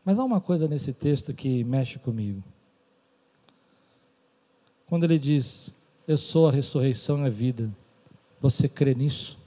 Mas 0.04 0.18
há 0.20 0.24
uma 0.24 0.42
coisa 0.42 0.68
nesse 0.68 0.94
texto 0.94 1.34
que 1.34 1.64
mexe 1.64 2.00
comigo. 2.00 2.44
Quando 4.88 5.04
ele 5.04 5.20
diz: 5.20 5.74
Eu 6.08 6.18
sou 6.18 6.48
a 6.48 6.52
ressurreição 6.52 7.24
e 7.24 7.28
a 7.28 7.30
vida, 7.30 7.72
você 8.42 8.68
crê 8.68 8.94
nisso? 8.94 9.40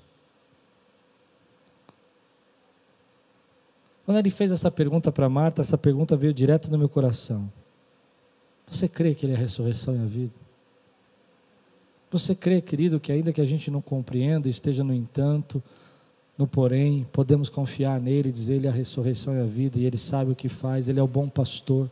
Quando 4.05 4.19
ele 4.19 4.31
fez 4.31 4.53
essa 4.53 4.71
pergunta 4.71 5.11
para 5.11 5.29
Marta, 5.29 5.63
essa 5.63 5.79
pergunta 5.79 6.17
veio 6.17 6.33
direto 6.33 6.71
no 6.71 6.79
meu 6.79 6.89
coração. 6.89 7.51
Você 8.67 8.89
crê 8.89 9.15
que 9.15 9.25
ele 9.25 9.33
é 9.33 9.37
a 9.37 9.39
ressurreição 9.39 9.97
e 9.97 9.99
a 9.99 10.05
vida? 10.05 10.35
Você 12.11 12.35
crê, 12.35 12.61
querido, 12.61 13.01
que 13.01 13.11
ainda 13.11 13.33
que 13.33 13.41
a 13.41 13.45
gente 13.45 13.71
não 13.71 13.81
compreenda, 13.81 14.49
esteja 14.49 14.85
no 14.85 14.95
entanto, 14.95 15.63
no 16.37 16.47
porém, 16.47 17.07
podemos 17.13 17.49
confiar 17.49 18.01
nele, 18.01 18.33
dizer 18.33 18.55
ele 18.55 18.67
é 18.67 18.71
a 18.71 18.73
ressurreição 18.73 19.35
e 19.35 19.41
a 19.41 19.45
vida, 19.45 19.79
e 19.79 19.85
ele 19.85 19.97
sabe 19.97 20.33
o 20.33 20.35
que 20.35 20.49
faz, 20.49 20.89
ele 20.89 20.99
é 20.99 21.03
o 21.03 21.07
bom 21.07 21.29
pastor 21.29 21.89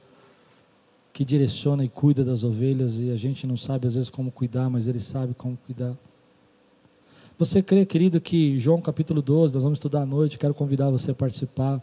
que 1.12 1.24
direciona 1.24 1.84
e 1.84 1.88
cuida 1.88 2.24
das 2.24 2.42
ovelhas, 2.42 2.98
e 2.98 3.10
a 3.10 3.16
gente 3.16 3.46
não 3.46 3.56
sabe 3.56 3.86
às 3.86 3.94
vezes 3.94 4.10
como 4.10 4.32
cuidar, 4.32 4.68
mas 4.68 4.88
ele 4.88 4.98
sabe 4.98 5.34
como 5.34 5.56
cuidar. 5.56 5.96
Você 7.38 7.62
crê, 7.62 7.84
querido, 7.86 8.20
que 8.20 8.58
João 8.58 8.80
capítulo 8.80 9.22
12, 9.22 9.54
nós 9.54 9.62
vamos 9.62 9.78
estudar 9.78 10.02
à 10.02 10.06
noite, 10.06 10.38
quero 10.38 10.54
convidar 10.54 10.90
você 10.90 11.10
a 11.10 11.14
participar. 11.14 11.82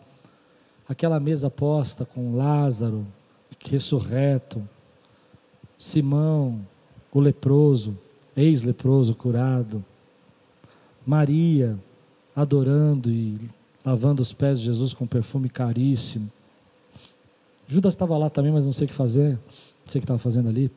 Aquela 0.88 1.20
mesa 1.20 1.49
posta 1.49 2.05
com 2.05 2.36
Lázaro, 2.36 3.05
ressurreto, 3.66 4.68
Simão, 5.78 6.60
o 7.12 7.20
leproso, 7.20 7.97
ex-leproso 8.36 9.16
curado, 9.16 9.84
Maria 11.05 11.78
adorando 12.41 13.09
e 13.09 13.39
lavando 13.83 14.21
os 14.21 14.31
pés 14.31 14.59
de 14.59 14.65
Jesus 14.65 14.93
com 14.93 15.05
perfume 15.05 15.49
caríssimo. 15.49 16.29
Judas 17.67 17.93
estava 17.93 18.17
lá 18.17 18.29
também, 18.29 18.51
mas 18.51 18.65
não 18.65 18.73
sei 18.73 18.85
o 18.85 18.87
que 18.87 18.93
fazer, 18.93 19.33
não 19.33 19.87
sei 19.87 19.99
o 19.99 20.01
que 20.01 20.05
estava 20.05 20.19
fazendo 20.19 20.49
ali. 20.49 20.71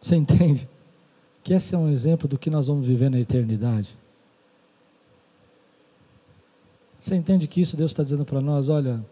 Você 0.00 0.16
entende? 0.16 0.68
Que 1.42 1.54
esse 1.54 1.74
é 1.74 1.78
um 1.78 1.90
exemplo 1.90 2.28
do 2.28 2.38
que 2.38 2.50
nós 2.50 2.66
vamos 2.66 2.86
viver 2.86 3.10
na 3.10 3.18
eternidade. 3.18 3.96
Você 6.98 7.14
entende 7.14 7.46
que 7.46 7.60
isso 7.60 7.76
Deus 7.76 7.90
está 7.90 8.02
dizendo 8.02 8.24
para 8.24 8.40
nós? 8.40 8.68
Olha, 8.68 9.04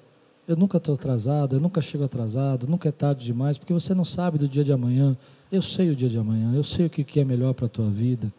eu 0.47 0.57
nunca 0.57 0.78
estou 0.78 0.95
atrasado, 0.95 1.57
eu 1.57 1.61
nunca 1.61 1.82
chego 1.82 2.05
atrasado, 2.05 2.66
nunca 2.66 2.88
é 2.88 2.93
tarde 2.93 3.24
demais, 3.24 3.59
porque 3.59 3.72
você 3.72 3.95
não 3.95 4.05
sabe 4.05 4.38
do 4.38 4.49
dia 4.49 4.64
de 4.64 4.72
amanhã. 4.72 5.16
Eu 5.51 5.61
sei 5.61 5.90
o 5.90 5.97
dia 5.97 6.09
de 6.09 6.18
amanhã, 6.18 6.55
eu 6.55 6.64
sei 6.64 6.86
o 6.86 6.90
que 6.90 7.20
é 7.20 7.24
melhor 7.24 7.53
para 7.53 7.66
a 7.66 7.68
tua 7.68 7.90
vida. 7.90 8.32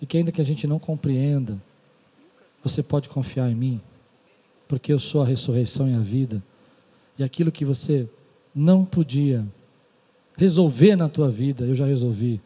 E 0.00 0.06
que 0.06 0.18
ainda 0.18 0.30
que 0.30 0.40
a 0.40 0.44
gente 0.44 0.66
não 0.66 0.78
compreenda, 0.78 1.58
você 2.64 2.82
pode 2.82 3.08
confiar 3.10 3.50
em 3.50 3.54
mim, 3.54 3.80
porque 4.66 4.92
eu 4.92 4.98
sou 4.98 5.22
a 5.22 5.26
ressurreição 5.26 5.88
e 5.88 5.94
a 5.94 6.00
vida. 6.00 6.42
E 7.18 7.22
aquilo 7.22 7.52
que 7.52 7.64
você 7.64 8.08
não 8.54 8.84
podia 8.84 9.46
resolver 10.36 10.96
na 10.96 11.08
tua 11.08 11.30
vida, 11.30 11.64
eu 11.64 11.74
já 11.74 11.84
resolvi, 11.84 12.40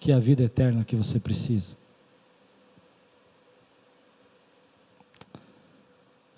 que 0.00 0.10
é 0.10 0.14
a 0.14 0.18
vida 0.18 0.42
eterna 0.42 0.84
que 0.84 0.96
você 0.96 1.20
precisa. 1.20 1.76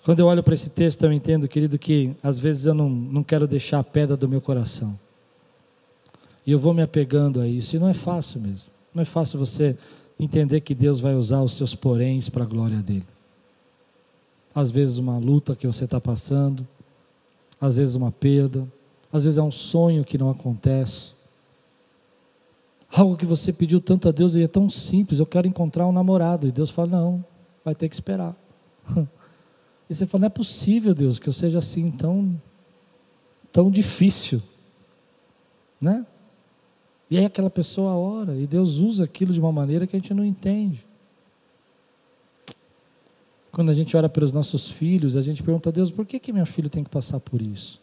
Quando 0.05 0.19
eu 0.19 0.27
olho 0.27 0.43
para 0.43 0.53
esse 0.53 0.69
texto, 0.69 1.03
eu 1.03 1.11
entendo, 1.11 1.47
querido, 1.49 1.77
que 1.77 2.15
às 2.23 2.39
vezes 2.39 2.65
eu 2.65 2.73
não, 2.73 2.87
não 2.87 3.23
quero 3.23 3.45
deixar 3.47 3.79
a 3.79 3.83
pedra 3.83 4.15
do 4.15 4.29
meu 4.29 4.39
coração. 4.39 4.97
E 6.45 6.51
eu 6.51 6.59
vou 6.59 6.73
me 6.73 6.81
apegando 6.81 7.41
a 7.41 7.47
isso, 7.47 7.75
e 7.75 7.79
não 7.79 7.89
é 7.89 7.93
fácil 7.93 8.39
mesmo. 8.39 8.71
Não 8.93 9.01
é 9.01 9.05
fácil 9.05 9.37
você 9.37 9.75
entender 10.19 10.61
que 10.61 10.73
Deus 10.73 10.99
vai 10.99 11.15
usar 11.15 11.41
os 11.41 11.53
seus 11.53 11.75
poréns 11.75 12.29
para 12.29 12.43
a 12.43 12.47
glória 12.47 12.77
dele. 12.77 13.05
Às 14.53 14.71
vezes 14.71 14.97
uma 14.97 15.17
luta 15.17 15.55
que 15.55 15.67
você 15.67 15.85
está 15.85 16.01
passando, 16.01 16.67
às 17.61 17.77
vezes 17.77 17.95
uma 17.95 18.11
perda, 18.11 18.67
às 19.11 19.23
vezes 19.23 19.37
é 19.37 19.43
um 19.43 19.51
sonho 19.51 20.03
que 20.03 20.17
não 20.17 20.29
acontece. 20.29 21.15
Algo 22.89 23.17
que 23.17 23.25
você 23.25 23.53
pediu 23.53 23.79
tanto 23.79 24.07
a 24.07 24.11
Deus 24.11 24.35
e 24.35 24.41
é 24.41 24.47
tão 24.47 24.69
simples, 24.69 25.19
eu 25.19 25.25
quero 25.25 25.47
encontrar 25.47 25.85
um 25.85 25.91
namorado. 25.91 26.47
E 26.47 26.51
Deus 26.51 26.69
fala: 26.69 26.87
não, 26.87 27.25
vai 27.63 27.75
ter 27.75 27.89
que 27.89 27.95
esperar. 27.95 28.35
E 29.89 29.95
você 29.95 30.05
fala: 30.05 30.23
não 30.23 30.25
é 30.25 30.29
possível, 30.29 30.93
Deus, 30.93 31.17
que 31.17 31.29
eu 31.29 31.33
seja 31.33 31.59
assim 31.59 31.87
tão, 31.87 32.37
tão 33.53 33.71
difícil. 33.71 34.41
Né? 35.79 36.05
E 37.09 37.17
aí 37.17 37.25
aquela 37.25 37.49
pessoa 37.49 37.93
ora, 37.93 38.35
e 38.35 38.45
Deus 38.45 38.77
usa 38.77 39.05
aquilo 39.05 39.33
de 39.33 39.39
uma 39.39 39.51
maneira 39.51 39.87
que 39.87 39.95
a 39.95 39.99
gente 39.99 40.13
não 40.13 40.25
entende. 40.25 40.85
Quando 43.51 43.71
a 43.71 43.73
gente 43.73 43.95
ora 43.95 44.09
pelos 44.09 44.31
nossos 44.31 44.69
filhos, 44.69 45.15
a 45.15 45.21
gente 45.21 45.41
pergunta 45.41 45.69
a 45.69 45.71
Deus: 45.71 45.89
por 45.89 46.05
que, 46.05 46.19
que 46.19 46.33
meu 46.33 46.45
filho 46.45 46.69
tem 46.69 46.83
que 46.83 46.89
passar 46.89 47.19
por 47.19 47.41
isso? 47.41 47.81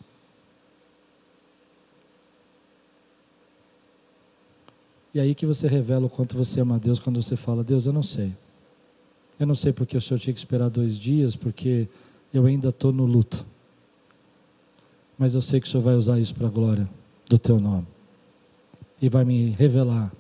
E 5.15 5.21
aí 5.21 5.35
que 5.35 5.47
você 5.47 5.69
revela 5.69 6.07
o 6.07 6.11
quanto 6.11 6.37
você 6.37 6.61
ama 6.61 6.75
a 6.75 6.79
Deus 6.79 6.99
quando 6.99 7.23
você 7.23 7.37
fala, 7.37 7.63
Deus, 7.63 7.87
eu 7.87 7.93
não 7.93 8.03
sei. 8.03 8.33
Eu 9.39 9.47
não 9.47 9.55
sei 9.55 9.73
porque 9.73 9.97
o 9.97 10.01
senhor 10.01 10.19
tinha 10.19 10.35
que 10.35 10.41
esperar 10.41 10.69
dois 10.69 10.99
dias, 10.99 11.37
porque 11.37 11.89
eu 12.33 12.45
ainda 12.47 12.71
estou 12.71 12.93
no 12.93 13.07
luto. 13.07 13.47
Mas 15.17 15.37
eu 15.37 15.41
sei 15.41 15.61
que 15.61 15.69
o 15.69 15.71
senhor 15.71 15.85
vai 15.85 15.95
usar 15.95 16.19
isso 16.19 16.35
para 16.35 16.49
a 16.49 16.51
glória 16.51 16.89
do 17.29 17.39
teu 17.39 17.61
nome. 17.61 17.94
E 19.05 19.09
vai 19.11 19.23
me 19.23 19.51
revelar, 19.51 20.11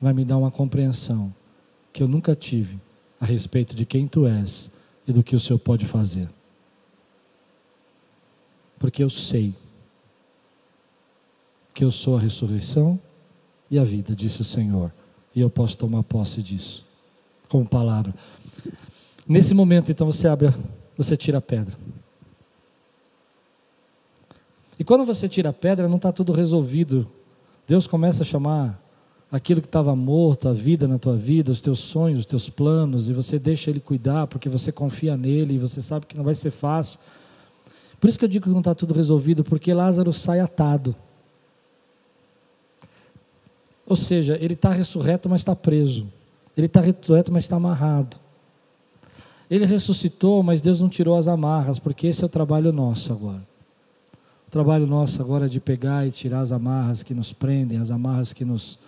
vai 0.00 0.12
me 0.12 0.24
dar 0.24 0.36
uma 0.36 0.52
compreensão 0.52 1.34
que 1.92 2.00
eu 2.00 2.06
nunca 2.06 2.32
tive 2.32 2.78
a 3.20 3.26
respeito 3.26 3.74
de 3.74 3.84
quem 3.84 4.06
tu 4.06 4.24
és 4.24 4.70
e 5.04 5.12
do 5.12 5.20
que 5.20 5.34
o 5.34 5.40
senhor 5.40 5.58
pode 5.58 5.84
fazer. 5.84 6.28
Porque 8.78 9.02
eu 9.02 9.10
sei 9.10 9.52
que 11.74 11.82
eu 11.82 11.90
sou 11.90 12.16
a 12.16 12.20
ressurreição 12.20 13.00
e 13.68 13.80
a 13.80 13.82
vida, 13.82 14.14
disse 14.14 14.42
o 14.42 14.44
Senhor, 14.44 14.92
e 15.34 15.40
eu 15.40 15.50
posso 15.50 15.76
tomar 15.76 16.04
posse 16.04 16.40
disso, 16.40 16.86
como 17.48 17.68
palavra. 17.68 18.14
Nesse 19.26 19.54
momento, 19.54 19.90
então, 19.90 20.06
você 20.06 20.28
abre, 20.28 20.54
você 20.96 21.16
tira 21.16 21.38
a 21.38 21.42
pedra. 21.42 21.76
E 24.78 24.84
quando 24.84 25.04
você 25.04 25.28
tira 25.28 25.50
a 25.50 25.52
pedra, 25.52 25.88
não 25.88 25.96
está 25.96 26.12
tudo 26.12 26.32
resolvido. 26.32 27.10
Deus 27.66 27.86
começa 27.86 28.22
a 28.22 28.26
chamar 28.26 28.80
aquilo 29.30 29.60
que 29.60 29.66
estava 29.66 29.96
morto, 29.96 30.48
a 30.48 30.52
vida 30.52 30.86
na 30.86 30.98
tua 30.98 31.16
vida, 31.16 31.50
os 31.50 31.60
teus 31.60 31.78
sonhos, 31.78 32.20
os 32.20 32.26
teus 32.26 32.50
planos, 32.50 33.08
e 33.08 33.12
você 33.12 33.38
deixa 33.38 33.70
Ele 33.70 33.80
cuidar, 33.80 34.26
porque 34.26 34.48
você 34.48 34.70
confia 34.70 35.16
nele 35.16 35.54
e 35.54 35.58
você 35.58 35.80
sabe 35.80 36.06
que 36.06 36.16
não 36.16 36.24
vai 36.24 36.34
ser 36.34 36.50
fácil. 36.50 36.98
Por 37.98 38.08
isso 38.08 38.18
que 38.18 38.24
eu 38.24 38.28
digo 38.28 38.44
que 38.44 38.50
não 38.50 38.58
está 38.58 38.74
tudo 38.74 38.92
resolvido, 38.92 39.42
porque 39.42 39.72
Lázaro 39.72 40.12
sai 40.12 40.40
atado. 40.40 40.94
Ou 43.86 43.96
seja, 43.96 44.36
ele 44.40 44.54
está 44.54 44.70
ressurreto, 44.70 45.28
mas 45.28 45.40
está 45.40 45.54
preso. 45.54 46.06
Ele 46.56 46.66
está 46.66 46.80
ressurreto, 46.80 47.32
mas 47.32 47.44
está 47.44 47.56
amarrado. 47.56 48.16
Ele 49.50 49.64
ressuscitou, 49.64 50.42
mas 50.42 50.60
Deus 50.60 50.80
não 50.80 50.88
tirou 50.88 51.16
as 51.16 51.28
amarras, 51.28 51.78
porque 51.78 52.06
esse 52.06 52.22
é 52.22 52.26
o 52.26 52.28
trabalho 52.28 52.72
nosso 52.72 53.12
agora. 53.12 53.51
Trabalho 54.52 54.86
nosso 54.86 55.20
agora 55.20 55.46
é 55.46 55.48
de 55.48 55.58
pegar 55.58 56.06
e 56.06 56.12
tirar 56.12 56.40
as 56.40 56.52
amarras 56.52 57.02
que 57.02 57.12
nos 57.12 57.32
prendem, 57.32 57.78
as 57.78 57.90
amarras 57.90 58.32
que 58.32 58.44
nos 58.44 58.78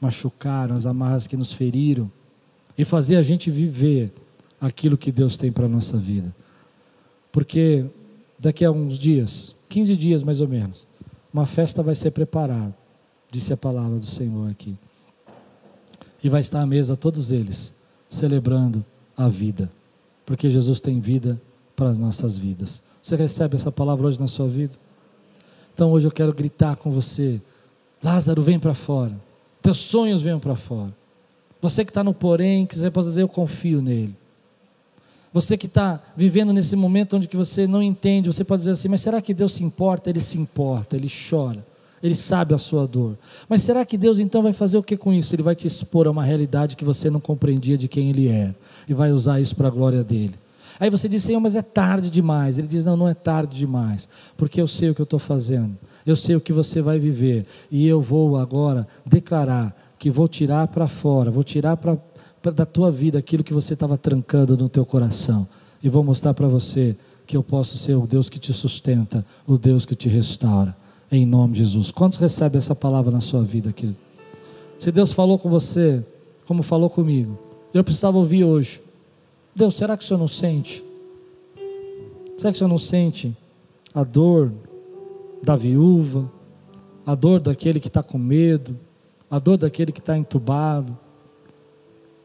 machucaram, 0.00 0.74
as 0.74 0.86
amarras 0.86 1.26
que 1.26 1.36
nos 1.36 1.52
feriram, 1.52 2.10
e 2.78 2.84
fazer 2.84 3.16
a 3.16 3.22
gente 3.22 3.50
viver 3.50 4.10
aquilo 4.60 4.96
que 4.96 5.12
Deus 5.12 5.36
tem 5.36 5.52
para 5.52 5.66
a 5.66 5.68
nossa 5.68 5.98
vida. 5.98 6.34
Porque 7.30 7.84
daqui 8.38 8.64
a 8.64 8.70
uns 8.70 8.96
dias, 8.96 9.54
15 9.68 9.96
dias 9.96 10.22
mais 10.22 10.40
ou 10.40 10.46
menos, 10.46 10.86
uma 11.34 11.46
festa 11.46 11.82
vai 11.82 11.96
ser 11.96 12.12
preparada 12.12 12.72
disse 13.32 13.52
a 13.52 13.56
palavra 13.56 13.98
do 13.98 14.06
Senhor 14.06 14.48
aqui. 14.50 14.76
E 16.22 16.28
vai 16.28 16.42
estar 16.42 16.60
à 16.60 16.66
mesa 16.66 16.96
todos 16.96 17.32
eles, 17.32 17.74
celebrando 18.08 18.84
a 19.16 19.26
vida, 19.26 19.72
porque 20.24 20.48
Jesus 20.48 20.80
tem 20.80 21.00
vida 21.00 21.40
para 21.74 21.88
as 21.88 21.98
nossas 21.98 22.38
vidas. 22.38 22.82
Você 23.00 23.16
recebe 23.16 23.56
essa 23.56 23.72
palavra 23.72 24.06
hoje 24.06 24.20
na 24.20 24.28
sua 24.28 24.46
vida? 24.46 24.78
Então 25.74 25.92
hoje 25.92 26.06
eu 26.06 26.12
quero 26.12 26.32
gritar 26.32 26.76
com 26.76 26.90
você: 26.90 27.40
Lázaro, 28.02 28.42
vem 28.42 28.58
para 28.58 28.74
fora. 28.74 29.14
Teus 29.60 29.78
sonhos 29.78 30.22
venham 30.22 30.40
para 30.40 30.56
fora. 30.56 30.92
Você 31.60 31.84
que 31.84 31.90
está 31.90 32.02
no 32.02 32.12
porém, 32.12 32.66
quiser 32.66 32.90
pode 32.90 33.06
dizer, 33.06 33.22
eu 33.22 33.28
confio 33.28 33.80
nele. 33.80 34.16
Você 35.32 35.56
que 35.56 35.66
está 35.66 36.02
vivendo 36.16 36.52
nesse 36.52 36.76
momento 36.76 37.16
onde 37.16 37.28
que 37.28 37.36
você 37.36 37.66
não 37.66 37.82
entende, 37.82 38.30
você 38.30 38.44
pode 38.44 38.60
dizer 38.60 38.72
assim, 38.72 38.88
mas 38.88 39.00
será 39.00 39.22
que 39.22 39.32
Deus 39.32 39.52
se 39.52 39.64
importa? 39.64 40.10
Ele 40.10 40.20
se 40.20 40.36
importa, 40.36 40.96
ele 40.96 41.08
chora. 41.08 41.64
Ele 42.02 42.16
sabe 42.16 42.52
a 42.52 42.58
sua 42.58 42.86
dor. 42.86 43.16
Mas 43.48 43.62
será 43.62 43.86
que 43.86 43.96
Deus 43.96 44.18
então 44.18 44.42
vai 44.42 44.52
fazer 44.52 44.76
o 44.76 44.82
que 44.82 44.96
com 44.96 45.12
isso? 45.12 45.34
Ele 45.34 45.42
vai 45.44 45.54
te 45.54 45.68
expor 45.68 46.08
a 46.08 46.10
uma 46.10 46.24
realidade 46.24 46.74
que 46.74 46.84
você 46.84 47.08
não 47.08 47.20
compreendia 47.20 47.78
de 47.78 47.86
quem 47.86 48.10
Ele 48.10 48.28
é. 48.28 48.52
E 48.88 48.92
vai 48.92 49.12
usar 49.12 49.40
isso 49.40 49.54
para 49.54 49.68
a 49.68 49.70
glória 49.70 50.02
dele. 50.02 50.34
Aí 50.82 50.90
você 50.90 51.08
diz, 51.08 51.22
Senhor, 51.22 51.38
mas 51.38 51.54
é 51.54 51.62
tarde 51.62 52.10
demais. 52.10 52.58
Ele 52.58 52.66
diz, 52.66 52.84
não, 52.84 52.96
não 52.96 53.08
é 53.08 53.14
tarde 53.14 53.56
demais. 53.56 54.08
Porque 54.36 54.60
eu 54.60 54.66
sei 54.66 54.90
o 54.90 54.94
que 54.96 55.00
eu 55.00 55.04
estou 55.04 55.20
fazendo. 55.20 55.78
Eu 56.04 56.16
sei 56.16 56.34
o 56.34 56.40
que 56.40 56.52
você 56.52 56.82
vai 56.82 56.98
viver. 56.98 57.46
E 57.70 57.86
eu 57.86 58.00
vou 58.00 58.36
agora 58.36 58.84
declarar 59.06 59.76
que 59.96 60.10
vou 60.10 60.26
tirar 60.26 60.66
para 60.66 60.88
fora, 60.88 61.30
vou 61.30 61.44
tirar 61.44 61.76
pra, 61.76 61.96
pra, 62.42 62.50
da 62.50 62.66
tua 62.66 62.90
vida 62.90 63.16
aquilo 63.16 63.44
que 63.44 63.54
você 63.54 63.74
estava 63.74 63.96
trancando 63.96 64.56
no 64.56 64.68
teu 64.68 64.84
coração. 64.84 65.46
E 65.80 65.88
vou 65.88 66.02
mostrar 66.02 66.34
para 66.34 66.48
você 66.48 66.96
que 67.28 67.36
eu 67.36 67.44
posso 67.44 67.78
ser 67.78 67.94
o 67.94 68.04
Deus 68.04 68.28
que 68.28 68.40
te 68.40 68.52
sustenta, 68.52 69.24
o 69.46 69.56
Deus 69.56 69.86
que 69.86 69.94
te 69.94 70.08
restaura 70.08 70.76
em 71.12 71.24
nome 71.24 71.52
de 71.52 71.60
Jesus. 71.60 71.92
Quantos 71.92 72.18
recebem 72.18 72.58
essa 72.58 72.74
palavra 72.74 73.12
na 73.12 73.20
sua 73.20 73.44
vida, 73.44 73.72
querido? 73.72 73.98
Se 74.80 74.90
Deus 74.90 75.12
falou 75.12 75.38
com 75.38 75.48
você, 75.48 76.04
como 76.44 76.60
falou 76.60 76.90
comigo, 76.90 77.38
eu 77.72 77.84
precisava 77.84 78.18
ouvir 78.18 78.42
hoje. 78.42 78.82
Deus, 79.54 79.74
será 79.74 79.96
que 79.96 80.04
o 80.04 80.06
Senhor 80.06 80.18
não 80.18 80.28
sente? 80.28 80.84
Será 82.36 82.50
que 82.50 82.56
o 82.56 82.58
Senhor 82.58 82.68
não 82.68 82.78
sente 82.78 83.36
a 83.94 84.02
dor 84.02 84.52
da 85.42 85.56
viúva, 85.56 86.30
a 87.04 87.14
dor 87.14 87.40
daquele 87.40 87.78
que 87.78 87.88
está 87.88 88.02
com 88.02 88.18
medo, 88.18 88.78
a 89.30 89.38
dor 89.38 89.58
daquele 89.58 89.92
que 89.92 90.00
está 90.00 90.16
entubado? 90.16 90.96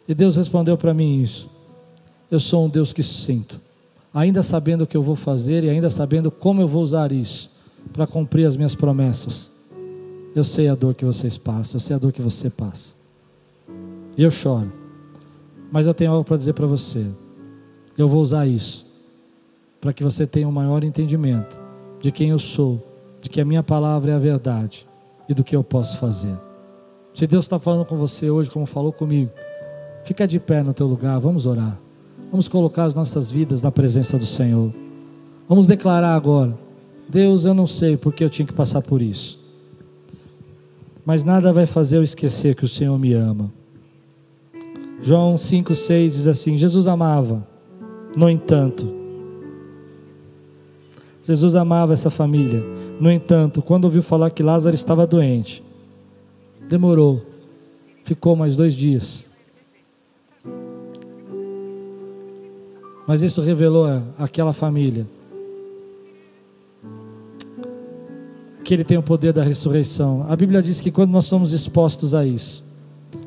E 0.08 0.16
Deus 0.16 0.38
respondeu 0.38 0.78
para 0.78 0.94
mim 0.94 1.22
isso. 1.22 1.50
Eu 2.32 2.40
sou 2.40 2.66
um 2.66 2.70
Deus 2.70 2.94
que 2.94 3.04
sinto, 3.04 3.60
ainda 4.14 4.42
sabendo 4.42 4.84
o 4.84 4.88
que 4.88 4.96
eu 4.96 5.04
vou 5.04 5.16
fazer 5.16 5.64
e 5.64 5.70
ainda 5.70 5.90
sabendo 5.90 6.32
como 6.32 6.62
eu 6.62 6.68
vou 6.68 6.82
usar 6.82 7.12
isso 7.12 7.52
para 7.92 8.08
cumprir 8.08 8.46
as 8.46 8.56
minhas 8.56 8.76
promessas. 8.76 9.52
Eu 10.36 10.44
sei 10.44 10.68
a 10.68 10.76
dor 10.76 10.94
que 10.94 11.04
vocês 11.04 11.38
passam, 11.38 11.76
eu 11.76 11.80
sei 11.80 11.96
a 11.96 12.00
dor 12.00 12.12
que 12.12 12.22
você 12.22 12.50
passa. 12.50 12.96
E 14.18 14.24
eu 14.24 14.32
choro. 14.32 14.72
Mas 15.72 15.88
eu 15.88 15.94
tenho 15.94 16.12
algo 16.12 16.24
para 16.24 16.38
dizer 16.38 16.54
para 16.54 16.68
você. 16.68 17.06
Eu 17.98 18.08
vou 18.08 18.22
usar 18.22 18.46
isso 18.48 18.86
para 19.82 19.94
que 19.94 20.04
você 20.04 20.26
tenha 20.26 20.48
um 20.48 20.52
maior 20.52 20.84
entendimento 20.84 21.58
de 22.02 22.12
quem 22.12 22.30
eu 22.30 22.40
sou, 22.40 22.82
de 23.22 23.30
que 23.30 23.42
a 23.42 23.46
minha 23.46 23.64
palavra 23.64 24.12
é 24.12 24.16
a 24.16 24.20
verdade 24.20 24.88
e 25.28 25.34
do 25.34 25.44
que 25.44 25.56
eu 25.56 25.64
posso 25.64 25.98
fazer. 25.98 26.38
Se 27.14 27.26
Deus 27.26 27.46
está 27.46 27.60
falando 27.60 27.86
com 27.86 27.98
você 27.98 28.30
hoje, 28.30 28.52
como 28.52 28.66
falou 28.66 28.94
comigo, 28.94 29.32
fica 30.04 30.28
de 30.28 30.40
pé 30.40 30.62
no 30.62 30.74
teu 30.74 30.88
lugar, 30.88 31.20
vamos 31.20 31.46
orar. 31.46 31.80
Vamos 32.30 32.48
colocar 32.48 32.84
as 32.84 32.94
nossas 32.94 33.32
vidas 33.32 33.62
na 33.62 33.72
presença 33.72 34.18
do 34.18 34.26
Senhor. 34.26 34.74
Vamos 35.48 35.66
declarar 35.66 36.16
agora: 36.16 36.58
Deus, 37.10 37.46
eu 37.46 37.54
não 37.54 37.66
sei 37.66 37.96
porque 37.96 38.24
eu 38.24 38.30
tinha 38.30 38.46
que 38.46 38.54
passar 38.54 38.82
por 38.82 39.02
isso, 39.02 39.40
mas 41.06 41.24
nada 41.24 41.54
vai 41.54 41.66
fazer 41.66 41.98
eu 41.98 42.04
esquecer 42.04 42.54
que 42.54 42.66
o 42.66 42.68
Senhor 42.68 42.98
me 43.00 43.14
ama. 43.14 43.52
João 45.08 45.36
5,6 45.36 46.06
diz 46.08 46.28
assim: 46.28 46.58
Jesus 46.58 46.88
amava, 46.88 47.48
no 48.16 48.30
entanto, 48.30 48.94
Jesus 51.24 51.56
amava 51.56 51.94
essa 51.94 52.10
família. 52.10 52.62
No 53.00 53.12
entanto, 53.12 53.62
quando 53.62 53.86
ouviu 53.86 54.04
falar 54.04 54.32
que 54.32 54.42
Lázaro 54.44 54.76
estava 54.76 55.08
doente, 55.08 55.64
Demorou. 56.68 57.26
Ficou 58.04 58.36
mais 58.36 58.58
dois 58.58 58.76
dias. 58.76 59.26
Mas 63.08 63.22
isso 63.22 63.42
revelou 63.42 63.86
àquela 64.18 64.52
família 64.52 65.08
que 68.66 68.74
ele 68.74 68.84
tem 68.84 68.98
o 68.98 69.04
poder 69.04 69.32
da 69.32 69.44
ressurreição. 69.44 70.26
A 70.28 70.36
Bíblia 70.36 70.62
diz 70.62 70.82
que 70.82 70.92
quando 70.92 71.12
nós 71.12 71.26
somos 71.26 71.54
expostos 71.54 72.14
a 72.14 72.26
isso, 72.26 72.67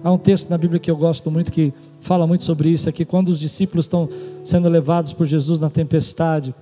há 0.03 0.11
um 0.11 0.19
texto 0.19 0.51
na 0.51 0.59
Bíblia 0.59 0.79
que 0.79 0.91
eu 0.91 0.97
gosto 0.97 1.31
muito 1.31 1.53
que 1.53 1.73
fala 2.01 2.27
muito 2.27 2.45
sobre 2.45 2.71
isso, 2.71 2.89
é 2.89 2.93
que 2.93 3.05
quando 3.05 3.29
os 3.29 3.39
discípulos 3.39 3.85
estão 3.85 4.09
sendo 4.45 4.69
levados 4.69 5.13
por 5.13 5.27
Jesus 5.27 5.59
na 5.59 5.71
tempestade, 5.71 6.55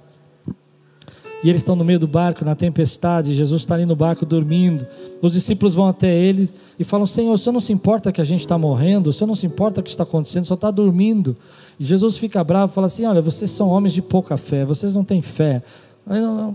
e 1.42 1.48
eles 1.48 1.60
estão 1.60 1.76
no 1.76 1.84
meio 1.84 2.00
do 2.00 2.08
barco, 2.08 2.44
na 2.44 2.56
tempestade, 2.56 3.32
Jesus 3.32 3.62
está 3.62 3.74
ali 3.74 3.86
no 3.86 3.94
barco 3.94 4.26
dormindo. 4.26 4.84
Os 5.22 5.32
discípulos 5.32 5.72
vão 5.72 5.86
até 5.86 6.12
ele 6.12 6.50
e 6.78 6.82
falam: 6.82 7.06
Senhor, 7.06 7.32
o 7.32 7.38
senhor 7.38 7.52
não 7.52 7.60
se 7.60 7.72
importa 7.72 8.10
que 8.10 8.20
a 8.20 8.24
gente 8.24 8.40
está 8.40 8.58
morrendo? 8.58 9.08
O 9.08 9.12
senhor 9.12 9.28
não 9.28 9.36
se 9.36 9.46
importa 9.46 9.80
o 9.80 9.84
que 9.84 9.90
está 9.90 10.02
acontecendo? 10.02 10.44
Senhor 10.44 10.56
está 10.56 10.70
dormindo. 10.70 11.36
E 11.78 11.84
Jesus 11.84 12.16
fica 12.16 12.42
bravo 12.42 12.72
e 12.72 12.74
fala 12.74 12.86
assim: 12.86 13.06
Olha, 13.06 13.22
vocês 13.22 13.52
são 13.52 13.68
homens 13.68 13.92
de 13.92 14.02
pouca 14.02 14.36
fé, 14.36 14.64
vocês 14.64 14.96
não 14.96 15.04
têm 15.04 15.22
fé. 15.22 15.62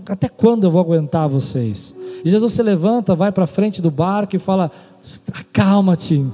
Até 0.06 0.28
quando 0.28 0.64
eu 0.64 0.70
vou 0.70 0.82
aguentar 0.82 1.28
vocês? 1.28 1.94
E 2.22 2.28
Jesus 2.28 2.52
se 2.52 2.62
levanta, 2.62 3.14
vai 3.14 3.32
para 3.32 3.46
frente 3.46 3.80
do 3.80 3.90
barco 3.90 4.36
e 4.36 4.38
fala: 4.38 4.70
Acalma-te, 5.32 6.26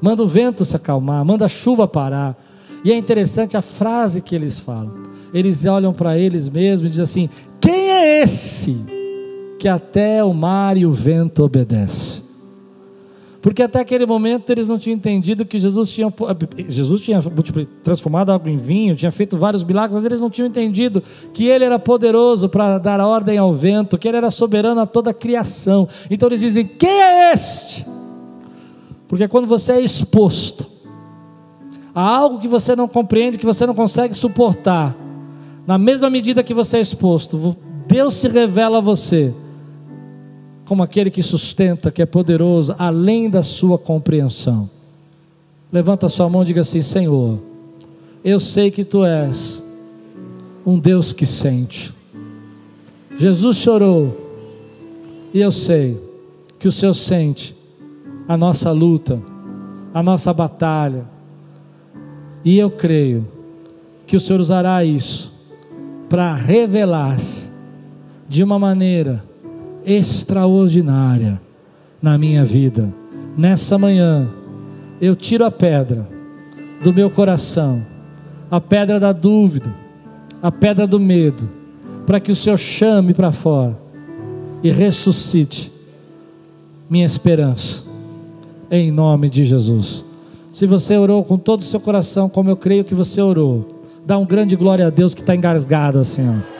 manda 0.00 0.22
o 0.22 0.28
vento 0.28 0.64
se 0.64 0.74
acalmar, 0.76 1.24
manda 1.24 1.44
a 1.44 1.48
chuva 1.48 1.86
parar. 1.86 2.36
E 2.84 2.90
é 2.90 2.96
interessante 2.96 3.56
a 3.56 3.62
frase 3.62 4.20
que 4.20 4.34
eles 4.34 4.58
falam. 4.58 4.94
Eles 5.32 5.64
olham 5.64 5.92
para 5.92 6.18
eles 6.18 6.48
mesmos 6.48 6.88
e 6.88 6.90
dizem 6.90 7.02
assim: 7.02 7.30
quem 7.60 7.90
é 7.90 8.22
esse 8.22 8.84
que 9.58 9.68
até 9.68 10.24
o 10.24 10.32
mar 10.32 10.76
e 10.76 10.86
o 10.86 10.92
vento 10.92 11.42
obedece? 11.44 12.22
Porque 13.42 13.62
até 13.62 13.80
aquele 13.80 14.04
momento 14.04 14.50
eles 14.50 14.68
não 14.68 14.78
tinham 14.78 14.96
entendido 14.96 15.46
que 15.46 15.58
Jesus 15.58 15.90
tinha, 15.90 16.12
Jesus 16.68 17.00
tinha 17.00 17.22
transformado 17.82 18.30
água 18.30 18.50
em 18.50 18.58
vinho, 18.58 18.94
tinha 18.94 19.10
feito 19.10 19.38
vários 19.38 19.64
milagres, 19.64 19.94
mas 19.94 20.04
eles 20.04 20.20
não 20.20 20.28
tinham 20.28 20.46
entendido 20.46 21.02
que 21.32 21.46
ele 21.46 21.64
era 21.64 21.78
poderoso 21.78 22.50
para 22.50 22.76
dar 22.76 23.00
ordem 23.00 23.38
ao 23.38 23.52
vento, 23.54 23.96
que 23.96 24.06
ele 24.06 24.18
era 24.18 24.30
soberano 24.30 24.82
a 24.82 24.86
toda 24.86 25.10
a 25.10 25.14
criação. 25.14 25.88
Então 26.10 26.28
eles 26.28 26.40
dizem: 26.40 26.66
Quem 26.66 27.00
é 27.00 27.32
este? 27.32 27.86
Porque 29.10 29.26
quando 29.26 29.48
você 29.48 29.72
é 29.72 29.80
exposto 29.80 30.70
a 31.92 32.00
algo 32.00 32.38
que 32.38 32.46
você 32.46 32.76
não 32.76 32.86
compreende, 32.86 33.38
que 33.38 33.44
você 33.44 33.66
não 33.66 33.74
consegue 33.74 34.14
suportar, 34.14 34.96
na 35.66 35.76
mesma 35.76 36.08
medida 36.08 36.44
que 36.44 36.54
você 36.54 36.76
é 36.76 36.80
exposto, 36.80 37.56
Deus 37.88 38.14
se 38.14 38.28
revela 38.28 38.78
a 38.78 38.80
você 38.80 39.34
como 40.64 40.84
aquele 40.84 41.10
que 41.10 41.24
sustenta, 41.24 41.90
que 41.90 42.00
é 42.00 42.06
poderoso, 42.06 42.72
além 42.78 43.28
da 43.28 43.42
sua 43.42 43.76
compreensão. 43.76 44.70
Levanta 45.72 46.08
sua 46.08 46.28
mão 46.28 46.42
e 46.42 46.46
diga 46.46 46.60
assim: 46.60 46.80
Senhor, 46.80 47.40
eu 48.22 48.38
sei 48.38 48.70
que 48.70 48.84
tu 48.84 49.04
és 49.04 49.60
um 50.64 50.78
Deus 50.78 51.12
que 51.12 51.26
sente. 51.26 51.92
Jesus 53.18 53.56
chorou, 53.56 54.16
e 55.34 55.40
eu 55.40 55.50
sei 55.50 56.00
que 56.60 56.68
o 56.68 56.72
Senhor 56.72 56.94
sente 56.94 57.58
a 58.30 58.36
nossa 58.36 58.70
luta, 58.70 59.20
a 59.92 60.04
nossa 60.04 60.32
batalha, 60.32 61.04
e 62.44 62.56
eu 62.56 62.70
creio 62.70 63.26
que 64.06 64.14
o 64.14 64.20
Senhor 64.20 64.38
usará 64.38 64.84
isso 64.84 65.34
para 66.08 66.32
revelar-se 66.36 67.50
de 68.28 68.44
uma 68.44 68.56
maneira 68.56 69.24
extraordinária 69.84 71.40
na 72.00 72.16
minha 72.16 72.44
vida. 72.44 72.94
Nessa 73.36 73.76
manhã, 73.76 74.30
eu 75.00 75.16
tiro 75.16 75.44
a 75.44 75.50
pedra 75.50 76.08
do 76.84 76.94
meu 76.94 77.10
coração, 77.10 77.84
a 78.48 78.60
pedra 78.60 79.00
da 79.00 79.10
dúvida, 79.10 79.74
a 80.40 80.52
pedra 80.52 80.86
do 80.86 81.00
medo, 81.00 81.50
para 82.06 82.20
que 82.20 82.30
o 82.30 82.36
Senhor 82.36 82.58
chame 82.58 83.12
para 83.12 83.32
fora 83.32 83.76
e 84.62 84.70
ressuscite 84.70 85.72
minha 86.88 87.04
esperança, 87.04 87.89
em 88.70 88.90
nome 88.90 89.28
de 89.28 89.44
Jesus. 89.44 90.04
Se 90.52 90.66
você 90.66 90.96
orou 90.96 91.24
com 91.24 91.36
todo 91.36 91.60
o 91.60 91.64
seu 91.64 91.80
coração, 91.80 92.28
como 92.28 92.50
eu 92.50 92.56
creio 92.56 92.84
que 92.84 92.94
você 92.94 93.20
orou, 93.20 93.66
Dá 94.04 94.18
um 94.18 94.26
grande 94.26 94.56
glória 94.56 94.86
a 94.86 94.90
Deus 94.90 95.14
que 95.14 95.20
está 95.20 95.34
engasgado 95.34 95.98
assim, 95.98 96.26
ó. 96.28 96.59